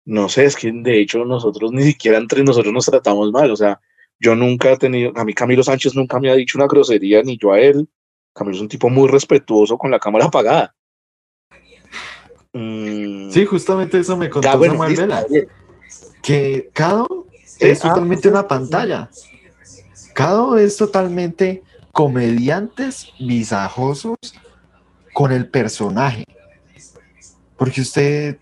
no 0.05 0.29
sé, 0.29 0.45
es 0.45 0.55
que 0.55 0.71
de 0.71 1.01
hecho 1.01 1.25
nosotros 1.25 1.71
ni 1.71 1.83
siquiera 1.83 2.17
entre 2.17 2.43
nosotros 2.43 2.73
nos 2.73 2.85
tratamos 2.85 3.31
mal. 3.31 3.51
O 3.51 3.55
sea, 3.55 3.79
yo 4.19 4.35
nunca 4.35 4.71
he 4.71 4.77
tenido, 4.77 5.11
a 5.15 5.25
mí 5.25 5.33
Camilo 5.33 5.63
Sánchez 5.63 5.95
nunca 5.95 6.19
me 6.19 6.29
ha 6.29 6.35
dicho 6.35 6.57
una 6.57 6.67
grosería, 6.67 7.23
ni 7.23 7.37
yo 7.37 7.51
a 7.53 7.59
él. 7.59 7.89
Camilo 8.33 8.55
es 8.55 8.61
un 8.61 8.69
tipo 8.69 8.89
muy 8.89 9.09
respetuoso 9.09 9.77
con 9.77 9.91
la 9.91 9.99
cámara 9.99 10.25
apagada. 10.27 10.75
Mm. 12.53 13.31
Sí, 13.31 13.45
justamente 13.45 13.99
eso 13.99 14.17
me 14.17 14.29
contó 14.29 14.51
Samuel 14.51 14.95
Vela. 14.95 15.25
Que 16.21 16.69
Cado 16.73 17.27
es 17.59 17.83
ah, 17.83 17.89
totalmente 17.89 18.27
una 18.27 18.47
pantalla. 18.47 19.09
Cado 20.13 20.57
es 20.57 20.77
totalmente 20.77 21.63
comediantes 21.91 23.11
visajosos 23.19 24.17
con 25.13 25.31
el 25.31 25.47
personaje. 25.47 26.25
Porque 27.57 27.81
usted, 27.81 28.37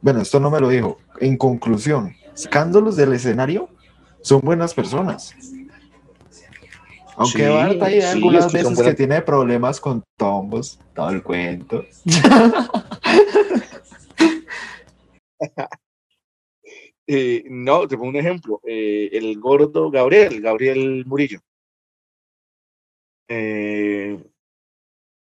bueno, 0.00 0.22
esto 0.22 0.40
no 0.40 0.50
me 0.50 0.60
lo 0.60 0.68
dijo. 0.68 0.98
En 1.20 1.36
conclusión, 1.36 2.14
sacándolos 2.34 2.96
del 2.96 3.12
escenario, 3.12 3.68
son 4.22 4.40
buenas 4.40 4.72
personas. 4.72 5.34
Aunque 7.16 7.46
hay 7.46 8.00
algunas 8.00 8.50
veces 8.50 8.80
que 8.80 8.94
tiene 8.94 9.20
problemas 9.20 9.78
con 9.78 10.02
tombos, 10.16 10.80
todo 10.94 11.10
el 11.10 11.22
cuento. 11.22 11.84
Eh, 17.12 17.42
no, 17.48 17.88
te 17.88 17.96
pongo 17.96 18.10
un 18.10 18.16
ejemplo. 18.16 18.60
Eh, 18.64 19.08
el 19.12 19.36
gordo 19.40 19.90
Gabriel, 19.90 20.40
Gabriel 20.40 21.04
Murillo. 21.06 21.40
Eh, 23.26 24.16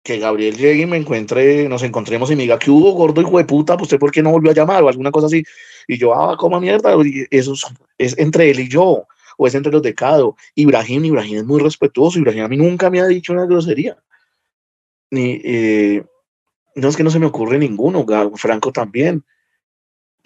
que 0.02 0.18
Gabriel 0.18 0.54
llegue 0.56 0.82
y 0.82 0.86
me 0.86 0.98
encuentre, 0.98 1.66
nos 1.66 1.82
encontremos 1.82 2.30
y 2.30 2.36
me 2.36 2.42
diga 2.42 2.58
que 2.58 2.70
hubo 2.70 2.92
gordo 2.92 3.22
y 3.22 3.36
de 3.38 3.44
puta, 3.46 3.74
pues 3.78 3.86
usted 3.86 3.98
por 3.98 4.10
qué 4.10 4.22
no 4.22 4.32
volvió 4.32 4.50
a 4.50 4.54
llamar 4.54 4.82
o 4.82 4.88
alguna 4.88 5.10
cosa 5.10 5.28
así. 5.28 5.42
Y 5.86 5.96
yo, 5.96 6.14
ah, 6.14 6.36
coma 6.36 6.60
mierda, 6.60 6.94
eso 7.30 7.54
es, 7.96 8.18
entre 8.18 8.50
él 8.50 8.60
y 8.60 8.68
yo, 8.68 9.06
o 9.38 9.46
es 9.46 9.54
entre 9.54 9.72
los 9.72 9.80
de 9.80 9.94
Cado. 9.94 10.36
Ibrahim, 10.56 11.06
Ibrahim 11.06 11.38
es 11.38 11.44
muy 11.46 11.60
respetuoso, 11.60 12.18
Ibrahim 12.18 12.44
a 12.44 12.48
mí 12.48 12.58
nunca 12.58 12.90
me 12.90 13.00
ha 13.00 13.06
dicho 13.06 13.32
una 13.32 13.46
grosería. 13.46 13.96
Ni, 15.10 15.40
no 16.78 16.88
es 16.88 16.96
que 16.96 17.04
no 17.04 17.10
se 17.10 17.18
me 17.18 17.26
ocurre 17.26 17.58
ninguno, 17.58 18.06
Franco 18.36 18.72
también 18.72 19.24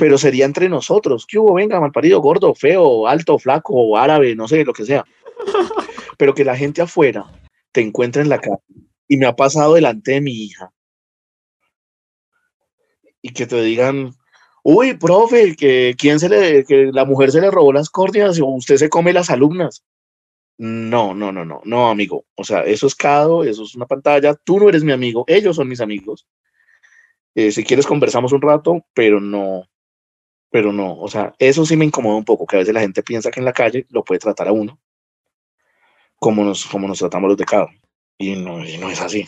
pero 0.02 0.18
sería 0.18 0.46
entre 0.46 0.68
nosotros. 0.68 1.26
¿Qué 1.26 1.38
hubo? 1.38 1.54
Venga, 1.54 1.78
malparido, 1.78 2.20
gordo, 2.20 2.54
feo, 2.56 3.06
alto, 3.06 3.38
flaco, 3.38 3.96
árabe, 3.96 4.34
no 4.34 4.48
sé, 4.48 4.64
lo 4.64 4.72
que 4.72 4.84
sea. 4.84 5.04
Pero 6.18 6.34
que 6.34 6.44
la 6.44 6.56
gente 6.56 6.82
afuera 6.82 7.24
te 7.70 7.82
encuentre 7.82 8.22
en 8.22 8.28
la 8.28 8.40
calle 8.40 8.58
y 9.06 9.16
me 9.16 9.26
ha 9.26 9.36
pasado 9.36 9.74
delante 9.74 10.10
de 10.10 10.20
mi 10.20 10.32
hija 10.32 10.72
y 13.20 13.32
que 13.32 13.46
te 13.46 13.62
digan, 13.62 14.12
uy, 14.64 14.94
profe, 14.94 15.54
que 15.54 15.94
quién 15.96 16.18
se 16.18 16.28
le, 16.28 16.64
que 16.64 16.90
la 16.92 17.04
mujer 17.04 17.30
se 17.30 17.40
le 17.40 17.52
robó 17.52 17.72
las 17.72 17.88
córneas 17.88 18.40
o 18.40 18.46
usted 18.46 18.78
se 18.78 18.88
come 18.88 19.12
las 19.12 19.30
alumnas. 19.30 19.84
No, 20.58 21.14
no, 21.14 21.30
no, 21.30 21.44
no, 21.44 21.60
no, 21.64 21.88
amigo. 21.88 22.24
O 22.34 22.42
sea, 22.42 22.64
eso 22.64 22.88
es 22.88 22.96
cado, 22.96 23.44
eso 23.44 23.62
es 23.62 23.76
una 23.76 23.86
pantalla. 23.86 24.34
Tú 24.34 24.58
no 24.58 24.68
eres 24.68 24.82
mi 24.82 24.90
amigo, 24.90 25.24
ellos 25.28 25.54
son 25.54 25.68
mis 25.68 25.80
amigos. 25.80 26.26
Eh, 27.34 27.50
si 27.52 27.64
quieres 27.64 27.86
conversamos 27.86 28.32
un 28.32 28.42
rato, 28.42 28.84
pero 28.94 29.20
no, 29.20 29.64
pero 30.50 30.72
no, 30.72 30.98
o 30.98 31.08
sea, 31.08 31.34
eso 31.38 31.64
sí 31.64 31.76
me 31.76 31.84
incomoda 31.84 32.16
un 32.16 32.24
poco, 32.24 32.46
que 32.46 32.56
a 32.56 32.58
veces 32.60 32.74
la 32.74 32.80
gente 32.80 33.02
piensa 33.02 33.30
que 33.30 33.40
en 33.40 33.46
la 33.46 33.52
calle 33.52 33.86
lo 33.90 34.04
puede 34.04 34.18
tratar 34.18 34.48
a 34.48 34.52
uno 34.52 34.78
como 36.22 36.44
nos, 36.44 36.64
como 36.66 36.86
nos 36.86 37.00
tratamos 37.00 37.30
los 37.30 37.36
de 37.36 37.44
cada 37.44 37.66
y 38.16 38.36
no, 38.36 38.58
no 38.58 38.90
es 38.90 39.00
así. 39.00 39.26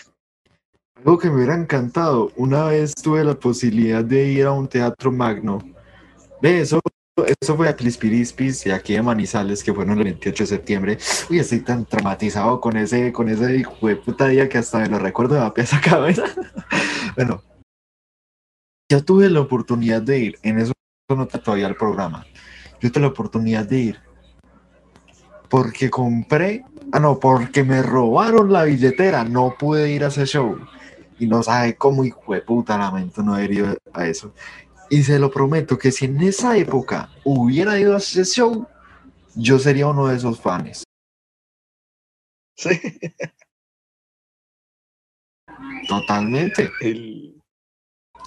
Algo 0.95 1.19
que 1.19 1.29
me 1.29 1.39
hubiera 1.39 1.57
encantado, 1.57 2.31
una 2.37 2.67
vez 2.67 2.95
tuve 2.95 3.25
la 3.25 3.35
posibilidad 3.35 4.05
de 4.05 4.29
ir 4.29 4.45
a 4.45 4.53
un 4.53 4.69
teatro 4.69 5.11
magno. 5.11 5.59
De 6.41 6.61
eso, 6.61 6.81
eso 7.41 7.57
fue 7.57 7.69
a 7.69 7.75
Clispirispis 7.75 8.67
y 8.67 8.71
aquí 8.71 8.93
de 8.93 9.03
Manizales, 9.03 9.65
que 9.65 9.75
fueron 9.75 9.99
el 9.99 10.05
28 10.05 10.45
de 10.45 10.47
septiembre. 10.47 10.99
Uy, 11.29 11.41
estoy 11.41 11.61
tan 11.61 11.85
traumatizado 11.85 12.61
con 12.61 12.77
ese, 12.77 13.13
con 13.13 13.29
ese 13.29 13.57
hijo 13.57 13.89
de 13.89 13.97
puta 13.97 14.29
día 14.29 14.49
que 14.49 14.59
hasta 14.59 14.79
me 14.79 14.89
lo 14.89 15.01
recuerdo 15.01 15.35
de 15.35 15.41
la 15.41 15.53
pieza 15.53 15.81
cabeza. 15.81 16.23
bueno, 17.17 17.43
yo 18.89 19.05
tuve 19.05 19.31
la 19.31 19.41
oportunidad 19.41 20.03
de 20.03 20.19
ir 20.19 20.39
en 20.43 20.59
esos 20.59 20.75
no 21.09 21.27
todavía 21.27 21.67
el 21.67 21.77
programa. 21.77 22.27
Yo 22.81 22.91
tuve 22.91 23.03
la 23.03 23.09
oportunidad 23.09 23.67
de 23.67 23.79
ir. 23.79 24.01
Porque 25.49 25.91
compré, 25.91 26.65
ah 26.93 27.01
no, 27.01 27.21
porque 27.21 27.63
me 27.63 27.83
robaron 27.83 28.53
la 28.53 28.65
billetera, 28.65 29.25
no 29.25 29.55
pude 29.59 29.91
ir 29.91 30.05
a 30.05 30.09
ese 30.09 30.27
show. 30.27 30.59
Y 31.19 31.27
no 31.27 31.43
sabe 31.43 31.77
cómo 31.77 32.05
hijo 32.05 32.35
de 32.35 32.41
puta 32.41 32.77
lamento 32.77 33.23
no 33.23 33.35
haber 33.35 33.53
ido 33.53 33.77
a 33.93 34.07
eso. 34.07 34.35
Y 34.91 35.03
se 35.03 35.19
lo 35.19 35.31
prometo 35.31 35.79
que 35.79 35.93
si 35.93 36.07
en 36.07 36.21
esa 36.23 36.57
época 36.57 37.11
hubiera 37.25 37.79
ido 37.79 37.95
a 37.95 37.99
ese 37.99 38.25
show, 38.25 38.67
yo 39.35 39.59
sería 39.59 39.87
uno 39.87 40.09
de 40.09 40.17
esos 40.17 40.41
fans. 40.41 40.85
Sí. 42.57 42.81
Totalmente. 45.89 46.71
El, 46.81 47.34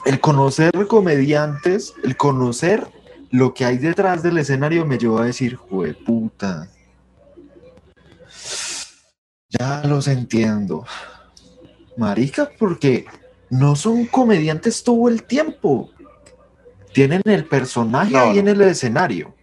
el 0.08 0.22
conocer 0.22 0.72
comediantes, 0.88 1.94
el 2.04 2.16
conocer 2.16 2.88
lo 3.30 3.54
que 3.54 3.66
hay 3.66 3.78
detrás 3.78 4.24
del 4.24 4.38
escenario 4.38 4.86
me 4.86 4.98
llevó 4.98 5.20
a 5.20 5.26
decir, 5.26 5.56
jue 5.56 5.94
puta. 5.94 6.70
Ya 9.50 9.84
los 9.84 10.08
entiendo. 10.08 10.86
Marica, 11.98 12.50
porque 12.58 13.06
no 13.50 13.76
son 13.76 14.06
comediantes 14.06 14.82
todo 14.84 15.10
el 15.10 15.24
tiempo. 15.24 15.90
Tienen 16.94 17.22
el 17.26 17.44
personaje 17.46 18.16
ahí 18.16 18.40
en 18.40 18.48
el 18.48 18.62
escenario. 18.62 19.36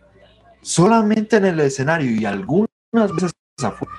Solamente 0.63 1.37
en 1.37 1.45
el 1.45 1.61
escenario 1.61 2.11
y 2.11 2.25
algunas 2.25 2.69
veces 3.15 3.33
afuera. 3.63 3.93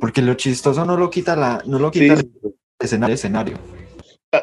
Porque 0.00 0.22
lo 0.22 0.32
chistoso 0.32 0.86
no 0.86 0.96
lo 0.96 1.10
quita 1.10 1.36
la, 1.36 1.62
no 1.66 1.78
lo 1.78 1.90
quita 1.90 2.14
el 2.14 3.10
escenario. 3.10 3.58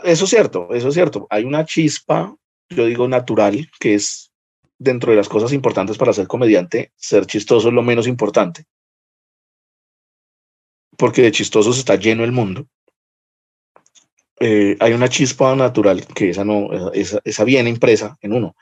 Eso 0.03 0.25
es 0.25 0.29
cierto, 0.29 0.69
eso 0.71 0.89
es 0.89 0.93
cierto. 0.93 1.25
Hay 1.31 1.45
una 1.45 1.65
chispa, 1.65 2.35
yo 2.69 2.85
digo 2.85 3.07
natural, 3.07 3.69
que 3.79 3.95
es 3.95 4.31
dentro 4.77 5.11
de 5.11 5.17
las 5.17 5.27
cosas 5.27 5.51
importantes 5.51 5.97
para 5.97 6.13
ser 6.13 6.27
comediante, 6.27 6.91
ser 6.95 7.25
chistoso 7.25 7.69
es 7.69 7.73
lo 7.73 7.81
menos 7.81 8.07
importante. 8.07 8.65
Porque 10.95 11.23
de 11.23 11.31
chistosos 11.31 11.79
está 11.79 11.95
lleno 11.95 12.23
el 12.23 12.31
mundo. 12.31 12.67
Eh, 14.39 14.77
hay 14.79 14.93
una 14.93 15.09
chispa 15.09 15.55
natural 15.55 16.05
que 16.05 16.29
esa 16.29 16.45
no, 16.45 16.91
esa, 16.93 17.19
esa 17.23 17.43
viene 17.43 17.69
impresa 17.69 18.15
en 18.21 18.33
uno. 18.33 18.55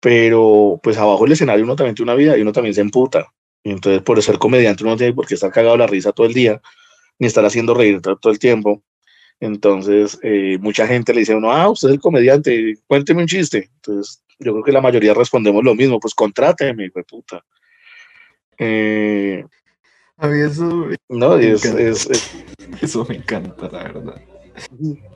Pero 0.00 0.80
pues 0.82 0.96
abajo 0.96 1.24
del 1.24 1.32
escenario 1.32 1.64
uno 1.64 1.76
también 1.76 1.94
tiene 1.94 2.10
una 2.10 2.18
vida 2.18 2.36
y 2.36 2.40
uno 2.40 2.52
también 2.52 2.74
se 2.74 2.80
emputa. 2.80 3.32
Y 3.62 3.72
entonces 3.72 4.02
por 4.02 4.20
ser 4.22 4.38
comediante 4.38 4.84
uno 4.84 4.92
no 4.92 4.96
tiene 4.96 5.12
por 5.12 5.26
qué 5.26 5.34
estar 5.34 5.52
cagado 5.52 5.76
la 5.76 5.86
risa 5.86 6.12
todo 6.12 6.26
el 6.26 6.32
día, 6.32 6.62
ni 7.18 7.26
estar 7.26 7.44
haciendo 7.44 7.74
reír 7.74 8.00
todo 8.00 8.32
el 8.32 8.38
tiempo 8.38 8.82
entonces, 9.42 10.20
eh, 10.22 10.56
mucha 10.60 10.86
gente 10.86 11.12
le 11.12 11.18
dice 11.18 11.32
a 11.32 11.36
uno, 11.36 11.50
ah, 11.50 11.68
usted 11.68 11.88
es 11.88 11.94
el 11.94 12.00
comediante, 12.00 12.78
cuénteme 12.86 13.22
un 13.22 13.26
chiste. 13.26 13.70
Entonces, 13.74 14.22
yo 14.38 14.52
creo 14.52 14.62
que 14.62 14.70
la 14.70 14.80
mayoría 14.80 15.14
respondemos 15.14 15.64
lo 15.64 15.74
mismo, 15.74 15.98
pues 15.98 16.14
contráteme, 16.14 16.84
hijo 16.84 17.00
de 17.00 17.04
puta. 17.04 17.44
Eh, 18.56 19.44
a 20.18 20.28
mí 20.28 20.40
eso. 20.42 20.86
No, 21.08 21.36
es, 21.36 21.64
es, 21.64 22.08
Eso 22.80 23.04
me 23.08 23.16
encanta, 23.16 23.68
la 23.68 23.82
verdad. 23.82 24.22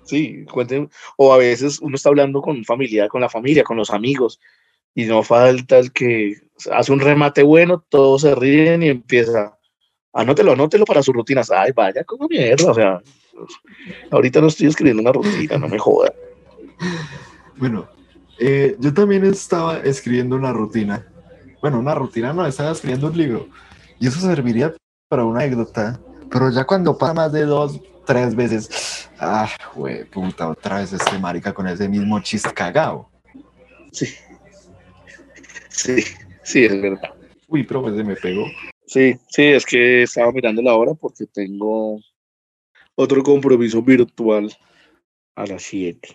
Sí, 0.03 0.45
cuénteme. 0.47 0.89
O 1.17 1.33
a 1.33 1.39
veces 1.39 1.79
uno 1.81 1.95
está 1.95 2.09
hablando 2.09 2.43
con 2.43 2.65
familia, 2.65 3.09
con 3.09 3.21
la 3.21 3.29
familia, 3.29 3.63
con 3.63 3.77
los 3.77 3.91
amigos, 3.91 4.41
y 4.93 5.05
no 5.05 5.23
falta 5.23 5.79
el 5.79 5.93
que 5.93 6.35
hace 6.73 6.91
un 6.91 6.99
remate 6.99 7.45
bueno, 7.45 7.85
todos 7.89 8.23
se 8.23 8.35
ríen 8.35 8.83
y 8.83 8.89
empieza. 8.89 9.57
Anótelo, 10.13 10.55
anótelo 10.55 10.85
para 10.85 11.05
sus 11.05 11.15
rutinas. 11.15 11.49
Ay, 11.53 11.71
vaya, 11.71 12.03
como 12.03 12.27
mierda, 12.27 12.73
o 12.73 12.75
sea, 12.75 13.01
Ahorita 14.11 14.41
no 14.41 14.49
estoy 14.49 14.67
escribiendo 14.67 15.03
una 15.03 15.13
rutina, 15.13 15.59
no 15.59 15.69
me 15.69 15.79
joda. 15.79 16.13
Bueno, 17.57 17.89
eh, 18.39 18.77
yo 18.79 18.93
también 18.93 19.25
estaba 19.25 19.79
escribiendo 19.79 20.37
una 20.37 20.53
rutina. 20.53 21.07
Bueno, 21.61 21.79
una 21.79 21.95
rutina 21.95 22.33
no, 22.33 22.47
estaba 22.47 22.73
escribiendo 22.73 23.09
un 23.09 23.17
libro. 23.17 23.49
Y 23.99 24.09
eso 24.09 24.21
serviría 24.21 24.75
para 25.09 25.25
una 25.25 25.41
anécdota. 25.41 25.99
Pero 26.31 26.51
ya 26.51 26.65
cuando 26.65 26.97
pasa 26.97 27.15
más 27.15 27.33
de 27.33 27.45
dos, 27.45 27.81
tres 28.05 28.35
veces, 28.35 29.09
ah, 29.19 29.49
güey, 29.75 30.05
puta, 30.05 30.49
otra 30.49 30.79
vez 30.79 30.93
este 30.93 31.19
marica 31.19 31.53
con 31.53 31.67
ese 31.67 31.89
mismo 31.89 32.21
chiste 32.21 32.53
cagado. 32.53 33.09
Sí. 33.93 34.07
Sí, 35.69 36.03
sí, 36.43 36.65
es 36.65 36.81
verdad. 36.81 37.15
Uy, 37.49 37.65
pero 37.65 37.85
se 37.95 38.03
me 38.03 38.17
pegó. 38.17 38.47
Sí, 38.87 39.19
sí, 39.29 39.43
es 39.45 39.67
que 39.67 40.03
estaba 40.05 40.33
mirando 40.33 40.63
la 40.63 40.75
hora 40.75 40.95
porque 40.95 41.27
tengo 41.27 42.01
otro 42.97 43.23
compromiso 43.23 43.81
virtual 43.83 44.53
a 45.37 45.47
las 45.47 45.63
7. 45.63 46.09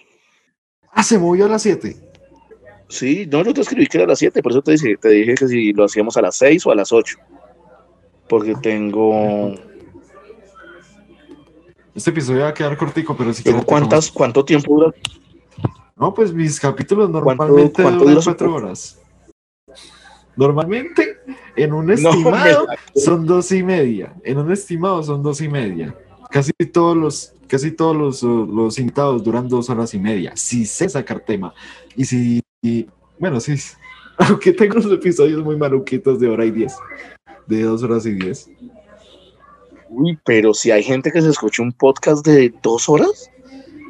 Ah, 0.91 1.03
se 1.03 1.17
movió 1.17 1.45
a 1.45 1.49
las 1.49 1.61
7. 1.61 1.95
Sí, 2.89 3.25
no, 3.31 3.41
yo 3.43 3.53
te 3.53 3.61
escribí 3.61 3.87
que 3.87 3.97
era 3.97 4.05
a 4.05 4.09
las 4.09 4.19
7, 4.19 4.43
por 4.43 4.51
eso 4.51 4.61
te 4.61 4.73
dije, 4.73 4.97
te 4.97 5.09
dije 5.09 5.35
que 5.35 5.47
si 5.47 5.71
lo 5.71 5.85
hacíamos 5.85 6.17
a 6.17 6.21
las 6.21 6.35
6 6.37 6.65
o 6.65 6.71
a 6.71 6.75
las 6.75 6.91
8. 6.91 7.17
Porque 8.27 8.53
tengo. 8.55 9.53
Este 11.95 12.09
episodio 12.09 12.41
va 12.43 12.49
a 12.49 12.53
quedar 12.53 12.77
cortico, 12.77 13.15
pero 13.15 13.33
si 13.33 13.43
Tengo 13.43 13.57
quieres. 13.57 13.67
¿cuántas, 13.69 14.11
¿Cuánto 14.11 14.43
tiempo 14.45 14.73
dura? 14.75 14.93
No, 15.95 16.13
pues 16.13 16.33
mis 16.33 16.59
capítulos 16.59 17.09
¿Cuánto- 17.11 17.25
normalmente 17.45 17.83
cuánto 17.83 17.99
duran 17.99 18.13
dura 18.15 18.21
su 18.21 18.29
4 18.31 18.47
podcast? 18.47 18.63
horas. 18.65 19.01
Normalmente, 20.37 21.17
en 21.57 21.73
un 21.73 21.91
estimado, 21.91 22.67
son 22.95 23.25
dos 23.25 23.51
y 23.51 23.63
media. 23.63 24.13
En 24.23 24.37
un 24.37 24.51
estimado 24.51 25.03
son 25.03 25.21
dos 25.21 25.41
y 25.41 25.49
media. 25.49 25.95
Casi 26.31 26.51
todos 26.71 26.95
los, 26.97 27.33
casi 27.47 27.71
todos 27.71 27.95
los, 27.95 28.23
los 28.23 28.79
invitados 28.79 29.23
duran 29.23 29.47
dos 29.49 29.69
horas 29.69 29.93
y 29.93 29.99
media. 29.99 30.35
Si 30.35 30.65
sé 30.65 30.87
sacar 30.89 31.19
tema. 31.19 31.53
Y 31.95 32.05
si, 32.05 32.41
y- 32.61 32.87
bueno, 33.19 33.39
sí. 33.39 33.55
Aunque 34.17 34.51
tengo 34.53 34.77
unos 34.79 34.91
episodios 34.91 35.43
muy 35.43 35.55
maluquitos 35.57 36.19
de 36.19 36.29
hora 36.29 36.45
y 36.45 36.51
diez. 36.51 36.75
De 37.47 37.63
dos 37.63 37.83
horas 37.83 38.05
y 38.05 38.13
diez. 38.13 38.49
Uy, 39.89 40.17
pero 40.23 40.53
si 40.53 40.71
hay 40.71 40.83
gente 40.83 41.11
que 41.11 41.21
se 41.21 41.29
escucha 41.29 41.61
un 41.61 41.73
podcast 41.73 42.25
de 42.25 42.53
dos 42.63 42.87
horas. 42.87 43.29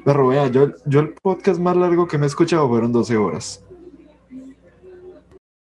Pero 0.03 0.27
vea, 0.29 0.47
yo, 0.47 0.71
yo 0.85 1.01
el 1.01 1.13
podcast 1.13 1.59
más 1.59 1.77
largo 1.77 2.07
que 2.07 2.17
me 2.17 2.25
he 2.25 2.27
escuchado 2.27 2.67
fueron 2.67 2.91
12 2.91 3.17
horas. 3.17 3.63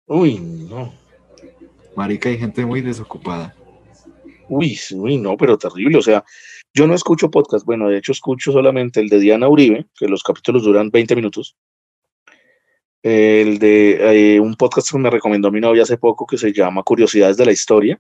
Uy, 0.07 0.39
no. 0.39 0.93
Marica, 1.95 2.29
hay 2.29 2.37
gente 2.37 2.65
muy 2.65 2.79
desocupada. 2.81 3.53
Uy, 4.47 4.75
sí, 4.75 4.95
uy, 4.95 5.17
no, 5.17 5.35
pero 5.35 5.57
terrible. 5.57 5.97
O 5.97 6.01
sea, 6.01 6.23
yo 6.73 6.87
no 6.87 6.93
escucho 6.93 7.31
podcast. 7.31 7.65
Bueno, 7.65 7.89
de 7.89 7.97
hecho, 7.97 8.11
escucho 8.11 8.51
solamente 8.51 8.99
el 8.99 9.09
de 9.09 9.19
Diana 9.19 9.47
Uribe, 9.47 9.87
que 9.97 10.07
los 10.07 10.23
capítulos 10.23 10.63
duran 10.63 10.89
20 10.89 11.15
minutos. 11.15 11.55
El 13.01 13.59
de 13.59 14.35
eh, 14.35 14.39
un 14.39 14.55
podcast 14.55 14.91
que 14.91 14.97
me 14.97 15.09
recomendó 15.09 15.51
mi 15.51 15.61
novia 15.61 15.83
hace 15.83 15.97
poco 15.97 16.25
que 16.25 16.37
se 16.37 16.51
llama 16.51 16.83
Curiosidades 16.83 17.37
de 17.37 17.45
la 17.45 17.51
Historia. 17.51 17.99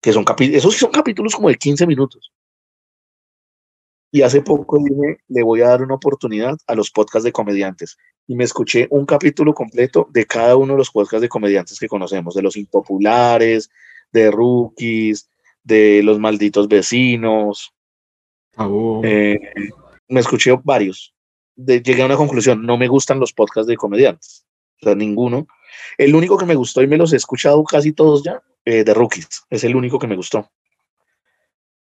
Que 0.00 0.12
son 0.12 0.24
capítulos, 0.24 0.58
esos 0.58 0.76
son 0.76 0.90
capítulos 0.90 1.34
como 1.34 1.48
de 1.48 1.56
15 1.56 1.86
minutos. 1.86 2.32
Y 4.12 4.22
hace 4.22 4.42
poco 4.42 4.78
dije, 4.78 5.18
le 5.28 5.42
voy 5.42 5.60
a 5.60 5.68
dar 5.68 5.82
una 5.82 5.94
oportunidad 5.94 6.56
a 6.66 6.74
los 6.74 6.90
podcasts 6.90 7.24
de 7.24 7.32
comediantes. 7.32 7.96
Y 8.26 8.34
me 8.34 8.44
escuché 8.44 8.88
un 8.90 9.06
capítulo 9.06 9.54
completo 9.54 10.08
de 10.10 10.26
cada 10.26 10.56
uno 10.56 10.72
de 10.72 10.78
los 10.78 10.90
podcasts 10.90 11.22
de 11.22 11.28
comediantes 11.28 11.78
que 11.78 11.88
conocemos, 11.88 12.34
de 12.34 12.42
los 12.42 12.56
impopulares, 12.56 13.70
de 14.12 14.30
rookies, 14.30 15.28
de 15.62 16.02
los 16.02 16.18
malditos 16.18 16.68
vecinos. 16.68 17.72
Tabú. 18.52 19.02
Eh, 19.04 19.38
me 20.08 20.20
escuché 20.20 20.56
varios. 20.64 21.14
De- 21.54 21.82
llegué 21.82 22.02
a 22.02 22.06
una 22.06 22.16
conclusión, 22.16 22.64
no 22.64 22.76
me 22.76 22.88
gustan 22.88 23.20
los 23.20 23.32
podcasts 23.32 23.68
de 23.68 23.76
comediantes. 23.76 24.46
O 24.80 24.86
sea, 24.86 24.94
ninguno. 24.94 25.46
El 25.98 26.14
único 26.14 26.36
que 26.38 26.46
me 26.46 26.54
gustó 26.54 26.82
y 26.82 26.86
me 26.86 26.96
los 26.96 27.12
he 27.12 27.16
escuchado 27.16 27.62
casi 27.64 27.92
todos 27.92 28.22
ya, 28.22 28.42
eh, 28.64 28.82
de 28.84 28.94
rookies. 28.94 29.44
Es 29.50 29.64
el 29.64 29.76
único 29.76 29.98
que 29.98 30.06
me 30.06 30.16
gustó. 30.16 30.50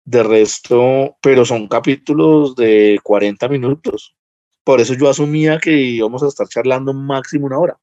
De 0.04 0.22
resto, 0.22 1.16
pero 1.22 1.44
son 1.44 1.68
capítulos 1.68 2.56
de 2.56 2.98
40 3.02 3.48
minutos. 3.48 4.16
Por 4.64 4.80
eso 4.80 4.94
yo 4.94 5.08
asumía 5.08 5.58
que 5.58 5.72
íbamos 5.72 6.22
a 6.22 6.28
estar 6.28 6.48
charlando 6.48 6.92
máximo 6.92 7.46
una 7.46 7.58
hora. 7.58 7.78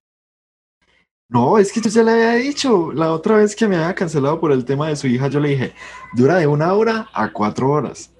No, 1.30 1.60
es 1.60 1.72
que 1.72 1.80
yo 1.80 1.90
ya 1.90 2.02
le 2.04 2.12
había 2.12 2.34
dicho. 2.34 2.92
La 2.92 3.12
otra 3.14 3.38
vez 3.38 3.56
que 3.56 3.68
me 3.68 3.76
había 3.76 3.94
cancelado 3.94 4.40
por 4.40 4.52
el 4.52 4.66
tema 4.66 4.90
de 4.90 4.96
su 4.96 5.08
hija, 5.08 5.28
yo 5.28 5.40
le 5.40 5.50
dije, 5.50 5.74
dura 6.14 6.38
de 6.38 6.48
una 6.48 6.74
hora 6.74 7.08
a 7.14 7.32
cuatro 7.32 7.70
horas. 7.70 8.12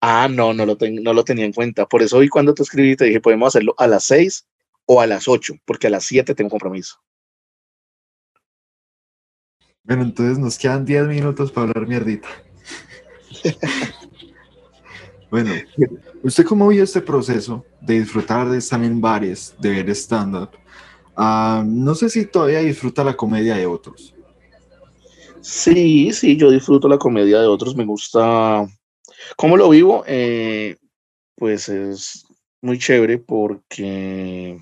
Ah, 0.00 0.28
no, 0.28 0.52
no 0.52 0.66
lo, 0.66 0.76
ten- 0.76 1.02
no 1.02 1.12
lo 1.12 1.24
tenía 1.24 1.44
en 1.44 1.52
cuenta. 1.52 1.86
Por 1.86 2.02
eso 2.02 2.16
hoy 2.18 2.28
cuando 2.28 2.52
te 2.52 2.62
escribí 2.64 2.96
te 2.96 3.04
dije, 3.06 3.20
podemos 3.20 3.48
hacerlo 3.48 3.74
a 3.78 3.86
las 3.86 4.04
6 4.04 4.46
o 4.86 5.00
a 5.00 5.06
las 5.06 5.28
8, 5.28 5.54
porque 5.64 5.86
a 5.86 5.90
las 5.90 6.04
7 6.04 6.34
tengo 6.34 6.50
compromiso. 6.50 6.96
Bueno, 9.84 10.02
entonces 10.02 10.38
nos 10.38 10.58
quedan 10.58 10.84
10 10.84 11.06
minutos 11.06 11.52
para 11.52 11.68
hablar 11.68 11.86
mierdita. 11.86 12.28
bueno, 15.30 15.52
¿usted 16.24 16.44
cómo 16.44 16.68
vio 16.68 16.82
este 16.82 17.00
proceso 17.00 17.64
de 17.80 18.00
disfrutar 18.00 18.48
de 18.48 18.58
estar 18.58 18.82
en 18.82 19.00
bares, 19.00 19.54
de 19.60 19.70
ver 19.70 19.90
stand-up? 19.90 20.50
Ah, 21.16 21.64
no 21.66 21.94
sé 21.94 22.10
si 22.10 22.26
todavía 22.26 22.58
disfruta 22.60 23.02
la 23.02 23.16
comedia 23.16 23.56
de 23.56 23.66
otros. 23.66 24.14
Sí, 25.40 26.12
sí, 26.12 26.36
yo 26.36 26.50
disfruto 26.50 26.88
la 26.88 26.98
comedia 26.98 27.40
de 27.40 27.46
otros, 27.46 27.74
me 27.74 27.84
gusta. 27.84 28.66
¿Cómo 29.36 29.56
lo 29.56 29.70
vivo? 29.70 30.04
Eh, 30.06 30.76
pues 31.36 31.68
es 31.68 32.26
muy 32.60 32.78
chévere 32.78 33.18
porque, 33.18 34.58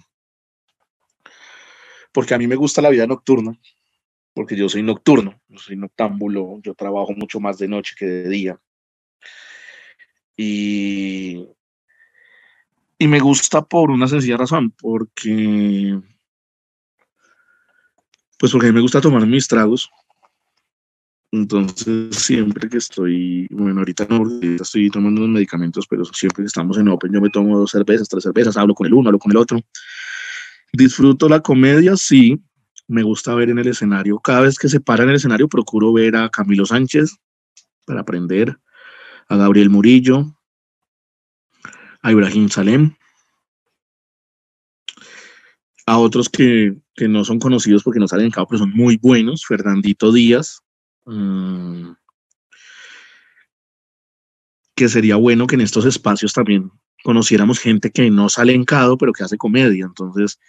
porque 2.12 2.34
a 2.34 2.38
mí 2.38 2.46
me 2.46 2.57
gusta 2.57 2.82
la 2.82 2.90
vida 2.90 3.07
nocturna, 3.07 3.59
porque 4.32 4.57
yo 4.57 4.68
soy 4.68 4.82
nocturno, 4.82 5.40
soy 5.57 5.76
noctámbulo, 5.76 6.61
yo 6.62 6.74
trabajo 6.74 7.12
mucho 7.14 7.40
más 7.40 7.59
de 7.59 7.68
noche 7.68 7.96
que 7.98 8.07
de 8.07 8.28
día. 8.28 8.61
Y, 10.36 11.48
y 12.98 13.09
me 13.09 13.20
gusta 13.20 13.62
por 13.62 13.90
una 13.90 14.07
sencilla 14.07 14.36
razón, 14.36 14.70
porque 14.70 16.00
pues 18.45 18.53
porque 18.53 18.72
me 18.72 18.82
gusta 18.82 19.01
tomar 19.01 19.26
mis 19.26 19.49
tragos. 19.49 19.90
Entonces, 21.32 22.14
siempre 22.14 22.68
que 22.68 22.76
estoy, 22.76 23.49
bueno, 23.51 23.78
ahorita 23.78 24.07
no, 24.11 24.22
estoy 24.42 24.90
tomando 24.90 25.22
unos 25.22 25.32
medicamentos, 25.32 25.86
pero 25.88 26.05
siempre 26.05 26.42
que 26.42 26.49
estamos 26.49 26.76
en 26.76 26.88
Open, 26.88 27.11
yo 27.11 27.22
me 27.22 27.30
tomo 27.30 27.59
dos 27.59 27.70
cervezas, 27.70 28.07
tres 28.07 28.24
cervezas, 28.24 28.59
hablo 28.59 28.74
con 28.74 28.86
el 28.86 28.92
uno, 28.92 29.09
hablo 29.09 29.18
con 29.18 29.32
el 29.32 29.38
otro. 29.38 29.62
Disfruto 30.74 31.26
la 31.26 31.40
comedia, 31.40 31.97
sí, 31.97 32.38
me 32.86 33.03
gusta 33.03 33.34
ver 33.34 33.49
en 33.49 33.61
el 33.61 33.68
escenario. 33.68 34.18
Cada 34.18 34.42
vez 34.42 34.59
que 34.59 34.68
se 34.68 34.78
para 34.78 35.05
en 35.05 35.09
el 35.09 35.16
escenario, 35.16 35.49
procuro 35.49 35.95
ver 35.95 36.14
a 36.14 36.28
Camilo 36.28 36.66
Sánchez 36.66 37.16
para 37.86 38.03
aprender, 38.03 38.59
a 39.30 39.38
Gabriel 39.38 39.70
Murillo, 39.70 40.36
a 42.03 42.12
Ibrahim 42.12 42.51
Salem, 42.51 42.95
a 45.87 45.99
otros 45.99 46.28
que, 46.28 46.76
que 46.95 47.09
no 47.09 47.24
son 47.24 47.39
conocidos 47.39 47.82
porque 47.82 48.01
no 48.01 48.09
salen 48.09 48.26
en 48.26 48.32
cabo, 48.32 48.47
pero 48.49 48.61
son 48.61 48.70
muy 48.70 48.97
buenos, 48.97 49.45
Fernandito 49.47 50.12
Díaz, 50.12 50.62
mm, 51.05 51.93
que 54.76 54.89
sería 54.89 55.16
bueno 55.16 55.47
que 55.47 55.55
en 55.55 55.61
estos 55.61 55.85
espacios 55.85 56.32
también 56.32 56.70
conociéramos 57.05 57.59
gente 57.61 57.91
que 57.91 58.11
no 58.11 58.28
sale 58.28 58.55
en 58.55 58.64
CADO, 58.64 58.97
pero 58.97 59.12
que 59.12 59.22
hace 59.22 59.37
comedia. 59.37 59.85
Entonces, 59.85 60.41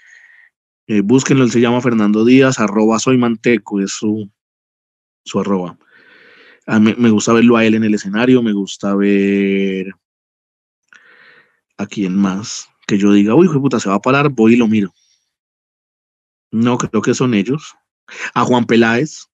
eh, 0.88 1.02
búsquenlo, 1.02 1.44
él 1.44 1.52
se 1.52 1.60
llama 1.60 1.82
Fernando 1.82 2.24
Díaz, 2.24 2.60
arroba 2.60 2.98
soy 3.00 3.20
es 3.84 3.92
su, 3.92 4.32
su 5.26 5.40
arroba. 5.40 5.78
A 6.66 6.80
mí, 6.80 6.96
me 6.98 7.10
gusta 7.10 7.34
verlo 7.34 7.58
a 7.58 7.66
él 7.66 7.76
en 7.76 7.84
el 7.84 7.94
escenario, 7.94 8.42
me 8.42 8.54
gusta 8.54 8.96
ver 8.96 9.94
a 11.78 11.86
quién 11.86 12.16
más, 12.16 12.70
que 12.88 12.98
yo 12.98 13.12
diga, 13.12 13.36
uy, 13.36 13.48
hijo 13.48 13.62
puta, 13.62 13.80
se 13.80 13.90
va 13.90 13.96
a 13.96 14.02
parar, 14.02 14.30
voy 14.30 14.54
y 14.54 14.58
lo 14.58 14.68
miro. 14.68 14.94
No, 16.56 16.78
creo 16.78 17.02
que 17.02 17.14
son 17.14 17.34
ellos. 17.34 17.76
A 18.34 18.46
Juan 18.46 18.64
Peláez. 18.64 19.28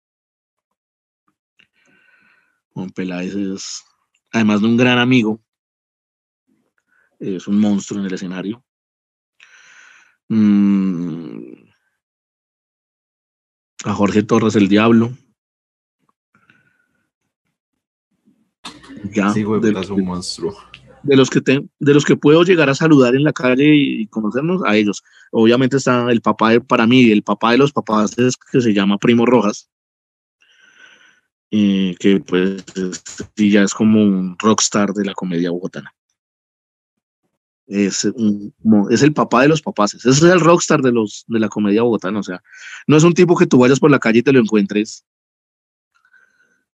Juan 2.73 2.89
Peláez 2.89 3.35
es, 3.35 3.83
además 4.31 4.61
de 4.61 4.67
un 4.67 4.75
gran 4.75 4.97
amigo, 4.97 5.39
es 7.19 7.47
un 7.47 7.59
monstruo 7.59 7.99
en 7.99 8.07
el 8.07 8.13
escenario. 8.15 8.65
Mm, 10.29 11.53
a 13.85 13.93
Jorge 13.93 14.23
Torres 14.23 14.55
el 14.55 14.67
Diablo. 14.67 15.11
Ya, 19.13 19.29
Sí, 19.29 19.43
güey, 19.43 19.61
de, 19.61 19.79
es 19.79 19.89
un 19.91 20.05
monstruo. 20.05 20.57
De 21.03 21.15
los 21.15 21.29
que 21.29 21.41
de 21.41 21.93
los 21.93 22.05
que 22.05 22.15
puedo 22.15 22.43
llegar 22.43 22.69
a 22.69 22.75
saludar 22.75 23.15
en 23.15 23.23
la 23.23 23.33
calle 23.33 23.75
y 23.75 24.07
conocernos 24.07 24.61
a 24.65 24.75
ellos. 24.75 25.03
Obviamente 25.31 25.77
está 25.77 26.11
el 26.11 26.21
papá 26.21 26.51
de, 26.51 26.61
para 26.61 26.87
mí, 26.87 27.11
el 27.11 27.23
papá 27.23 27.51
de 27.51 27.57
los 27.57 27.71
papás 27.71 28.17
es 28.17 28.35
que 28.37 28.61
se 28.61 28.73
llama 28.73 28.97
Primo 28.97 29.25
Rojas. 29.25 29.69
que 31.99 32.23
pues 32.25 32.63
es- 32.75 33.03
sí 33.35 33.51
ya 33.51 33.63
es 33.63 33.73
como 33.73 34.01
un 34.01 34.35
rockstar 34.39 34.93
de 34.93 35.05
la 35.05 35.13
comedia 35.13 35.51
bogotana. 35.51 35.93
Es, 37.67 38.05
es 38.89 39.01
el 39.01 39.13
papá 39.13 39.43
de 39.43 39.47
los 39.47 39.61
papás, 39.61 39.93
ese 39.93 40.09
es 40.09 40.21
el 40.23 40.41
rockstar 40.41 40.81
de 40.81 40.91
los 40.91 41.23
de 41.27 41.39
la 41.39 41.47
comedia 41.47 41.83
bogotana, 41.83 42.19
o 42.19 42.23
sea, 42.23 42.41
no 42.85 42.97
es 42.97 43.03
un 43.03 43.13
tipo 43.13 43.37
que 43.37 43.45
tú 43.47 43.59
vayas 43.59 43.79
por 43.79 43.89
la 43.91 43.99
calle 43.99 44.19
y 44.19 44.23
te 44.23 44.33
lo 44.33 44.39
encuentres. 44.39 45.05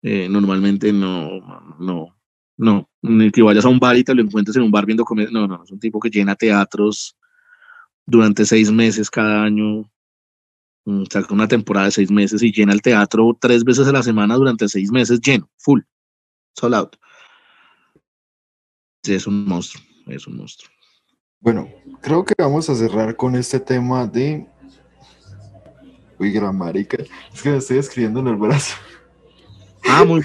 Eh, 0.02 0.28
normalmente 0.28 0.92
no, 0.92 1.40
no, 1.78 2.14
no, 2.56 2.88
ni 3.02 3.30
que 3.30 3.42
vayas 3.42 3.64
a 3.64 3.68
un 3.68 3.78
bar 3.78 3.96
y 3.96 4.04
te 4.04 4.14
lo 4.14 4.22
encuentres 4.22 4.56
en 4.56 4.62
un 4.62 4.70
bar 4.70 4.86
viendo 4.86 5.04
comedia. 5.04 5.30
No, 5.32 5.46
no, 5.46 5.62
es 5.64 5.70
un 5.70 5.80
tipo 5.80 6.00
que 6.00 6.10
llena 6.10 6.34
teatros 6.34 7.16
durante 8.06 8.44
seis 8.44 8.70
meses 8.70 9.10
cada 9.10 9.42
año. 9.42 9.90
mm, 10.84 11.04
Saca 11.10 11.34
una 11.34 11.48
temporada 11.48 11.86
de 11.86 11.92
seis 11.92 12.10
meses 12.10 12.42
y 12.42 12.52
llena 12.52 12.72
el 12.72 12.82
teatro 12.82 13.36
tres 13.40 13.64
veces 13.64 13.86
a 13.88 13.92
la 13.92 14.02
semana 14.02 14.36
durante 14.36 14.68
seis 14.68 14.90
meses 14.90 15.20
lleno, 15.20 15.50
full, 15.58 15.80
sold 16.54 16.74
out. 16.74 16.96
Sí, 19.02 19.14
es 19.14 19.26
un 19.26 19.44
monstruo, 19.46 19.82
es 20.06 20.26
un 20.26 20.36
monstruo. 20.36 20.70
Bueno, 21.40 21.68
creo 22.00 22.24
que 22.24 22.34
vamos 22.38 22.70
a 22.70 22.74
cerrar 22.76 23.16
con 23.16 23.34
este 23.34 23.58
tema 23.58 24.06
de. 24.06 24.46
Uy, 26.20 26.30
gran 26.30 26.56
marica. 26.56 26.98
Es 27.34 27.42
que 27.42 27.50
me 27.50 27.56
estoy 27.56 27.78
escribiendo 27.78 28.20
en 28.20 28.28
el 28.28 28.36
brazo. 28.36 28.76
Ah, 29.88 30.04
muy, 30.04 30.22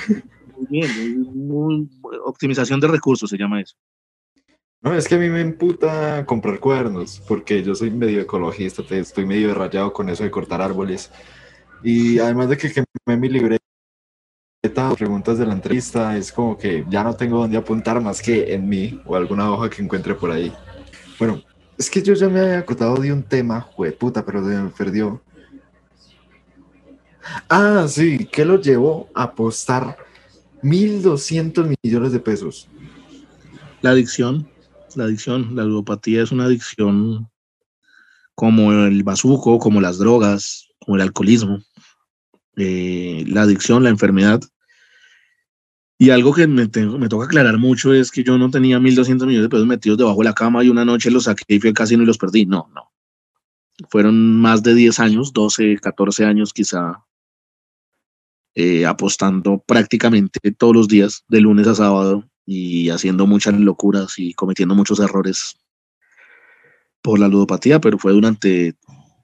bien. 0.69 1.21
Muy, 1.34 1.89
optimización 2.28 2.80
de 2.80 2.88
recursos 2.88 3.30
se 3.30 3.38
llama 3.38 3.61
eso. 3.61 3.75
No, 4.82 4.93
es 4.93 5.07
que 5.07 5.15
a 5.15 5.17
mí 5.17 5.28
me 5.30 5.41
emputa 5.41 6.25
comprar 6.25 6.59
cuadernos, 6.59 7.21
porque 7.28 7.63
yo 7.63 7.73
soy 7.73 7.89
medio 7.89 8.21
ecologista, 8.21 8.84
estoy 8.91 9.25
medio 9.25 9.53
rayado 9.53 9.91
con 9.91 10.07
eso 10.09 10.23
de 10.23 10.32
cortar 10.32 10.61
árboles. 10.61 11.11
Y 11.84 12.19
además 12.19 12.49
de 12.49 12.57
que 12.57 12.71
quemé 12.71 13.17
mi 13.17 13.30
libreta, 13.30 13.63
preguntas 14.95 15.38
de 15.38 15.45
la 15.45 15.53
entrevista, 15.53 16.15
es 16.15 16.32
como 16.32 16.57
que 16.57 16.86
ya 16.89 17.03
no 17.03 17.15
tengo 17.15 17.39
dónde 17.39 17.57
apuntar 17.57 18.01
más 18.01 18.21
que 18.21 18.53
en 18.53 18.67
mí 18.69 19.01
o 19.05 19.15
alguna 19.15 19.51
hoja 19.51 19.69
que 19.69 19.82
encuentre 19.82 20.13
por 20.13 20.30
ahí. 20.30 20.53
Bueno, 21.17 21.41
es 21.78 21.89
que 21.89 22.01
yo 22.01 22.13
ya 22.13 22.30
me 22.30 22.39
había 22.39 22.59
acordado 22.59 22.95
de 22.97 23.11
un 23.11 23.23
tema, 23.23 23.67
puta, 23.99 24.23
pero 24.25 24.43
se 24.43 24.55
me 24.55 24.69
perdió. 24.69 25.21
Ah, 27.49 27.86
sí, 27.88 28.28
¿qué 28.32 28.45
lo 28.45 28.59
llevó 28.59 29.09
a 29.13 29.23
apostar 29.23 29.97
1.200 30.68 31.76
millones 31.84 32.11
de 32.11 32.20
pesos? 32.20 32.68
La 33.82 33.91
adicción, 33.91 34.47
la 34.95 35.05
adicción, 35.05 35.55
la 35.55 35.63
ludopatía 35.63 36.24
es 36.24 36.32
una 36.32 36.45
adicción 36.45 37.30
como 38.36 38.72
el 38.72 39.03
bazuco, 39.03 39.59
como 39.59 39.82
las 39.82 39.97
drogas, 39.97 40.68
como 40.80 40.95
el 40.95 41.01
alcoholismo. 41.01 41.59
Eh, 42.55 43.24
la 43.28 43.43
adicción, 43.43 43.84
la 43.84 43.89
enfermedad 43.89 44.41
y 45.99 46.11
algo 46.11 46.34
que 46.34 46.45
me, 46.45 46.68
me, 46.68 47.09
toca 47.09 47.26
aclarar 47.26 47.57
mucho 47.57 47.91
es 47.93 48.11
que 48.11 48.24
yo 48.24 48.38
no 48.38 48.51
tenía 48.51 48.78
1.200 48.78 49.26
millones 49.26 49.41
de 49.43 49.49
pesos 49.49 49.65
metidos 49.65 49.97
debajo 49.97 50.20
de 50.20 50.26
la 50.26 50.34
cama 50.34 50.63
y 50.63 50.70
una 50.70 50.86
noche 50.86 51.09
los 51.09 51.24
saqué 51.24 51.55
y 51.55 51.59
fui 51.59 51.70
al 51.70 51.74
casino 51.74 52.03
y 52.03 52.05
los 52.05 52.20
perdí. 52.20 52.45
No, 52.45 52.70
no. 52.76 52.91
Fueron 53.89 54.39
más 54.39 54.61
de 54.61 54.76
10 54.76 54.99
años, 54.99 55.34
12, 55.34 55.78
14 55.78 56.26
años 56.26 56.53
quizá, 56.53 57.03
eh, 58.60 58.88
apostando 58.88 59.64
prácticamente 59.68 60.39
todos 60.58 60.76
los 60.76 60.88
días, 60.88 61.24
de 61.28 61.41
lunes 61.41 61.68
a 61.68 61.76
sábado, 61.76 62.28
y 62.43 62.89
haciendo 62.89 63.28
muchas 63.28 63.53
locuras 63.60 64.18
y 64.18 64.34
cometiendo 64.34 64.74
muchos 64.74 64.99
errores 64.99 65.60
por 67.03 67.20
la 67.20 67.28
ludopatía, 67.28 67.80
pero 67.80 67.99
fue 67.99 68.14
durante 68.14 68.74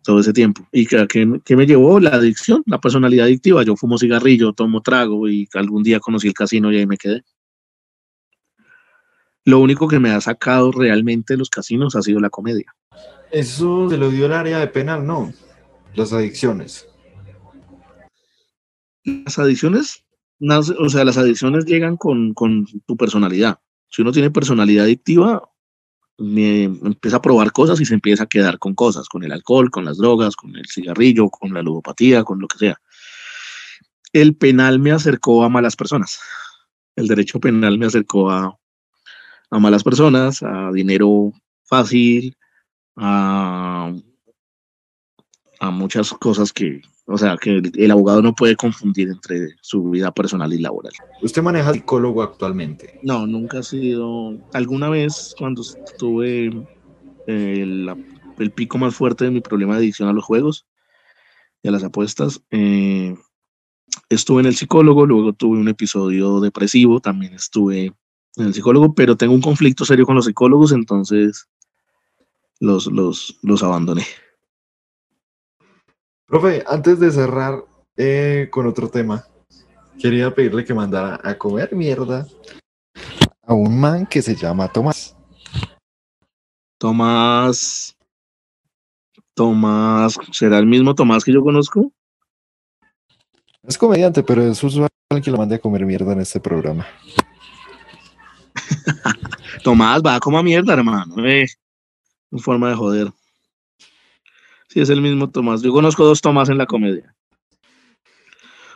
todo 0.04 0.20
ese 0.20 0.34
tiempo. 0.34 0.68
¿Y 0.72 0.86
que, 0.86 1.56
me 1.56 1.66
llevó? 1.66 2.00
La 2.00 2.12
adicción, 2.12 2.62
la 2.68 2.80
personalidad 2.80 3.26
adictiva. 3.26 3.64
Yo 3.64 3.76
fumo 3.76 3.98
cigarrillo, 3.98 4.54
tomo 4.54 4.82
trago 4.82 5.28
y 5.28 5.50
algún 5.56 5.82
día 5.82 6.00
conocí 6.00 6.28
el 6.28 6.36
casino 6.36 6.72
y 6.72 6.78
ahí 6.78 6.86
me 6.86 6.98
quedé. 6.98 7.24
Lo 9.46 9.58
único 9.58 9.88
que 9.88 10.00
me 10.00 10.12
ha 10.12 10.22
sacado 10.22 10.72
realmente 10.72 11.34
de 11.34 11.40
los 11.40 11.50
casinos 11.50 11.96
ha 11.96 12.04
sido 12.04 12.20
la 12.20 12.30
comedia. 12.30 12.72
Eso 13.32 13.90
se 13.90 13.98
lo 13.98 14.12
dio 14.12 14.28
el 14.28 14.34
área 14.34 14.60
de 14.60 14.68
penal, 14.68 15.08
no. 15.08 15.34
Las 15.96 16.14
adicciones. 16.14 16.88
Las 19.04 19.38
adicciones, 19.40 20.06
o 20.40 20.90
sea, 20.90 21.04
las 21.04 21.18
adicciones 21.18 21.66
llegan 21.66 21.98
con, 21.98 22.34
con 22.34 22.66
tu 22.86 22.98
personalidad. 22.98 23.60
Si 23.90 24.02
uno 24.02 24.12
tiene 24.12 24.32
personalidad 24.32 24.86
adictiva, 24.86 25.50
me 26.18 26.64
empieza 26.64 27.18
a 27.18 27.22
probar 27.22 27.52
cosas 27.52 27.82
y 27.82 27.86
se 27.86 27.94
empieza 27.94 28.24
a 28.24 28.28
quedar 28.28 28.60
con 28.60 28.76
cosas, 28.76 29.10
con 29.10 29.24
el 29.24 29.32
alcohol, 29.32 29.72
con 29.72 29.86
las 29.86 29.98
drogas, 29.98 30.36
con 30.36 30.56
el 30.56 30.66
cigarrillo, 30.68 31.30
con 31.30 31.54
la 31.54 31.62
ludopatía, 31.62 32.24
con 32.24 32.40
lo 32.40 32.48
que 32.48 32.58
sea. 32.58 32.78
El 34.12 34.36
penal 34.36 34.80
me 34.80 34.92
acercó 34.92 35.44
a 35.44 35.50
malas 35.50 35.76
personas. 35.76 36.20
El 36.96 37.08
derecho 37.08 37.40
penal 37.40 37.80
me 37.80 37.88
acercó 37.88 38.30
a, 38.30 38.58
a 39.50 39.60
malas 39.60 39.84
personas, 39.84 40.44
a 40.44 40.72
dinero 40.72 41.32
fácil, 41.64 42.38
a, 42.96 43.92
a 45.60 45.72
muchas 45.72 46.12
cosas 46.14 46.54
que, 46.54 46.82
o 47.06 47.18
sea, 47.18 47.36
que 47.38 47.62
el, 47.74 47.92
abogado 47.92 48.22
no 48.22 48.34
puede 48.34 48.56
confundir 48.56 49.10
entre 49.10 49.56
su 49.62 49.90
vida 49.90 50.12
personal 50.14 50.54
y 50.54 50.60
laboral. 50.60 50.94
¿Usted 51.22 51.42
maneja 51.42 51.74
psicólogo 51.74 52.24
actualmente? 52.24 53.00
No, 53.04 53.28
nunca 53.28 53.60
ha 53.60 53.64
sido. 53.64 54.38
Alguna 54.54 54.90
vez 54.90 55.36
cuando 55.38 55.64
tuve 55.98 56.66
el, 57.28 57.94
el, 58.40 58.52
pico 58.52 58.78
más 58.78 58.96
fuerte 58.96 59.26
de 59.26 59.32
mi 59.32 59.42
problema 59.42 59.74
de 59.74 59.80
adicción 59.80 60.08
a 60.08 60.14
los 60.14 60.24
juegos 60.24 60.66
y 61.62 61.68
a 61.68 61.72
las 61.72 61.84
apuestas, 61.84 62.42
eh, 62.52 63.16
estuve 64.10 64.40
en 64.42 64.48
el 64.48 64.56
psicólogo, 64.56 65.06
luego 65.06 65.34
tuve 65.34 65.58
un 65.58 65.68
episodio 65.68 66.40
depresivo, 66.40 67.02
también 67.02 67.34
estuve 67.34 67.94
en 68.38 68.46
el 68.46 68.54
psicólogo, 68.54 68.94
pero 68.94 69.18
tengo 69.18 69.34
un 69.34 69.42
conflicto 69.42 69.84
serio 69.84 70.06
con 70.06 70.16
los 70.16 70.26
psicólogos, 70.26 70.72
entonces 70.72 71.50
los, 72.62 72.88
los, 72.88 73.38
los 73.42 73.62
abandoné. 73.62 74.06
Profe, 76.34 76.64
antes 76.66 77.00
de 77.00 77.12
cerrar 77.12 77.64
eh, 77.96 78.48
con 78.50 78.66
otro 78.66 78.90
tema, 78.90 79.24
quería 80.00 80.34
pedirle 80.34 80.66
que 80.66 80.74
mandara 80.74 81.20
a 81.24 81.38
comer 81.38 81.76
mierda 81.76 82.26
a 83.44 83.54
un 83.54 83.80
man 83.80 84.08
que 84.08 84.20
se 84.24 84.36
llama 84.36 84.68
Tomás. 84.68 85.16
Tomás. 86.80 87.96
Tomás, 89.36 90.18
¿será 90.32 90.58
el 90.58 90.66
mismo 90.66 90.96
Tomás 90.96 91.24
que 91.24 91.32
yo 91.32 91.44
conozco? 91.44 91.92
Es 93.62 93.78
comediante, 93.78 94.24
pero 94.24 94.42
es 94.42 94.64
usual 94.64 94.90
que 95.24 95.30
lo 95.30 95.38
mande 95.38 95.58
a 95.58 95.60
comer 95.60 95.86
mierda 95.86 96.14
en 96.14 96.22
este 96.22 96.40
programa. 96.40 96.88
Tomás, 99.64 100.02
va 100.04 100.16
a 100.16 100.20
comer 100.20 100.44
mierda, 100.44 100.74
hermano. 100.74 101.14
Eh. 101.28 101.46
En 102.32 102.40
forma 102.40 102.70
de 102.70 102.76
joder. 102.76 103.14
Sí, 104.74 104.82
es 104.82 104.90
el 104.90 105.04
mismo 105.04 105.30
Tomás. 105.30 105.62
Yo 105.62 105.72
conozco 105.72 106.04
dos 106.04 106.20
Tomás 106.20 106.50
en 106.50 106.58
la 106.58 106.66
comedia. 106.66 107.16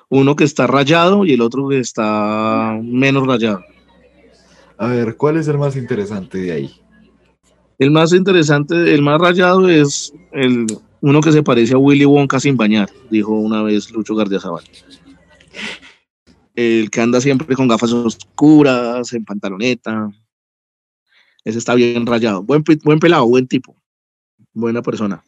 Uno 0.09 0.35
que 0.35 0.43
está 0.43 0.67
rayado 0.67 1.25
y 1.25 1.33
el 1.33 1.41
otro 1.41 1.69
que 1.69 1.79
está 1.79 2.79
menos 2.83 3.25
rayado. 3.25 3.63
A 4.77 4.89
ver, 4.89 5.17
¿cuál 5.17 5.37
es 5.37 5.47
el 5.47 5.57
más 5.57 5.75
interesante 5.75 6.37
de 6.37 6.51
ahí? 6.51 6.71
El 7.79 7.89
más 7.89 8.13
interesante, 8.13 8.93
el 8.93 9.01
más 9.01 9.19
rayado 9.19 9.67
es 9.67 10.13
el 10.33 10.67
uno 11.01 11.19
que 11.19 11.31
se 11.31 11.41
parece 11.41 11.73
a 11.73 11.79
Willy 11.79 12.05
Wonka 12.05 12.39
sin 12.39 12.57
bañar, 12.57 12.91
dijo 13.09 13.31
una 13.31 13.63
vez 13.63 13.89
Lucho 13.89 14.13
Gardiazabal. 14.13 14.65
El 16.53 16.91
que 16.91 17.01
anda 17.01 17.19
siempre 17.21 17.55
con 17.55 17.67
gafas 17.67 17.91
oscuras, 17.91 19.11
en 19.13 19.25
pantaloneta. 19.25 20.11
Ese 21.43 21.57
está 21.57 21.73
bien 21.73 22.05
rayado. 22.05 22.43
Buen, 22.43 22.63
buen 22.83 22.99
pelado, 22.99 23.25
buen 23.25 23.47
tipo. 23.47 23.75
Buena 24.53 24.83
persona. 24.83 25.23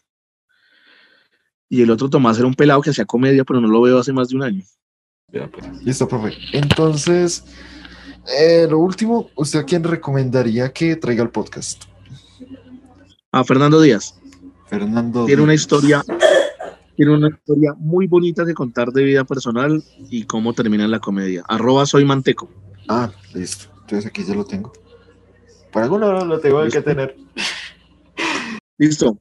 Y 1.70 1.84
el 1.84 1.91
otro 1.91 2.09
Tomás 2.09 2.38
era 2.39 2.47
un 2.47 2.55
pelado 2.55 2.82
que 2.82 2.89
hacía 2.89 3.05
comedia, 3.05 3.43
pero 3.45 3.61
no 3.61 3.67
lo 3.67 3.82
veo 3.82 3.99
hace 3.99 4.11
más 4.11 4.30
de 4.30 4.36
un 4.36 4.43
año. 4.43 4.63
Pues. 5.32 5.84
Listo, 5.84 6.07
profe. 6.07 6.34
Entonces, 6.51 7.45
eh, 8.38 8.67
lo 8.70 8.80
último, 8.80 9.30
¿usted 9.36 9.59
a 9.59 9.63
quién 9.63 9.84
recomendaría 9.84 10.74
que 10.74 10.95
traiga 10.95 11.24
el 11.24 11.30
podcast? 11.30 11.84
A 13.32 13.43
Fernando 13.43 13.80
Díaz. 13.80 14.20
Fernando 14.67 15.26
Tiene 15.26 15.41
una 15.41 15.53
historia, 15.53 16.03
tiene 16.95 17.13
una 17.13 17.30
historia 17.30 17.74
muy 17.78 18.07
bonita 18.07 18.43
de 18.43 18.53
contar 18.53 18.89
de 18.89 19.03
vida 19.03 19.24
personal 19.24 19.84
y 20.09 20.24
cómo 20.24 20.53
termina 20.53 20.86
en 20.86 20.91
la 20.91 20.99
comedia. 20.99 21.43
Arroba 21.47 21.86
soy 21.86 22.05
manteco. 22.05 22.49
Ah, 22.88 23.11
listo. 23.34 23.70
Entonces 23.82 24.05
aquí 24.05 24.24
ya 24.24 24.36
lo 24.36 24.45
tengo. 24.45 24.72
Por 25.72 25.84
alguna 25.84 26.07
hora 26.07 26.26
lo 26.26 26.39
tengo 26.39 26.63
que 26.67 26.82
tener. 26.82 27.15
Listo. 28.78 29.17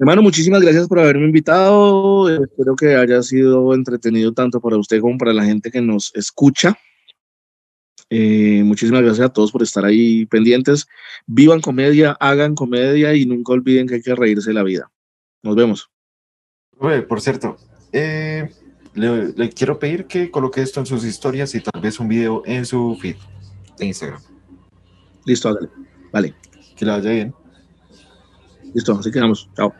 Hermano, 0.00 0.22
muchísimas 0.22 0.62
gracias 0.62 0.86
por 0.86 1.00
haberme 1.00 1.24
invitado. 1.24 2.28
Espero 2.28 2.76
que 2.76 2.94
haya 2.94 3.20
sido 3.22 3.74
entretenido 3.74 4.32
tanto 4.32 4.60
para 4.60 4.76
usted 4.76 5.00
como 5.00 5.18
para 5.18 5.32
la 5.32 5.44
gente 5.44 5.72
que 5.72 5.80
nos 5.80 6.14
escucha. 6.14 6.78
Eh, 8.10 8.62
muchísimas 8.64 9.02
gracias 9.02 9.26
a 9.26 9.32
todos 9.32 9.50
por 9.50 9.62
estar 9.62 9.84
ahí 9.84 10.24
pendientes. 10.26 10.86
Vivan 11.26 11.60
comedia, 11.60 12.16
hagan 12.20 12.54
comedia 12.54 13.12
y 13.14 13.26
nunca 13.26 13.52
olviden 13.52 13.88
que 13.88 13.96
hay 13.96 14.02
que 14.02 14.14
reírse 14.14 14.50
de 14.50 14.54
la 14.54 14.62
vida. 14.62 14.90
Nos 15.42 15.56
vemos. 15.56 15.90
por 17.08 17.20
cierto, 17.20 17.56
eh, 17.92 18.48
le, 18.94 19.50
quiero 19.50 19.80
pedir 19.80 20.06
que 20.06 20.30
coloque 20.30 20.62
esto 20.62 20.78
en 20.78 20.86
sus 20.86 21.04
historias 21.04 21.54
y 21.56 21.60
tal 21.60 21.82
vez 21.82 21.98
un 21.98 22.06
video 22.06 22.42
en 22.46 22.64
su 22.64 22.96
feed 23.00 23.16
de 23.78 23.86
Instagram. 23.86 24.20
Listo, 25.26 25.48
hágale. 25.48 25.68
Vale. 26.12 26.34
Que 26.76 26.84
le 26.84 26.92
vaya 26.92 27.10
bien. 27.10 27.34
Listo, 28.72 28.92
así 28.92 29.10
quedamos. 29.10 29.50
Chao. 29.56 29.74